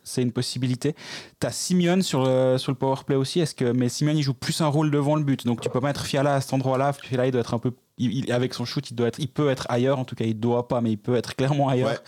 C'est 0.04 0.22
une 0.22 0.32
possibilité. 0.32 0.94
Tu 1.38 1.46
as 1.46 1.50
Simeone 1.52 2.00
sur 2.02 2.24
le, 2.24 2.56
sur 2.56 2.72
le 2.72 2.78
power 2.78 2.96
play 3.06 3.16
aussi. 3.16 3.40
Est-ce 3.40 3.54
que, 3.54 3.72
mais 3.72 3.90
Simeone, 3.90 4.16
il 4.16 4.22
joue 4.22 4.32
plus 4.32 4.58
un 4.62 4.66
rôle 4.68 4.90
devant 4.90 5.16
le 5.16 5.22
but. 5.22 5.44
Donc 5.44 5.60
tu 5.60 5.68
peux 5.68 5.80
mettre 5.80 6.06
Fiala 6.06 6.36
à 6.36 6.40
cet 6.40 6.54
endroit-là. 6.54 6.94
Fiala, 6.94 7.26
il 7.26 7.32
doit 7.32 7.42
être 7.42 7.52
un 7.52 7.58
peu. 7.58 7.72
il- 7.98 8.32
avec 8.32 8.54
son 8.54 8.64
shoot, 8.64 8.90
il, 8.90 8.94
doit 8.94 9.08
être, 9.08 9.18
il 9.18 9.28
peut 9.28 9.50
être 9.50 9.66
ailleurs. 9.68 9.98
En 9.98 10.04
tout 10.06 10.14
cas, 10.14 10.24
il 10.24 10.38
doit 10.38 10.66
pas, 10.66 10.80
mais 10.80 10.92
il 10.92 10.96
peut 10.96 11.14
être 11.16 11.34
clairement 11.36 11.68
ailleurs. 11.68 11.90
Ouais. 11.90 11.98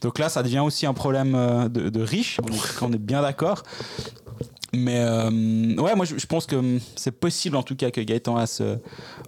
Donc 0.00 0.18
là, 0.18 0.28
ça 0.28 0.42
devient 0.42 0.58
aussi 0.58 0.86
un 0.86 0.94
problème 0.94 1.34
euh, 1.36 1.68
de, 1.68 1.88
de 1.88 2.02
riche. 2.02 2.40
On 2.42 2.52
est, 2.52 2.82
on 2.82 2.92
est 2.92 2.98
bien 2.98 3.22
d'accord. 3.22 3.62
Mais 4.76 4.98
euh, 4.98 5.30
ouais, 5.80 5.94
moi 5.94 6.04
je, 6.04 6.18
je 6.18 6.26
pense 6.26 6.46
que 6.46 6.56
hum, 6.56 6.80
c'est 6.96 7.12
possible 7.12 7.56
en 7.56 7.62
tout 7.62 7.74
cas 7.76 7.90
que 7.90 8.00
Gaëtan 8.00 8.36
Haas 8.36 8.58
euh, 8.60 8.76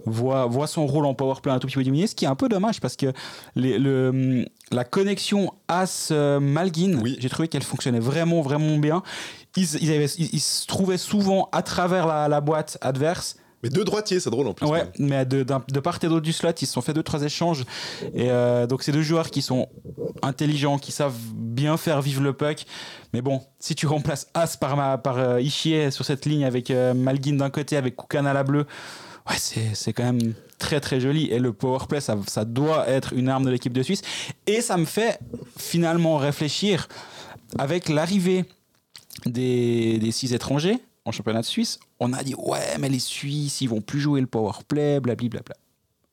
voit, 0.05 0.45
voit 0.45 0.67
son 0.67 0.85
rôle 0.85 1.05
en 1.05 1.13
powerplay 1.13 1.51
un 1.51 1.59
tout 1.59 1.67
petit 1.67 1.75
peu 1.77 1.83
diminuer, 1.83 2.07
ce 2.07 2.15
qui 2.15 2.25
est 2.25 2.29
un 2.29 2.35
peu 2.35 2.49
dommage 2.49 2.79
parce 2.81 2.95
que 2.95 3.13
les- 3.55 3.77
le, 3.79 4.09
hum, 4.09 4.45
la 4.71 4.83
connexion 4.83 5.51
Haas-Malguin, 5.67 6.99
Oui. 7.01 7.17
j'ai 7.19 7.29
trouvé 7.29 7.47
qu'elle 7.47 7.63
fonctionnait 7.63 7.99
vraiment, 7.99 8.41
vraiment 8.41 8.77
bien. 8.77 9.01
Ils, 9.55 9.67
ils, 9.81 9.91
avaient- 9.91 10.05
ils- 10.17 10.29
ils 10.33 10.39
se 10.39 10.67
trouvaient 10.67 10.97
souvent 10.97 11.49
à 11.51 11.61
travers 11.61 12.05
la, 12.07 12.27
la 12.27 12.41
boîte 12.41 12.77
adverse. 12.81 13.35
Mais 13.61 13.69
deux 13.69 13.83
droitiers, 13.83 14.19
c'est 14.19 14.29
drôle 14.29 14.47
en 14.47 14.53
plus. 14.53 14.65
Ouais, 14.67 14.83
mais 14.99 15.25
de, 15.25 15.43
de 15.43 15.79
part 15.79 15.99
et 16.01 16.07
d'autre 16.07 16.21
du 16.21 16.31
slot, 16.33 16.51
ils 16.61 16.65
se 16.65 16.73
sont 16.73 16.81
fait 16.81 16.93
deux, 16.93 17.03
trois 17.03 17.23
échanges. 17.23 17.65
Et 18.13 18.29
euh, 18.29 18.67
donc, 18.67 18.83
c'est 18.83 18.91
deux 18.91 19.01
joueurs 19.01 19.29
qui 19.31 19.41
sont 19.41 19.67
intelligents, 20.21 20.77
qui 20.77 20.91
savent 20.91 21.17
bien 21.33 21.75
faire 21.75 22.01
vivre 22.01 22.21
le 22.21 22.33
puck. 22.33 22.65
Mais 23.13 23.21
bon, 23.21 23.41
si 23.59 23.75
tu 23.75 23.85
remplaces 23.85 24.27
As 24.33 24.55
par, 24.57 24.77
ma, 24.77 24.97
par 24.97 25.17
euh, 25.17 25.41
Ishii 25.41 25.91
sur 25.91 26.05
cette 26.05 26.25
ligne 26.25 26.45
avec 26.45 26.71
euh, 26.71 26.93
Malguin 26.93 27.35
d'un 27.35 27.49
côté, 27.49 27.75
avec 27.75 27.95
Koukan 27.95 28.25
à 28.25 28.33
la 28.33 28.43
bleue, 28.43 28.65
ouais, 29.29 29.35
c'est, 29.37 29.73
c'est 29.73 29.91
quand 29.91 30.03
même 30.03 30.33
très 30.57 30.79
très 30.79 30.99
joli. 31.01 31.25
Et 31.25 31.39
le 31.39 31.51
powerplay, 31.51 31.99
ça, 31.99 32.17
ça 32.27 32.45
doit 32.45 32.87
être 32.87 33.13
une 33.13 33.27
arme 33.27 33.43
de 33.43 33.49
l'équipe 33.49 33.73
de 33.73 33.83
Suisse. 33.83 34.01
Et 34.47 34.61
ça 34.61 34.77
me 34.77 34.85
fait 34.85 35.19
finalement 35.57 36.17
réfléchir 36.17 36.87
avec 37.57 37.89
l'arrivée 37.89 38.45
des, 39.25 39.97
des 39.97 40.11
six 40.11 40.33
étrangers 40.33 40.77
en 41.03 41.11
championnat 41.11 41.41
de 41.41 41.45
Suisse, 41.45 41.79
on 41.99 42.13
a 42.13 42.23
dit 42.23 42.35
ouais 42.35 42.77
mais 42.79 42.89
les 42.89 42.99
Suisses 42.99 43.61
ils 43.61 43.67
vont 43.69 43.81
plus 43.81 43.99
jouer 43.99 44.21
le 44.21 44.27
power 44.27 44.51
play, 44.67 44.99
blablabla. 44.99 45.55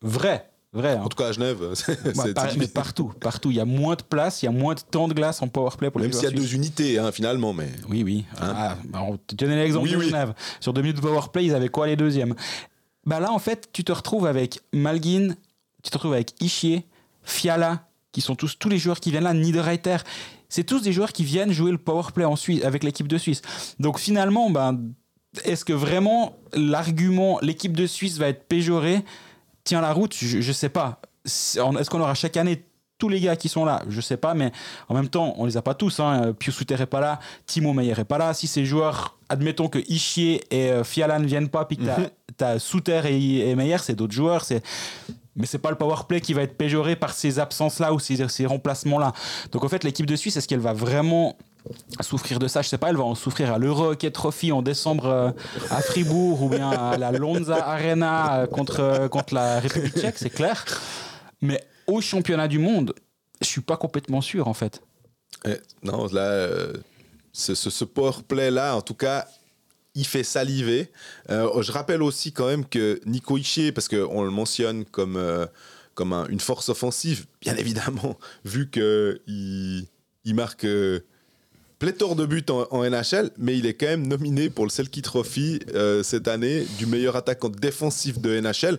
Vrai, 0.02 0.48
vrai. 0.72 0.92
hein. 0.92 1.02
En 1.04 1.08
tout 1.08 1.16
cas, 1.16 1.28
à 1.28 1.32
Genève, 1.32 1.58
c'est 1.74 2.16
Ouais, 2.16 2.34
par- 2.34 2.56
mais 2.58 2.68
partout, 2.68 3.12
partout, 3.20 3.50
il 3.50 3.56
y 3.56 3.60
a 3.60 3.64
moins 3.64 3.94
de 3.96 4.02
place, 4.02 4.42
il 4.42 4.46
y 4.46 4.48
a 4.48 4.52
moins 4.52 4.74
de 4.74 4.80
temps 4.80 5.08
de 5.08 5.14
glace 5.14 5.40
en 5.42 5.48
power 5.48 5.70
play 5.76 5.90
pour 5.90 6.00
les 6.00 6.06
Même 6.08 6.12
s'il 6.12 6.24
y 6.24 6.26
a 6.26 6.30
deux 6.30 6.54
unités, 6.54 6.98
hein, 6.98 7.10
finalement, 7.12 7.52
mais. 7.54 7.70
Oui, 7.88 8.02
oui. 8.02 8.24
Hein 8.40 8.52
Ah, 8.54 8.76
bah, 8.84 9.02
on 9.02 9.16
te 9.16 9.34
donnait 9.34 9.56
l'exemple 9.56 9.86
Oui, 9.86 9.92
de 9.92 9.96
oui. 9.96 10.08
Genève. 10.08 10.34
Sur 10.60 10.72
deux 10.74 10.82
minutes 10.82 10.96
de 10.96 11.00
power 11.02 11.22
play, 11.32 11.46
ils 11.46 11.54
avaient 11.54 11.70
quoi 11.70 11.86
les 11.86 11.96
deuxièmes? 11.96 12.34
Bah 13.04 13.20
là, 13.20 13.32
en 13.32 13.38
fait, 13.38 13.68
tu 13.72 13.84
te 13.84 13.92
retrouves 13.92 14.26
avec 14.26 14.60
Malguin, 14.72 15.34
tu 15.82 15.90
te 15.90 15.96
retrouves 15.96 16.12
avec 16.14 16.34
Ishier, 16.42 16.84
Fiala, 17.22 17.88
qui 18.12 18.20
sont 18.20 18.34
tous, 18.34 18.58
tous 18.58 18.68
les 18.68 18.78
joueurs 18.78 19.00
qui 19.00 19.10
viennent 19.10 19.24
là, 19.24 19.32
Niederreiter. 19.34 19.96
C'est 20.48 20.64
tous 20.64 20.82
des 20.82 20.92
joueurs 20.92 21.12
qui 21.12 21.24
viennent 21.24 21.52
jouer 21.52 21.70
le 21.72 21.78
power 21.78 22.02
play 22.14 22.24
en 22.24 22.36
Suisse, 22.36 22.62
avec 22.64 22.84
l'équipe 22.84 23.08
de 23.08 23.18
Suisse. 23.18 23.42
Donc 23.80 23.98
finalement, 23.98 24.50
ben, 24.50 24.78
est-ce 25.44 25.64
que 25.64 25.72
vraiment 25.72 26.36
l'argument 26.52 27.38
l'équipe 27.42 27.76
de 27.76 27.86
Suisse 27.86 28.18
va 28.18 28.28
être 28.28 28.44
péjorée? 28.44 29.04
Tient 29.64 29.80
la 29.80 29.92
route? 29.92 30.14
Je 30.14 30.38
ne 30.38 30.52
sais 30.52 30.68
pas. 30.68 31.00
Est-ce 31.24 31.90
qu'on 31.90 32.00
aura 32.00 32.14
chaque 32.14 32.36
année 32.36 32.64
tous 32.98 33.08
les 33.08 33.20
gars 33.20 33.36
qui 33.36 33.48
sont 33.48 33.64
là? 33.64 33.82
Je 33.88 34.00
sais 34.00 34.16
pas, 34.16 34.34
mais 34.34 34.52
en 34.88 34.94
même 34.94 35.08
temps, 35.08 35.34
on 35.38 35.44
les 35.44 35.56
a 35.56 35.62
pas 35.62 35.74
tous. 35.74 36.00
Hein. 36.00 36.32
Pius 36.38 36.54
Souter 36.54 36.76
est 36.80 36.86
pas 36.86 37.00
là, 37.00 37.18
Timo 37.46 37.72
Meyer 37.72 37.94
est 37.98 38.04
pas 38.04 38.18
là. 38.18 38.32
Si 38.32 38.46
ces 38.46 38.64
joueurs, 38.64 39.18
admettons 39.28 39.68
que 39.68 39.78
Ishier 39.88 40.42
et 40.50 40.70
euh, 40.70 40.84
Fiala 40.84 41.18
ne 41.18 41.26
viennent 41.26 41.48
pas, 41.48 41.64
puis 41.64 41.76
que 41.76 41.84
tu 41.84 42.44
as, 42.44 42.58
Souter 42.58 43.02
et, 43.06 43.50
et 43.50 43.54
Meyer, 43.54 43.78
c'est 43.78 43.94
d'autres 43.94 44.14
joueurs. 44.14 44.44
C'est 44.44 44.62
mais 45.36 45.44
c'est 45.44 45.58
pas 45.58 45.70
le 45.70 45.76
power 45.76 45.96
play 46.08 46.20
qui 46.20 46.32
va 46.32 46.42
être 46.42 46.56
péjoré 46.56 46.96
par 46.96 47.12
ces 47.12 47.38
absences-là 47.38 47.92
ou 47.92 47.98
ces, 47.98 48.26
ces 48.28 48.46
remplacements-là. 48.46 49.12
Donc 49.52 49.64
en 49.64 49.68
fait, 49.68 49.84
l'équipe 49.84 50.06
de 50.06 50.16
Suisse, 50.16 50.36
est-ce 50.36 50.48
qu'elle 50.48 50.60
va 50.60 50.72
vraiment 50.72 51.36
souffrir 52.00 52.38
de 52.38 52.48
ça 52.48 52.62
Je 52.62 52.68
sais 52.68 52.78
pas, 52.78 52.90
elle 52.90 52.96
va 52.96 53.04
en 53.04 53.14
souffrir 53.14 53.52
à 53.52 53.58
l'Euro 53.58 53.90
Hockey 53.92 54.10
Trophy 54.10 54.52
en 54.52 54.62
décembre 54.62 55.06
euh, 55.06 55.30
à 55.70 55.80
Fribourg 55.82 56.42
ou 56.42 56.48
bien 56.48 56.70
à 56.70 56.96
la 56.96 57.12
Lonza 57.12 57.56
Arena 57.66 58.40
euh, 58.42 58.46
contre, 58.46 58.80
euh, 58.80 59.08
contre 59.08 59.34
la 59.34 59.60
République 59.60 59.98
tchèque, 59.98 60.18
c'est 60.18 60.30
clair. 60.30 60.64
Mais 61.40 61.62
au 61.86 62.00
championnat 62.00 62.48
du 62.48 62.58
monde, 62.58 62.94
je 63.40 63.46
suis 63.46 63.60
pas 63.60 63.76
complètement 63.76 64.20
sûr 64.20 64.48
en 64.48 64.54
fait. 64.54 64.82
Eh, 65.44 65.56
non, 65.82 66.06
là, 66.12 66.48
ce, 67.32 67.54
ce, 67.54 67.68
ce 67.70 67.84
power 67.84 68.12
play-là, 68.26 68.74
en 68.76 68.80
tout 68.80 68.94
cas, 68.94 69.26
il 69.94 70.06
fait 70.06 70.24
saliver. 70.24 70.90
Euh, 71.30 71.62
je 71.62 71.72
rappelle 71.72 72.02
aussi 72.02 72.32
quand 72.32 72.46
même 72.46 72.64
que 72.66 73.00
Nico 73.06 73.36
Ishii, 73.38 73.72
parce 73.72 73.88
qu'on 73.88 74.24
le 74.24 74.30
mentionne 74.30 74.84
comme, 74.84 75.18
comme 75.94 76.12
un- 76.12 76.26
une 76.28 76.40
force 76.40 76.68
offensive, 76.68 77.26
bien 77.40 77.54
évidemment, 77.58 78.18
vu 78.44 78.70
qu'il 78.70 79.86
il 80.24 80.34
marque 80.34 80.66
pléthore 81.78 82.16
de 82.16 82.26
buts 82.26 82.44
en, 82.48 82.84
NHL, 82.84 83.30
mais 83.38 83.58
il 83.58 83.66
est 83.66 83.74
quand 83.74 83.86
même 83.86 84.06
nominé 84.06 84.50
pour 84.50 84.64
le 84.64 84.70
Selkie 84.70 85.02
Trophy 85.02 85.60
euh, 85.74 86.02
cette 86.02 86.28
année 86.28 86.66
du 86.78 86.86
meilleur 86.86 87.16
attaquant 87.16 87.50
défensif 87.50 88.18
de 88.18 88.40
NHL. 88.40 88.78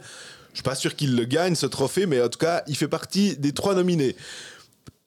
Je 0.52 0.58
suis 0.58 0.64
pas 0.64 0.76
sûr 0.76 0.96
qu'il 0.96 1.16
le 1.16 1.26
gagne 1.26 1.54
ce 1.54 1.68
trophée, 1.68 2.08
mais 2.08 2.22
en 2.22 2.30
tout 2.30 2.40
cas, 2.40 2.64
il 2.68 2.76
fait 2.76 2.88
partie 2.88 3.38
des 3.38 3.52
trois 3.52 3.76
nominés 3.76 4.16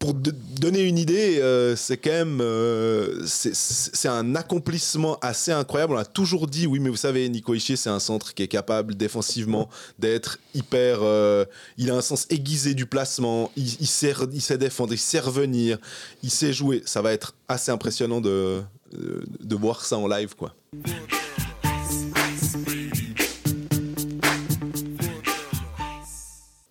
pour 0.01 0.15
donner 0.15 0.81
une 0.81 0.97
idée, 0.97 1.39
euh, 1.41 1.77
c'est 1.77 1.99
quand 1.99 2.11
même 2.11 2.41
euh, 2.41 3.23
c'est- 3.27 4.09
un 4.09 4.35
accomplissement 4.35 5.19
assez 5.21 5.53
incroyable. 5.53 5.93
On 5.93 5.99
a 5.99 6.07
toujours 6.07 6.47
dit, 6.47 6.67
oui, 6.67 6.81
mais 6.81 6.89
vous 6.89 6.97
savez, 6.97 7.29
Nico 7.29 7.55
Ishii, 7.55 7.77
c'est 7.77 7.91
un 7.91 8.01
centre 8.01 8.33
qui 8.33 8.43
est 8.43 8.49
capable 8.49 8.95
défensivement 8.95 9.69
d'être 9.99 10.39
hyper. 10.55 11.01
euh, 11.03 11.45
il 11.77 11.91
a 11.91 11.97
un 11.97 12.01
sens 12.01 12.27
aiguisé 12.31 12.73
du 12.73 12.87
placement. 12.87 13.53
Il 13.57 13.87
sait 13.87 14.15
défendre, 14.59 14.95
il 14.95 14.99
sait 14.99 15.21
revenir, 15.21 15.79
il 16.23 16.31
sait 16.31 16.55
jouer. 16.55 16.83
Ça 16.87 17.03
va 17.03 17.13
être 17.13 17.35
assez 17.47 17.71
impressionnant 17.71 18.23
de, 18.23 18.63
de, 18.93 19.23
de 19.39 19.55
voir 19.55 19.85
ça 19.85 19.99
en 19.99 20.09
live, 20.09 20.35
quoi. 20.35 20.55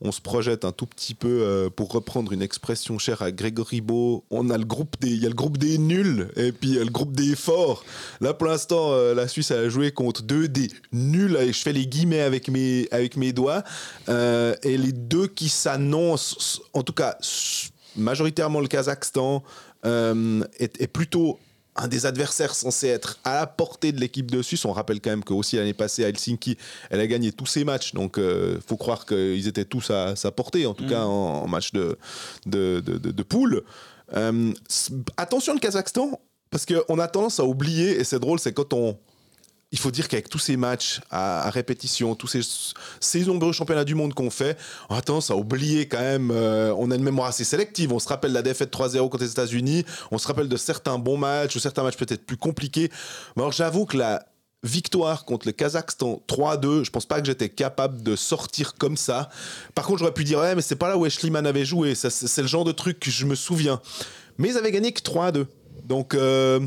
On 0.02 0.12
se 0.12 0.22
projette 0.22 0.64
un 0.64 0.72
tout 0.72 0.86
petit 0.86 1.14
peu 1.14 1.28
euh, 1.28 1.70
pour 1.70 1.92
reprendre 1.92 2.32
une 2.32 2.42
expression 2.42 2.98
chère 2.98 3.22
à 3.22 3.32
Grégory 3.32 3.82
Beau. 3.82 4.24
On 4.30 4.50
a 4.50 4.58
le 4.58 4.64
groupe 4.64 4.96
des, 5.02 5.10
il 5.10 5.22
y 5.22 5.26
a 5.26 5.30
le 5.30 5.36
groupe 5.36 5.58
des 5.58 5.78
nuls 5.78 6.30
et 6.38 6.52
puis 6.52 6.70
il 6.70 6.76
y 6.76 6.80
a 6.80 6.84
le 6.84 6.90
groupe 6.90 7.14
des 7.14 7.36
forts. 7.36 7.84
Là, 8.22 8.34
pour 8.34 8.48
l'instant, 8.48 8.94
euh, 8.94 9.14
la 9.14 9.28
Suisse 9.28 9.52
a 9.52 9.68
joué 9.68 9.92
contre 9.92 10.24
deux 10.24 10.48
des 10.48 10.70
nuls. 10.94 11.38
Et 11.42 11.52
je 11.52 11.60
fais 11.60 11.74
les 11.74 11.86
guillemets 11.86 12.22
avec 12.22 12.48
mes, 12.48 12.88
avec 12.92 13.18
mes 13.18 13.34
doigts. 13.34 13.64
Euh, 14.08 14.56
et 14.64 14.78
les 14.78 14.94
deux 14.94 15.28
qui 15.28 15.50
s'annoncent, 15.50 16.62
en 16.74 16.84
tout 16.84 16.94
cas, 16.94 17.18
majoritairement 17.98 18.62
le 18.62 18.68
Kazakhstan, 18.68 19.44
est 19.84 20.92
plutôt 20.92 21.40
un 21.80 21.88
des 21.88 22.06
adversaires 22.06 22.54
censés 22.54 22.88
être 22.88 23.20
à 23.24 23.36
la 23.36 23.48
portée 23.48 23.92
de 23.92 24.00
l'équipe 24.00 24.30
de 24.30 24.42
Suisse. 24.42 24.66
On 24.66 24.72
rappelle 24.72 25.00
quand 25.00 25.10
même 25.10 25.24
que 25.24 25.34
aussi 25.34 25.56
l'année 25.56 25.74
passée 25.74 26.04
à 26.04 26.10
Helsinki, 26.10 26.58
elle 26.90 27.00
a 27.00 27.08
gagné 27.08 27.32
tous 27.32 27.46
ses 27.46 27.64
matchs. 27.64 27.94
Donc, 27.94 28.16
il 28.18 28.24
euh, 28.24 28.60
faut 28.62 28.78
croire 28.78 29.06
qu'ils 29.06 29.48
étaient 29.48 29.66
tous 29.66 29.90
à 29.90 30.16
sa 30.16 30.32
portée, 30.32 30.66
en 30.66 30.74
tout 30.74 30.84
mm. 30.84 30.90
cas 30.90 31.04
en, 31.04 31.48
match 31.48 31.72
de, 31.72 31.98
de, 32.46 32.82
de, 32.82 33.24
poule. 33.24 33.64
Euh, 34.14 34.54
attention 35.18 35.54
le 35.54 35.60
Kazakhstan, 35.60 36.20
parce 36.52 36.66
qu'on 36.66 37.00
a 37.00 37.08
tendance 37.08 37.40
à 37.40 37.46
oublier, 37.46 38.00
et 38.00 38.04
c'est 38.04 38.20
drôle, 38.20 38.40
c'est 38.40 38.54
quand 38.54 38.74
on, 38.74 38.98
il 39.72 39.78
faut 39.78 39.92
dire 39.92 40.08
qu'avec 40.08 40.30
tous 40.30 40.40
ces 40.40 40.58
matchs 40.58 41.00
à, 41.12 41.50
répétition, 41.52 42.16
tous 42.16 42.28
ces, 43.00 43.26
nombreux 43.26 43.52
championnats 43.52 43.86
du 43.86 43.94
monde 43.94 44.14
qu'on 44.14 44.32
fait, 44.32 44.58
on 44.90 44.96
a 44.96 45.02
tendance 45.02 45.30
à 45.30 45.36
oublier 45.36 45.88
quand 45.88 46.00
même. 46.00 46.32
Euh, 46.32 46.74
on 46.78 46.90
a 46.90 46.96
une 46.96 47.04
mémoire 47.04 47.28
assez 47.28 47.44
sélective. 47.44 47.94
On 47.94 48.00
se 48.00 48.08
rappelle 48.08 48.32
la 48.32 48.42
défaite 48.42 48.74
3-0 48.74 49.10
contre 49.10 49.24
les 49.24 49.32
États-Unis. 49.32 49.86
On 50.12 50.18
se 50.18 50.28
rappelle 50.28 50.50
de 50.50 50.58
certains 50.58 50.98
bons 50.98 51.18
matchs 51.18 51.56
ou 51.56 51.60
certains 51.60 51.84
matchs 51.84 51.98
peut-être 51.98 52.26
plus 52.26 52.38
compliqués. 52.38 52.90
Mais 53.36 53.44
alors 53.44 53.52
j'avoue 53.52 53.86
que 53.86 53.98
la 53.98 54.26
victoire 54.64 55.24
contre 55.24 55.48
le 55.48 55.54
Kazakhstan 55.54 56.22
3-2, 56.28 56.84
je 56.84 56.90
pense 56.90 57.06
pas 57.06 57.22
que 57.22 57.28
j'étais 57.28 57.50
capable 57.50 58.02
de 58.02 58.16
sortir 58.16 58.74
comme 58.76 58.98
ça. 58.98 59.30
Par 59.76 59.86
contre, 59.86 60.00
j'aurais 60.00 60.14
pu 60.14 60.24
dire 60.24 60.40
ouais, 60.40 60.56
mais 60.56 60.62
c'est 60.62 60.76
pas 60.76 60.90
là 60.90 60.98
où 60.98 61.06
Eschliman 61.06 61.46
avait 61.46 61.66
joué. 61.66 61.94
C'est 61.96 62.42
le 62.42 62.48
genre 62.48 62.66
de 62.66 62.72
truc 62.72 63.00
que 63.00 63.12
je 63.12 63.26
me 63.26 63.36
souviens. 63.36 63.80
Mais 64.40 64.50
ils 64.50 64.58
avaient 64.58 64.72
gagné 64.72 64.92
que 64.94 65.02
3-2. 65.02 65.46
Donc, 65.86 66.14
euh, 66.14 66.60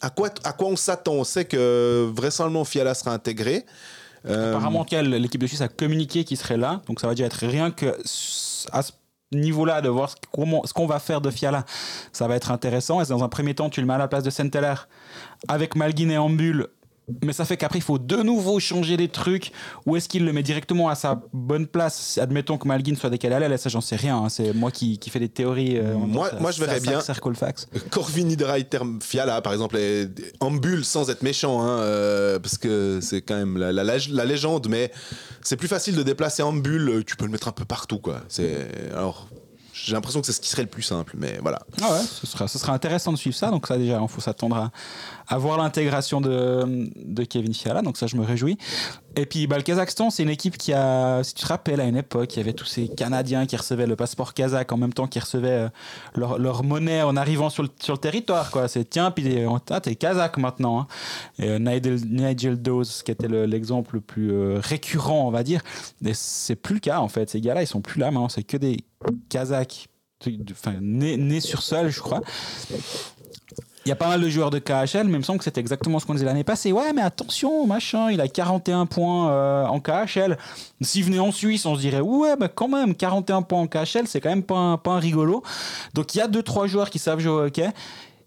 à 0.00 0.10
quoi, 0.10 0.30
à 0.44 0.52
quoi 0.52 0.68
on 0.68 0.76
s'attend? 0.76 1.12
On 1.12 1.24
sait 1.24 1.44
que 1.44 2.10
vraisemblablement 2.14 2.64
Fiala 2.64 2.94
sera 2.94 3.12
intégré. 3.12 3.64
Euh, 4.26 4.50
Apparemment, 4.54 4.86
l'équipe 4.90 5.40
de 5.40 5.46
Suisse 5.46 5.60
a 5.60 5.68
communiqué 5.68 6.24
qu'il 6.24 6.36
serait 6.36 6.56
là, 6.56 6.80
donc 6.86 7.00
ça 7.00 7.06
va 7.06 7.14
déjà 7.14 7.26
être 7.26 7.46
rien 7.46 7.70
que 7.70 7.94
à 8.72 8.82
ce 8.82 8.92
niveau-là 9.32 9.80
de 9.80 9.88
voir 9.88 10.10
ce, 10.10 10.72
qu'on 10.72 10.86
va 10.86 10.98
faire 10.98 11.20
de 11.20 11.30
Fiala, 11.30 11.64
ça 12.12 12.26
va 12.26 12.36
être 12.36 12.50
intéressant. 12.50 13.02
Et 13.02 13.06
dans 13.06 13.22
un 13.22 13.28
premier 13.28 13.54
temps, 13.54 13.68
tu 13.68 13.80
le 13.80 13.86
mets 13.86 13.94
à 13.94 13.98
la 13.98 14.08
place 14.08 14.22
de 14.22 14.30
Senteller 14.30 14.74
avec 15.48 15.76
Malguin 15.76 16.08
et 16.10 16.18
Ambul 16.18 16.68
mais 17.22 17.34
ça 17.34 17.44
fait 17.44 17.56
qu'après, 17.56 17.78
il 17.78 17.82
faut 17.82 17.98
de 17.98 18.16
nouveau 18.16 18.58
changer 18.60 18.96
des 18.96 19.08
trucs. 19.08 19.52
Ou 19.86 19.96
est-ce 19.96 20.08
qu'il 20.08 20.24
le 20.24 20.32
met 20.32 20.42
directement 20.42 20.88
à 20.88 20.94
sa 20.94 21.22
bonne 21.32 21.66
place? 21.66 22.18
Admettons 22.18 22.56
que 22.56 22.66
Malguin 22.66 22.94
soit 22.94 23.10
décalé 23.10 23.34
à 23.34 23.38
l'aile, 23.40 23.58
ça, 23.58 23.68
j'en 23.68 23.82
sais 23.82 23.96
rien. 23.96 24.16
Hein. 24.16 24.28
C'est 24.30 24.54
moi 24.54 24.70
qui, 24.70 24.98
qui 24.98 25.10
fais 25.10 25.18
des 25.18 25.28
théories. 25.28 25.76
Euh, 25.76 25.94
moi, 25.94 26.30
moi, 26.40 26.50
je 26.50 26.60
verrais 26.60 26.80
bien. 26.80 27.00
Corvin 27.90 28.28
Hydraiter 28.28 28.80
Fiala, 29.00 29.42
par 29.42 29.52
exemple, 29.52 29.78
en 30.40 30.50
bulle 30.50 30.84
sans 30.84 31.10
être 31.10 31.22
méchant, 31.22 31.62
hein, 31.62 31.80
euh, 31.80 32.38
parce 32.38 32.56
que 32.56 33.00
c'est 33.02 33.20
quand 33.20 33.36
même 33.36 33.58
la, 33.58 33.72
la, 33.72 34.24
légende, 34.24 34.68
mais 34.68 34.90
c'est 35.42 35.56
plus 35.56 35.68
facile 35.68 35.96
de 35.96 36.02
déplacer 36.02 36.42
en 36.42 36.52
bulle. 36.52 37.04
Tu 37.06 37.16
peux 37.16 37.26
le 37.26 37.30
mettre 37.30 37.48
un 37.48 37.52
peu 37.52 37.64
partout, 37.64 37.98
quoi. 37.98 38.22
C'est. 38.28 38.68
Alors. 38.94 39.28
J'ai 39.76 39.92
l'impression 39.92 40.20
que 40.20 40.26
c'est 40.26 40.32
ce 40.32 40.40
qui 40.40 40.48
serait 40.48 40.62
le 40.62 40.68
plus 40.68 40.82
simple, 40.82 41.16
mais 41.18 41.38
voilà. 41.42 41.58
Ah 41.82 41.92
ouais, 41.92 42.00
ce 42.02 42.26
sera, 42.58 42.72
intéressant 42.72 43.12
de 43.12 43.16
suivre 43.16 43.34
ça. 43.34 43.50
Donc 43.50 43.66
ça 43.66 43.76
déjà, 43.76 43.98
il 44.00 44.08
faut 44.08 44.20
s'attendre 44.20 44.56
à, 44.56 44.70
avoir 45.26 45.58
l'intégration 45.58 46.20
de, 46.20 46.88
de 46.94 47.24
Kevin 47.24 47.52
Fiala, 47.52 47.82
donc 47.82 47.96
ça 47.96 48.06
je 48.06 48.16
me 48.16 48.24
réjouis. 48.24 48.56
Et 49.16 49.26
puis 49.26 49.46
bah, 49.46 49.56
le 49.56 49.62
Kazakhstan, 49.62 50.10
c'est 50.10 50.22
une 50.22 50.30
équipe 50.30 50.58
qui 50.58 50.72
a, 50.72 51.22
si 51.22 51.34
tu 51.34 51.42
te 51.42 51.48
rappelles, 51.48 51.80
à 51.80 51.84
une 51.84 51.96
époque, 51.96 52.34
il 52.34 52.38
y 52.38 52.40
avait 52.40 52.52
tous 52.52 52.64
ces 52.64 52.88
Canadiens 52.88 53.46
qui 53.46 53.56
recevaient 53.56 53.86
le 53.86 53.96
passeport 53.96 54.34
kazakh 54.34 54.72
en 54.72 54.76
même 54.76 54.92
temps 54.92 55.06
qu'ils 55.06 55.22
recevaient 55.22 55.48
euh, 55.48 55.68
leur, 56.16 56.38
leur, 56.38 56.64
monnaie 56.64 57.02
en 57.02 57.16
arrivant 57.16 57.50
sur 57.50 57.62
le, 57.62 57.68
sur 57.80 57.94
le 57.94 57.98
territoire. 57.98 58.50
C'est 58.68 58.90
tiens, 58.90 59.10
puis 59.10 59.44
ah, 59.70 59.80
t'es 59.80 59.94
kazakh 59.94 60.36
maintenant. 60.38 60.80
Hein. 60.80 60.86
Et, 61.38 61.48
euh, 61.48 61.58
Nigel, 61.58 62.00
Nigel 62.06 62.60
Dawes, 62.60 63.02
qui 63.04 63.10
était 63.10 63.28
l'exemple 63.28 63.96
le, 63.96 64.00
plus 64.00 64.32
euh, 64.32 64.58
récurrent, 64.60 65.26
on 65.26 65.30
va 65.30 65.42
dire, 65.42 65.60
c'est 66.12 66.56
plus 66.56 66.74
le 66.74 66.80
cas 66.80 66.98
en 66.98 67.08
fait. 67.08 67.30
Ces 67.30 67.40
gars-là, 67.40 67.62
ils 67.62 67.68
sont 67.68 67.80
plus 67.80 68.00
là 68.00 68.10
maintenant, 68.10 68.28
c'est 68.28 68.42
que 68.42 68.56
des 68.56 68.84
Kazakhs 69.28 69.88
enfin, 70.50 70.74
nés, 70.80 71.16
nés 71.16 71.40
sur 71.40 71.62
sol, 71.62 71.90
je 71.90 72.00
crois. 72.00 72.20
Il 73.84 73.90
y 73.90 73.92
a 73.92 73.96
pas 73.96 74.08
mal 74.08 74.20
de 74.20 74.28
joueurs 74.30 74.50
de 74.50 74.58
KHL, 74.58 75.04
mais 75.04 75.18
il 75.18 75.24
semble 75.24 75.38
que 75.38 75.44
c'était 75.44 75.60
exactement 75.60 75.98
ce 75.98 76.06
qu'on 76.06 76.14
disait 76.14 76.24
l'année 76.24 76.44
passée. 76.44 76.72
Ouais, 76.72 76.92
mais 76.94 77.02
attention, 77.02 77.66
machin, 77.66 78.10
il 78.10 78.20
a 78.20 78.28
41 78.28 78.86
points 78.86 79.30
euh, 79.30 79.66
en 79.66 79.78
KHL. 79.78 80.38
S'il 80.80 81.04
venait 81.04 81.18
en 81.18 81.32
Suisse, 81.32 81.66
on 81.66 81.74
se 81.74 81.80
dirait, 81.80 82.00
ouais, 82.00 82.34
mais 82.40 82.48
quand 82.48 82.68
même, 82.68 82.94
41 82.94 83.42
points 83.42 83.60
en 83.60 83.66
KHL, 83.66 84.06
c'est 84.06 84.22
quand 84.22 84.30
même 84.30 84.42
pas 84.42 84.56
un, 84.56 84.78
pas 84.78 84.92
un 84.92 84.98
rigolo. 84.98 85.42
Donc 85.92 86.14
il 86.14 86.18
y 86.18 86.20
a 86.22 86.28
2-3 86.28 86.66
joueurs 86.66 86.88
qui 86.88 86.98
savent 86.98 87.18
jouer 87.18 87.32
au 87.32 87.46
hockey. 87.46 87.68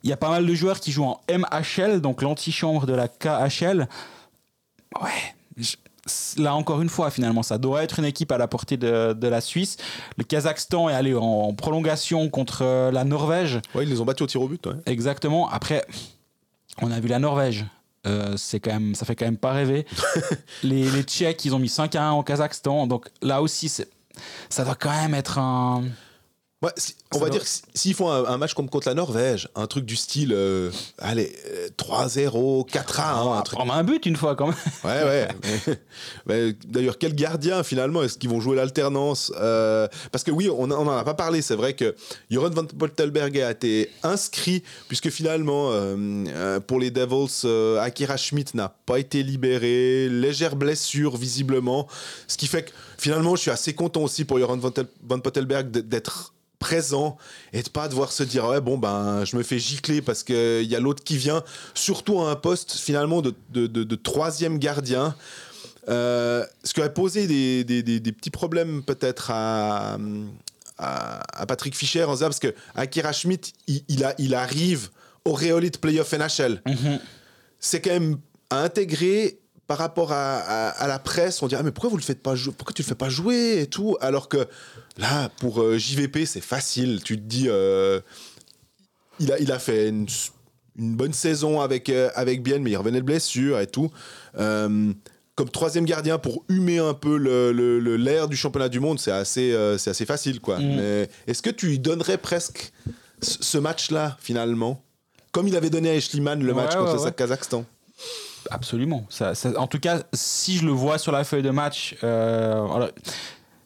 Il 0.04 0.10
y 0.12 0.13
a 0.13 0.17
pas 0.17 0.30
mal 0.30 0.46
de 0.46 0.54
joueurs 0.54 0.80
qui 0.80 0.91
jouent 0.91 1.06
en 1.06 1.20
MHL, 1.28 2.02
donc 2.02 2.22
l'antichambre 2.22 2.86
de 2.86 2.93
la 2.93 3.08
KHL. 3.08 3.88
Ouais, 5.02 5.65
là 6.38 6.56
encore 6.56 6.82
une 6.82 6.89
fois, 6.89 7.10
finalement, 7.12 7.43
ça 7.43 7.58
doit 7.58 7.84
être 7.84 8.00
une 8.00 8.06
équipe 8.06 8.32
à 8.32 8.38
la 8.38 8.48
portée 8.48 8.78
de, 8.78 9.28
la 9.28 9.41
Suisse. 9.41 9.78
Le 10.17 10.24
Kazakhstan 10.24 10.89
est 10.89 10.93
allé 10.93 11.13
en, 11.13 11.54
prolongation 11.54 12.30
contre 12.30 12.63
euh, 12.63 12.91
la 12.91 13.04
Norvège. 13.04 13.60
Ouais, 13.76 13.84
ils 13.84 13.89
les 13.89 14.02
ont 14.02 14.06
battus 14.06 14.24
au 14.24 14.28
tir 14.28 14.41
au 14.41 14.48
but. 14.48 14.67
Exactement. 14.86 15.50
Après, 15.50 15.86
on 16.82 16.91
a 16.91 17.00
vu 17.00 17.08
la 17.08 17.20
Norvège. 17.20 17.65
Euh, 18.06 18.36
c'est 18.38 18.60
quand 18.60 18.72
même, 18.72 18.96
ça 18.96 19.06
fait 19.06 19.15
quand 19.15 19.26
même 19.26 19.38
pas 19.38 19.52
rêver. 19.52 19.86
les, 20.63 20.89
les 20.89 21.04
Tchèques, 21.04 21.43
ils 21.46 21.54
ont 21.54 21.60
mis 21.60 21.70
5 21.70 21.96
à 21.96 22.04
1 22.06 22.12
au 22.13 22.24
Kazakhstan. 22.24 22.88
Donc 22.88 23.10
là 23.22 23.41
aussi, 23.41 23.70
ça 23.70 24.63
doit 24.63 24.76
quand 24.76 24.91
même 24.91 25.13
être 25.13 25.38
un 25.39 25.84
on 26.62 27.20
va 27.20 27.30
dire 27.30 27.43
que 27.43 27.50
s'ils 27.76 27.93
font 27.93 28.10
un, 28.10 28.38
match 28.38 28.56
comme 28.56 28.67
contre 28.67 28.88
la 28.88 28.96
Norvège, 28.96 29.48
un 29.54 29.67
truc 29.67 29.86
du 29.86 29.96
style, 29.96 30.34
euh, 30.34 30.72
allez, 30.98 31.32
3-0, 31.78 32.67
4-1. 32.67 33.38
un, 33.38 33.41
truc... 33.43 33.60
un 33.60 33.84
but 33.84 34.08
une 34.08 34.15
fois 34.15 34.36
quand 34.36 34.48
même. 34.48 34.56
Ouais, 34.84 35.28
ouais. 36.26 36.56
D'ailleurs, 36.65 36.98
quel 36.98 37.13
gardien 37.13 37.62
finalement 37.62 38.02
Est-ce 38.02 38.17
qu'ils 38.17 38.32
vont 38.32 38.41
jouer 38.41 38.56
l'alternance 38.56 39.32
euh, 39.39 39.88
Parce 40.12 40.24
que 40.24 40.32
oui, 40.32 40.50
on 40.50 40.65
n'en 40.65 40.89
a 40.89 41.04
pas 41.04 41.13
parlé. 41.13 41.43
C'est 41.43 41.56
vrai 41.56 41.74
que 41.74 41.96
Joran 42.32 42.50
van 42.50 42.65
Pottelberg 42.65 43.39
a 43.39 43.52
été 43.52 43.91
inscrit, 44.02 44.63
puisque 44.88 45.12
finalement, 45.12 45.70
euh, 45.72 46.60
pour 46.60 46.80
les 46.80 46.89
Devils, 46.89 47.48
Akira 47.80 48.17
Schmidt 48.17 48.58
n'a 48.58 48.76
pas 48.88 48.98
été 48.98 49.22
libéré. 49.22 50.10
Légère 50.10 50.56
blessure, 50.56 51.17
visiblement. 51.17 51.88
Ce 52.28 52.36
qui 52.36 52.48
fait 52.48 52.63
que 52.63 52.72
finalement, 52.98 53.36
je 53.36 53.41
suis 53.41 53.52
assez 53.52 53.76
content 53.76 54.02
aussi 54.02 54.26
pour 54.26 54.39
Joran 54.39 54.58
van 54.58 55.20
Pottelberg 55.20 55.70
d'être 55.70 56.34
présent 56.60 57.17
et 57.54 57.62
de 57.62 57.70
pas 57.70 57.88
devoir 57.88 58.12
se 58.12 58.24
dire 58.24 58.46
ouais 58.46 58.62
bon 58.62 58.78
ben 58.78 59.24
je 59.26 59.36
me 59.36 59.43
fais 59.43 59.60
gicler 59.60 60.02
parce 60.02 60.24
que 60.24 60.62
il 60.63 60.70
y 60.70 60.76
a 60.76 60.80
l'autre 60.80 61.04
qui 61.04 61.17
vient. 61.17 61.43
Surtout 61.74 62.22
à 62.22 62.32
un 62.32 62.36
poste 62.36 62.74
finalement 62.74 63.22
de, 63.22 63.34
de, 63.52 63.67
de, 63.67 63.96
troisième 63.96 64.58
gardien 64.58 65.15
euh, 65.89 66.46
ce 66.63 66.74
qui 66.74 66.82
aurait 66.82 66.93
posé 66.93 67.28
des, 67.28 67.63
des, 67.63 67.82
des, 67.82 68.12
petits 68.12 68.30
problèmes 68.30 68.84
peut-être 68.84 69.32
à, 69.32 69.98
à, 70.78 71.46
Patrick 71.48 71.76
Fischer 71.76 72.04
en 72.04 72.13
disant 72.13 72.26
parce 72.26 72.39
que 72.39 72.54
Akira 72.76 73.13
Schmidt 73.13 73.54
il, 73.67 74.04
a, 74.04 74.13
il 74.17 74.36
arrive 74.36 74.89
au 75.24 75.34
Réolite 75.34 75.80
Playoff 75.80 76.12
NHL 76.12 76.62
mm-hmm. 76.65 77.00
c'est 77.60 77.82
quand 77.82 77.91
même 77.91 78.17
à 78.50 78.63
intégrer 78.63 79.39
par 79.67 79.78
rapport 79.78 80.13
à, 80.13 80.88
la 80.88 80.98
presse, 80.98 81.41
on 81.43 81.48
dit 81.48 81.56
ah 81.56 81.62
mais 81.62 81.72
pourquoi 81.72 81.89
vous 81.89 81.98
le 81.98 82.04
faites 82.04 82.24
pas 82.24 82.36
jouer 82.36 82.54
Pourquoi 82.58 82.74
tu 82.74 82.82
le 82.82 82.88
fais 82.88 82.96
pas 82.96 83.10
jouer 83.10 83.62
et 83.62 83.67
tout 83.67 83.98
Alors 84.00 84.30
que 84.30 84.48
là, 84.97 85.29
pour 85.39 85.62
euh, 85.62 85.77
JVP, 85.77 86.25
c'est 86.25 86.41
facile. 86.41 87.01
Tu 87.03 87.17
te 87.17 87.23
dis, 87.23 87.47
euh, 87.47 87.99
il 89.19 89.31
a 89.31 89.39
il 89.39 89.51
a 89.51 89.60
fait 89.60 89.89
une, 89.89 90.07
bonne 90.75 91.13
saison 91.13 91.62
avec 91.62 91.89
euh, 91.89 92.10
avec 92.15 92.43
Bien, 92.43 92.60
mais 92.60 92.71
il 92.71 92.77
revenait 92.77 92.99
de 92.99 93.05
blessure 93.05 93.60
et 93.60 93.67
tout. 93.67 93.91
comme 94.33 95.49
troisième 95.51 95.86
gardien 95.86 96.17
pour 96.17 96.43
humer 96.49 96.79
un 96.79 96.93
peu 96.93 97.15
l'air 97.17 98.23
le, 98.23 98.27
du 98.27 98.36
championnat 98.36 98.69
du 98.69 98.79
monde, 98.79 98.99
c'est 98.99 99.12
assez, 99.12 99.55
c'est 99.77 99.91
assez 99.91 100.05
facile. 100.05 100.39
quoi. 100.39 100.60
Mm. 100.60 100.75
Mais 100.75 101.10
est-ce 101.27 101.41
que 101.41 101.49
tu 101.49 101.67
lui 101.67 101.79
donnerais 101.79 102.17
presque 102.17 102.71
ce 103.21 103.57
match-là, 103.57 104.17
finalement? 104.19 104.83
Comme 105.31 105.47
il 105.47 105.55
avait 105.55 105.69
donné 105.69 105.89
à 105.89 105.95
Eschliman 105.95 106.41
le 106.41 106.53
match 106.53 106.75
contre 106.75 107.05
le 107.05 107.12
Kazakhstan 107.12 107.65
Absolument. 108.49 109.05
Ça, 109.10 109.33
en 109.57 109.67
tout 109.67 109.79
cas, 109.79 110.03
si 110.13 110.57
je 110.57 110.65
le 110.65 110.71
vois 110.71 110.97
sur 110.97 111.12
la 111.12 111.23
feuille 111.23 111.43
de 111.43 111.49
match, 111.49 111.95
euh, 112.03 112.88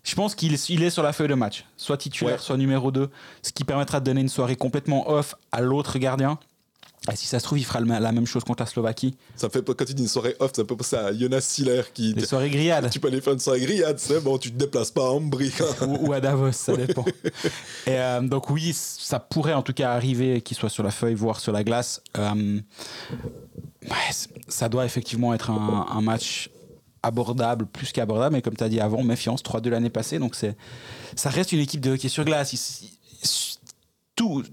je 0.03 0.15
pense 0.15 0.35
qu'il 0.35 0.53
est 0.53 0.89
sur 0.89 1.03
la 1.03 1.13
feuille 1.13 1.27
de 1.27 1.35
match, 1.35 1.65
soit 1.77 1.97
titulaire, 1.97 2.41
soit 2.41 2.57
numéro 2.57 2.91
2, 2.91 3.09
ce 3.41 3.51
qui 3.51 3.63
permettra 3.63 3.99
de 3.99 4.05
donner 4.05 4.21
une 4.21 4.29
soirée 4.29 4.55
complètement 4.55 5.09
off 5.09 5.35
à 5.51 5.61
l'autre 5.61 5.99
gardien. 5.99 6.39
Et 7.11 7.15
si 7.15 7.25
ça 7.25 7.39
se 7.39 7.43
trouve, 7.43 7.57
il 7.57 7.65
fera 7.65 7.79
la 7.79 8.11
même 8.11 8.27
chose 8.27 8.43
contre 8.43 8.61
la 8.61 8.67
Slovaquie. 8.67 9.17
Ça 9.35 9.49
fait 9.49 9.65
quand 9.65 9.85
tu 9.85 9.95
dis 9.95 10.03
une 10.03 10.07
soirée 10.07 10.35
off, 10.39 10.51
ça 10.55 10.63
peut 10.63 10.77
penser 10.77 10.95
à 10.95 11.11
Jonas 11.11 11.41
Siller 11.41 11.81
qui. 11.91 12.13
Des 12.13 12.27
soirées 12.27 12.51
grillades. 12.51 12.91
Tu 12.91 12.99
peux 12.99 13.07
aller 13.07 13.21
faire 13.21 13.33
une 13.33 13.39
soirée 13.39 13.59
grillade, 13.61 13.97
c'est 13.97 14.21
bon, 14.21 14.37
tu 14.37 14.51
te 14.51 14.57
déplaces 14.57 14.91
pas 14.91 15.07
à 15.07 15.09
Ambry. 15.09 15.51
ou, 15.99 16.13
à 16.13 16.19
Davos, 16.19 16.51
ça 16.51 16.75
dépend. 16.75 17.03
Et 17.87 17.97
euh, 17.97 18.21
donc 18.21 18.51
oui, 18.51 18.71
ça 18.75 19.19
pourrait 19.19 19.53
en 19.53 19.63
tout 19.63 19.73
cas 19.73 19.93
arriver 19.93 20.41
qu'il 20.41 20.55
soit 20.55 20.69
sur 20.69 20.83
la 20.83 20.91
feuille, 20.91 21.15
voire 21.15 21.39
sur 21.39 21.51
la 21.51 21.63
glace. 21.63 22.03
Euh, 22.19 22.59
ça 24.47 24.69
doit 24.69 24.85
effectivement 24.85 25.33
être 25.33 25.49
un, 25.49 26.01
match 26.01 26.51
abordable, 27.03 27.65
plus 27.65 27.91
qu'abordable, 27.91 28.35
mais 28.35 28.41
comme 28.41 28.55
tu 28.55 28.63
as 28.63 28.69
dit 28.69 28.79
avant, 28.79 29.03
méfiance, 29.03 29.43
3-2 29.43 29.69
l'année 29.69 29.89
passée, 29.89 30.19
donc 30.19 30.35
ça 30.35 31.29
reste 31.29 31.51
une 31.51 31.59
équipe 31.59 31.81
de 31.81 31.91
hockey 31.91 32.09
sur 32.09 32.25
glace 32.25 32.53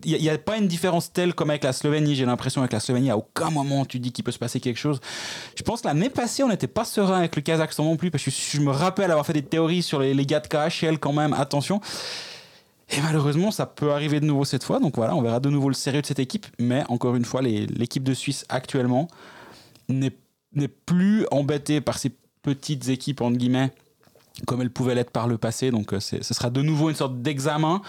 il 0.04 0.20
n'y 0.20 0.28
a, 0.28 0.38
pas 0.38 0.56
une 0.56 0.68
différence 0.68 1.12
telle 1.12 1.34
comme 1.34 1.50
avec 1.50 1.64
la 1.64 1.72
Slovénie. 1.72 2.14
J'ai 2.14 2.24
l'impression 2.24 2.60
avec 2.60 2.72
la 2.72 2.80
Slovénie, 2.80 3.10
à 3.10 3.16
aucun 3.16 3.50
moment 3.50 3.84
tu 3.84 3.98
dis 3.98 4.12
qu'il 4.12 4.24
peut 4.24 4.32
se 4.32 4.38
passer 4.38 4.60
quelque 4.60 4.78
chose. 4.78 5.00
Je 5.56 5.62
pense 5.62 5.82
que 5.82 5.88
l'année 5.88 6.10
passée, 6.10 6.42
on 6.42 6.48
n'était 6.48 6.68
pas 6.68 6.84
serein 6.84 7.18
avec 7.18 7.36
le 7.36 7.42
Kazakhstan 7.42 7.84
non 7.84 7.96
plus, 7.96 8.10
parce 8.10 8.24
que 8.24 8.30
je 8.30 8.60
me 8.60 8.70
rappelle 8.70 9.10
avoir 9.10 9.26
fait 9.26 9.32
des 9.32 9.42
théories 9.42 9.82
sur 9.82 10.00
les, 10.00 10.26
gars 10.26 10.40
de 10.40 10.48
KHL 10.48 10.98
quand 10.98 11.12
même. 11.12 11.32
Attention. 11.32 11.80
Et 12.90 13.00
malheureusement, 13.02 13.50
ça 13.50 13.66
peut 13.66 13.92
arriver 13.92 14.20
de 14.20 14.24
nouveau 14.24 14.44
cette 14.44 14.64
fois. 14.64 14.80
Donc 14.80 14.96
voilà, 14.96 15.14
on 15.14 15.20
verra 15.20 15.40
de 15.40 15.50
nouveau 15.50 15.68
le 15.68 15.74
sérieux 15.74 16.00
de 16.00 16.06
cette 16.06 16.20
équipe. 16.20 16.46
Mais 16.58 16.84
encore 16.88 17.16
une 17.16 17.24
fois, 17.24 17.42
l'équipe 17.42 18.02
de 18.02 18.14
Suisse 18.14 18.46
actuellement 18.48 19.08
n'est 19.88 20.12
plus 20.86 21.26
embêtée 21.30 21.80
par 21.80 21.98
ces 21.98 22.12
petites 22.54 22.88
équipes, 22.88 23.20
entre 23.20 23.36
guillemets, 23.36 23.72
comme 24.46 24.60
elle 24.62 24.70
pouvait 24.70 24.94
l'être 24.94 25.10
par 25.10 25.28
le 25.28 25.38
passé. 25.38 25.70
Donc 25.70 25.92
euh, 25.92 26.00
ce 26.00 26.22
sera 26.22 26.50
de 26.50 26.62
nouveau 26.62 26.90
une 26.90 26.96
sorte 26.96 27.20
d'examen. 27.20 27.82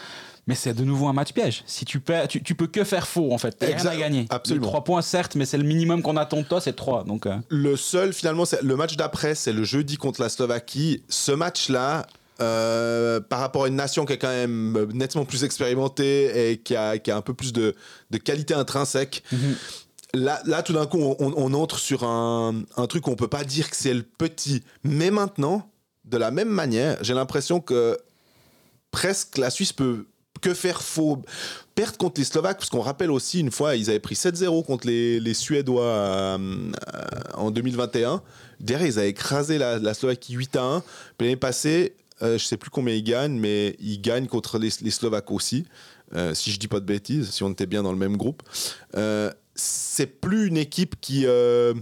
Mais 0.48 0.56
c'est 0.56 0.74
de 0.74 0.84
nouveau 0.84 1.08
un 1.08 1.14
match 1.14 1.32
piège. 1.32 1.64
Si 1.68 1.86
tu 1.86 2.00
perds, 2.00 2.28
tu, 2.28 2.42
tu 2.42 2.56
peux 2.56 2.66
que 2.66 2.84
faire 2.84 3.08
faux 3.08 3.32
en 3.32 3.38
fait. 3.38 3.52
T'as 3.52 3.68
rien 3.68 3.86
à 3.86 3.96
gagner. 3.96 4.26
absolument. 4.32 4.66
Les 4.66 4.68
trois 4.72 4.84
points, 4.84 5.04
certes, 5.04 5.36
mais 5.36 5.46
c'est 5.46 5.60
le 5.60 5.64
minimum 5.64 6.02
qu'on 6.02 6.18
attend 6.18 6.38
de 6.38 6.42
toi, 6.44 6.60
c'est 6.60 6.76
trois. 6.76 7.04
Donc 7.04 7.28
euh, 7.28 7.38
Le 7.50 7.76
seul, 7.76 8.14
finalement, 8.14 8.46
c'est 8.46 8.64
le 8.64 8.76
match 8.76 8.96
d'après, 8.96 9.36
c'est 9.36 9.54
le 9.54 9.64
jeudi 9.64 9.98
contre 9.98 10.22
la 10.22 10.30
Slovaquie. 10.30 11.04
Ce 11.08 11.32
match-là, 11.32 12.08
euh, 12.42 13.20
par 13.20 13.42
rapport 13.42 13.66
à 13.66 13.68
une 13.68 13.76
nation 13.76 14.06
qui 14.06 14.14
est 14.14 14.18
quand 14.18 14.28
même 14.30 14.88
nettement 14.92 15.24
plus 15.24 15.44
expérimentée 15.44 16.52
et 16.52 16.58
qui 16.58 16.76
a, 16.76 16.98
qui 16.98 17.12
a 17.12 17.18
un 17.18 17.22
peu 17.22 17.36
plus 17.36 17.54
de, 17.54 17.76
de 18.10 18.18
qualité 18.18 18.56
intrinsèque, 18.56 19.24
là, 20.14 20.42
là, 20.46 20.64
tout 20.64 20.74
d'un 20.74 20.86
coup, 20.86 21.00
on, 21.20 21.54
entre 21.54 21.80
sur 21.80 22.04
un, 22.04 22.64
un 22.78 22.88
truc 22.88 23.08
où 23.08 23.12
on 23.12 23.16
peut 23.16 23.28
pas 23.28 23.44
dire 23.44 23.70
que 23.70 23.76
c'est 23.76 23.94
le 23.94 24.04
petit. 24.04 24.64
Mais 24.84 25.12
maintenant, 25.12 25.70
de 26.06 26.18
la 26.18 26.32
même 26.32 26.50
manière, 26.50 26.98
j'ai 27.02 27.14
l'impression 27.14 27.60
que 27.60 27.98
presque 28.92 29.38
la 29.38 29.50
Suisse 29.50 29.74
peut 29.74 30.06
que 30.42 30.54
faire 30.54 30.82
faux. 30.82 31.22
Perdre 31.76 31.98
contre 31.98 32.20
les 32.20 32.26
Slovaques, 32.26 32.58
parce 32.58 32.70
qu'on 32.70 32.82
rappelle 32.82 33.12
aussi 33.12 33.40
une 33.40 33.52
fois, 33.52 33.76
ils 33.76 33.90
avaient 33.90 34.00
pris 34.00 34.16
7-0 34.16 34.66
contre 34.66 34.88
les, 34.88 35.20
les 35.20 35.34
Suédois 35.34 35.84
euh, 35.84 36.38
euh, 36.96 37.02
en 37.36 37.52
2021. 37.52 38.22
Derrière, 38.60 38.88
ils 38.88 39.00
avaient 39.00 39.10
écrasé 39.10 39.58
la, 39.58 39.80
la 39.80 39.94
Slovaquie 39.94 40.38
8-1. 40.38 40.82
Puis 41.18 41.28
l'année 41.28 41.36
passée, 41.36 41.96
euh, 42.22 42.38
je 42.38 42.46
sais 42.46 42.58
plus 42.58 42.70
combien 42.70 42.94
ils 42.94 43.04
gagnent, 43.04 43.38
mais 43.38 43.76
ils 43.80 44.02
gagnent 44.02 44.28
contre 44.28 44.60
les, 44.60 44.70
les 44.82 44.92
Slovaques 44.92 45.32
aussi. 45.32 45.66
Euh, 46.16 46.34
si 46.34 46.52
je 46.52 46.60
dis 46.60 46.68
pas 46.68 46.80
de 46.80 46.86
bêtises, 46.86 47.30
si 47.30 47.44
on 47.44 47.52
était 47.52 47.68
bien 47.68 47.84
dans 47.84 47.92
le 47.92 47.98
même 47.98 48.18
groupe. 48.18 48.42
C'est 49.62 50.08
plus 50.22 50.48
une 50.48 50.58
équipe 50.58 50.96
qui, 51.02 51.26
euh, 51.26 51.74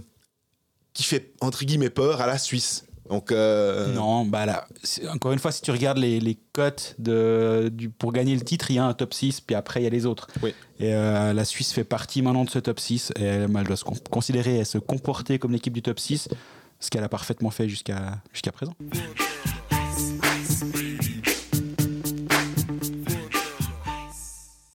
qui 0.94 1.04
fait, 1.04 1.32
entre 1.40 1.64
guillemets, 1.64 1.90
peur 1.90 2.20
à 2.20 2.26
la 2.26 2.38
Suisse. 2.38 2.84
Donc, 3.08 3.32
euh, 3.32 3.94
Non, 3.94 4.26
bah 4.26 4.44
là, 4.44 4.66
encore 5.10 5.32
une 5.32 5.38
fois, 5.38 5.50
si 5.52 5.62
tu 5.62 5.70
regardes 5.70 5.96
les, 5.96 6.20
les 6.20 6.34
cotes 6.52 6.94
de, 6.98 7.70
du, 7.72 7.88
pour 7.88 8.12
gagner 8.12 8.34
le 8.34 8.42
titre, 8.42 8.70
il 8.70 8.74
y 8.74 8.78
a 8.78 8.84
un 8.84 8.92
top 8.92 9.14
6, 9.14 9.40
puis 9.40 9.54
après, 9.56 9.80
il 9.80 9.84
y 9.84 9.86
a 9.86 9.90
les 9.90 10.04
autres. 10.04 10.26
Oui. 10.42 10.52
Et 10.78 10.92
euh, 10.94 11.32
la 11.32 11.44
Suisse 11.46 11.72
fait 11.72 11.84
partie 11.84 12.20
maintenant 12.20 12.44
de 12.44 12.50
ce 12.50 12.58
top 12.58 12.78
6, 12.80 13.12
et 13.16 13.22
elle, 13.22 13.50
elle 13.56 13.64
doit 13.66 13.76
se 13.76 13.84
con- 13.84 13.96
considérer 14.10 14.58
et 14.58 14.64
se 14.66 14.76
comporter 14.76 15.38
comme 15.38 15.52
l'équipe 15.52 15.72
du 15.72 15.80
top 15.80 15.98
6, 16.00 16.28
ce 16.80 16.90
qu'elle 16.90 17.04
a 17.04 17.08
parfaitement 17.08 17.50
fait 17.50 17.66
jusqu'à 17.68 18.20
jusqu'à 18.32 18.52
présent. 18.52 18.74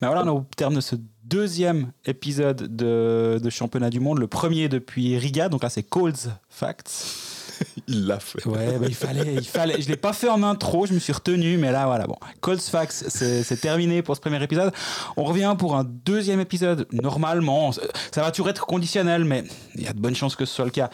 Ben 0.01 0.07
voilà, 0.07 0.23
on 0.23 0.27
est 0.27 0.39
au 0.39 0.47
terme 0.57 0.75
de 0.75 0.81
ce 0.81 0.97
deuxième 1.25 1.93
épisode 2.07 2.75
de, 2.77 3.41
de 3.43 3.51
Championnat 3.51 3.91
du 3.91 4.01
Monde, 4.01 4.19
le 4.19 4.29
premier 4.29 4.69
depuis 4.69 5.19
Riga, 5.19 5.49
donc 5.49 5.63
là 5.63 5.71
c'est 5.71 5.83
Colds 5.83 6.31
Facts. 6.49 7.37
il 7.89 8.07
l'a 8.07 8.21
fait. 8.21 8.47
Ouais, 8.47 8.79
bah, 8.79 8.87
il 8.89 8.95
fallait, 8.95 9.35
il 9.35 9.45
fallait. 9.45 9.81
Je 9.81 9.89
l'ai 9.89 9.97
pas 9.97 10.13
fait 10.13 10.29
en 10.29 10.43
intro, 10.43 10.87
je 10.87 10.95
me 10.95 10.99
suis 10.99 11.13
retenu, 11.13 11.59
mais 11.59 11.73
là 11.73 11.87
voilà. 11.87 12.07
Bon, 12.07 12.17
Colts 12.41 12.63
Facts, 12.63 13.07
c'est 13.09 13.61
terminé 13.61 14.03
pour 14.03 14.17
ce 14.17 14.21
premier 14.21 14.43
épisode. 14.43 14.73
On 15.17 15.25
revient 15.25 15.55
pour 15.59 15.77
un 15.77 15.85
deuxième 15.85 16.41
épisode. 16.41 16.87
Normalement, 16.93 17.73
ça 17.73 18.23
va 18.23 18.31
toujours 18.31 18.51
être 18.51 18.67
conditionnel, 18.67 19.25
mais 19.25 19.45
il 19.75 19.83
y 19.83 19.89
a 19.89 19.93
de 19.93 20.01
bonnes 20.01 20.17
chances 20.17 20.37
que 20.37 20.45
ce 20.45 20.55
soit 20.55 20.65
le 20.65 20.71
cas. 20.71 20.91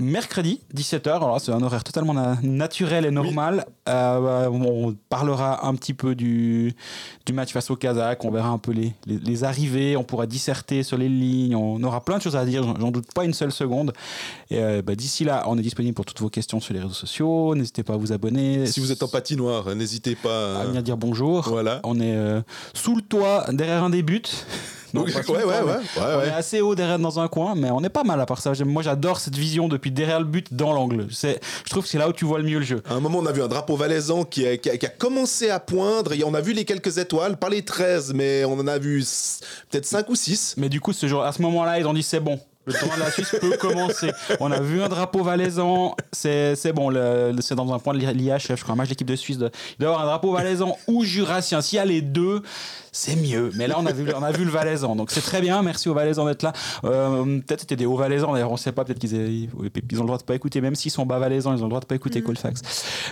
Mercredi, 0.00 0.60
17h, 0.74 1.08
alors 1.08 1.40
c'est 1.40 1.52
un 1.52 1.62
horaire 1.62 1.84
totalement 1.84 2.14
na- 2.14 2.36
naturel 2.42 3.04
et 3.06 3.12
normal. 3.12 3.64
Euh, 3.88 4.48
on 4.48 4.96
parlera 5.08 5.66
un 5.68 5.74
petit 5.76 5.94
peu 5.94 6.16
du, 6.16 6.74
du 7.26 7.32
match 7.32 7.52
face 7.52 7.70
au 7.70 7.76
Kazakh, 7.76 8.24
on 8.24 8.30
verra 8.32 8.48
un 8.48 8.58
peu 8.58 8.72
les, 8.72 8.92
les, 9.06 9.18
les 9.18 9.44
arrivées, 9.44 9.96
on 9.96 10.02
pourra 10.02 10.26
disserter 10.26 10.82
sur 10.82 10.98
les 10.98 11.08
lignes, 11.08 11.54
on 11.54 11.80
aura 11.84 12.04
plein 12.04 12.16
de 12.18 12.22
choses 12.22 12.34
à 12.34 12.44
dire, 12.44 12.64
j'en- 12.64 12.74
j'en 12.80 12.90
doute 12.90 13.06
pas 13.14 13.24
une 13.24 13.34
seule 13.34 13.52
seconde. 13.52 13.92
Et 14.50 14.58
euh, 14.58 14.82
bah, 14.82 14.96
d'ici 14.96 15.24
là, 15.24 15.44
on 15.46 15.56
est 15.58 15.62
disponible 15.62 15.94
pour 15.94 16.04
toutes 16.06 16.20
vos 16.20 16.30
questions 16.30 16.58
sur 16.58 16.74
les 16.74 16.80
réseaux 16.80 16.92
sociaux, 16.92 17.54
n'hésitez 17.54 17.84
pas 17.84 17.94
à 17.94 17.96
vous 17.96 18.10
abonner. 18.12 18.66
Si 18.66 18.80
vous 18.80 18.90
êtes 18.90 19.02
en 19.04 19.08
patinoire, 19.08 19.74
n'hésitez 19.76 20.16
pas. 20.16 20.56
à 20.56 20.60
à- 20.62 20.64
venir 20.64 20.82
dire 20.82 20.96
bonjour. 20.96 21.42
Voilà. 21.48 21.80
On 21.84 22.00
est 22.00 22.16
euh, 22.16 22.40
sous 22.72 22.96
le 22.96 23.02
toit, 23.02 23.44
derrière 23.52 23.84
un 23.84 23.90
des 23.90 24.02
buts. 24.02 24.22
Donc, 24.94 25.06
ouais, 25.08 25.44
ouais, 25.44 25.44
ouais, 25.44 25.76
On 25.96 26.20
est 26.22 26.30
assez 26.30 26.60
haut 26.60 26.74
derrière 26.74 26.98
dans 26.98 27.18
un 27.20 27.28
coin, 27.28 27.54
mais 27.56 27.70
on 27.70 27.82
est 27.82 27.88
pas 27.88 28.04
mal 28.04 28.20
à 28.20 28.26
part 28.26 28.40
ça. 28.40 28.52
Moi, 28.64 28.82
j'adore 28.82 29.18
cette 29.20 29.36
vision 29.36 29.68
depuis 29.68 29.90
derrière 29.90 30.18
le 30.20 30.24
but 30.24 30.54
dans 30.54 30.72
l'angle. 30.72 31.08
C'est, 31.10 31.40
je 31.64 31.70
trouve 31.70 31.82
que 31.82 31.88
c'est 31.88 31.98
là 31.98 32.08
où 32.08 32.12
tu 32.12 32.24
vois 32.24 32.38
le 32.38 32.44
mieux 32.44 32.58
le 32.60 32.64
jeu. 32.64 32.82
À 32.88 32.94
un 32.94 33.00
moment, 33.00 33.18
on 33.18 33.26
a 33.26 33.32
vu 33.32 33.42
un 33.42 33.48
drapeau 33.48 33.76
valaisan 33.76 34.24
qui 34.24 34.46
a, 34.46 34.56
qui 34.56 34.70
a- 34.70 34.76
qui 34.76 34.86
a 34.86 34.90
commencé 34.90 35.50
à 35.50 35.58
poindre 35.60 36.12
et 36.12 36.22
on 36.24 36.32
a 36.34 36.40
vu 36.40 36.52
les 36.52 36.64
quelques 36.64 36.98
étoiles, 36.98 37.36
pas 37.36 37.48
les 37.48 37.62
13, 37.62 38.14
mais 38.14 38.44
on 38.44 38.54
en 38.58 38.66
a 38.66 38.78
vu 38.78 39.04
peut-être 39.70 39.86
5 39.86 40.08
ou 40.08 40.14
6. 40.14 40.54
Mais 40.58 40.68
du 40.68 40.80
coup, 40.80 40.92
ce 40.92 41.06
jour, 41.08 41.22
à 41.24 41.32
ce 41.32 41.42
moment-là, 41.42 41.78
ils 41.78 41.86
ont 41.86 41.94
dit 41.94 42.02
c'est 42.02 42.20
bon. 42.20 42.38
Le 42.66 42.72
tournoi 42.72 42.96
de 42.96 43.00
la 43.00 43.10
Suisse 43.10 43.34
peut 43.40 43.56
commencer. 43.58 44.10
On 44.40 44.50
a 44.50 44.60
vu 44.60 44.82
un 44.82 44.88
drapeau 44.88 45.22
valaisan, 45.22 45.94
c'est 46.12 46.54
bon. 46.74 46.90
C'est 47.40 47.54
dans 47.54 47.72
un 47.74 47.78
point 47.78 47.92
de 47.94 47.98
l'IHF, 47.98 48.56
je 48.56 48.62
crois, 48.62 48.72
un 48.72 48.76
match 48.76 48.88
d'équipe 48.88 49.06
de 49.06 49.16
Suisse. 49.16 49.38
de- 49.38 49.50
Il 49.78 49.82
doit 49.82 49.90
y 49.90 49.92
avoir 49.92 50.02
un 50.02 50.06
drapeau 50.06 50.32
valaisan 50.32 50.76
ou 50.86 51.04
jurassien. 51.04 51.60
S'il 51.60 51.76
y 51.76 51.80
a 51.80 51.84
les 51.84 52.00
deux, 52.00 52.42
c'est 52.90 53.16
mieux. 53.16 53.50
Mais 53.56 53.66
là, 53.66 53.74
on 53.78 53.84
a 53.86 53.92
vu, 53.92 54.06
on 54.16 54.22
a 54.22 54.30
vu 54.32 54.44
le 54.44 54.50
valaisan. 54.50 54.96
Donc 54.96 55.10
c'est 55.10 55.20
très 55.20 55.40
bien. 55.40 55.60
Merci 55.62 55.88
aux 55.88 55.94
valaisans 55.94 56.24
d'être 56.26 56.42
là. 56.42 56.52
Euh, 56.84 57.24
peut-être 57.40 57.60
c'était 57.60 57.76
des 57.76 57.86
hauts 57.86 57.96
valaisans. 57.96 58.32
D'ailleurs, 58.32 58.50
on 58.50 58.54
ne 58.54 58.58
sait 58.58 58.72
pas. 58.72 58.84
Peut-être 58.84 58.98
qu'ils 58.98 59.12
ils 59.14 59.98
ont 59.98 60.02
le 60.02 60.06
droit 60.06 60.18
de 60.18 60.22
pas 60.22 60.34
écouter, 60.34 60.60
même 60.60 60.74
s'ils 60.74 60.90
sont 60.92 61.04
bas 61.04 61.18
valaisans, 61.18 61.52
ils 61.54 61.60
ont 61.60 61.64
le 61.64 61.68
droit 61.70 61.80
de 61.80 61.86
pas 61.86 61.96
écouter 61.96 62.22
Colfax. 62.22 62.62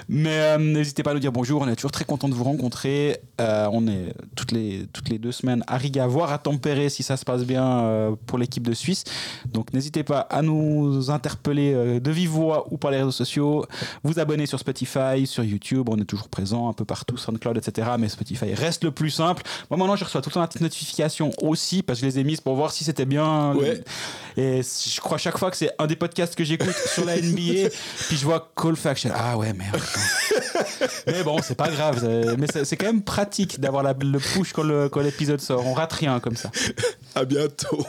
Mais 0.09 0.31
euh, 0.31 0.59
n'hésitez 0.59 1.03
pas 1.03 1.11
à 1.11 1.15
nous 1.15 1.21
dire 1.21 1.33
bonjour. 1.33 1.61
On 1.63 1.69
est 1.69 1.77
toujours 1.77 1.91
très 1.93 2.05
content 2.05 2.29
de 2.29 2.35
vous 2.35 2.45
rencontrer. 2.45 3.19
Euh, 3.41 3.69
on 3.73 3.87
est 3.87 4.15
toutes 4.37 4.53
les, 4.53 4.87
toutes 4.93 5.09
les 5.11 5.19
deux 5.19 5.33
semaines 5.33 5.63
à 5.67 5.77
Riga, 5.77 6.07
voire 6.07 6.33
à 6.33 6.39
Tempéré 6.39 6.89
si 6.89 7.03
ça 7.03 7.17
se 7.17 7.25
passe 7.25 7.45
bien 7.45 8.17
pour 8.27 8.39
l'équipe 8.39 8.67
de 8.67 8.73
Suisse. 8.75 9.05
Donc 9.51 9.73
n'hésitez 9.73 10.03
pas 10.05 10.21
à 10.21 10.43
nous 10.43 11.11
interpeller 11.11 11.73
euh, 11.75 12.01
de 12.01 12.11
vive 12.11 12.31
voix 12.31 12.67
ou 12.71 12.77
par 12.79 12.91
les 12.91 12.99
réseaux 12.99 13.11
sociaux. 13.11 13.67
Vous 14.05 14.19
abonner 14.19 14.47
sur 14.47 14.59
Spotify, 14.59 15.27
sur 15.27 15.45
YouTube. 15.45 15.89
On 15.89 15.99
est 15.99 16.05
toujours 16.05 16.29
présent 16.29 16.69
un 16.69 16.73
peu 16.73 16.85
partout, 16.85 17.17
SoundCloud, 17.17 17.57
etc. 17.57 17.89
Mais 17.99 18.09
Spotify 18.09 18.55
reste 18.55 18.85
le 18.85 18.91
plus 18.91 19.11
simple. 19.11 19.43
Moi 19.71 19.79
maintenant, 19.79 19.97
je 19.97 20.05
reçois 20.05 20.21
tout 20.23 20.31
le 20.31 20.35
temps 20.35 20.41
la 20.41 20.47
petite 20.49 20.63
notification 20.63 21.31
aussi 21.43 21.83
parce 21.83 22.01
que 22.01 22.07
je 22.07 22.11
les 22.13 22.19
ai 22.21 22.25
mises 22.25 22.41
pour 22.41 22.55
voir 22.55 22.73
si 22.73 22.85
c'était 22.85 23.05
bien. 23.07 23.55
Ouais. 23.55 23.83
Et 24.37 24.63
je 24.63 25.01
crois 25.01 25.19
chaque 25.19 25.39
fois 25.39 25.51
que 25.51 25.57
c'est 25.57 25.71
un 25.79 25.87
des 25.87 25.97
podcasts 25.97 26.35
que 26.35 26.45
j'écoute 26.45 26.75
sur 26.87 27.05
la 27.05 27.17
NBA, 27.21 27.69
puis 28.09 28.17
je 28.17 28.25
vois 28.25 28.51
suis 29.01 29.09
là, 29.09 29.17
ah 29.19 29.39
ouais, 29.39 29.53
merde. 29.53 29.81
mais 31.07 31.23
bon, 31.23 31.39
c'est 31.43 31.55
pas 31.55 31.71
grave. 31.71 31.99
c'est- 32.01 32.37
Mais 32.37 32.65
c'est 32.65 32.77
quand 32.77 32.87
même 32.87 33.03
pratique 33.03 33.61
d'avoir 33.61 33.83
le 34.05 34.19
push 34.19 34.53
quand 34.53 35.01
l'épisode 35.01 35.41
sort. 35.41 35.67
On 35.67 35.75
rate 35.75 35.93
rien 35.93 36.21
comme 36.21 36.37
ça. 36.37 36.51
À 37.15 37.25
bientôt. 37.25 37.85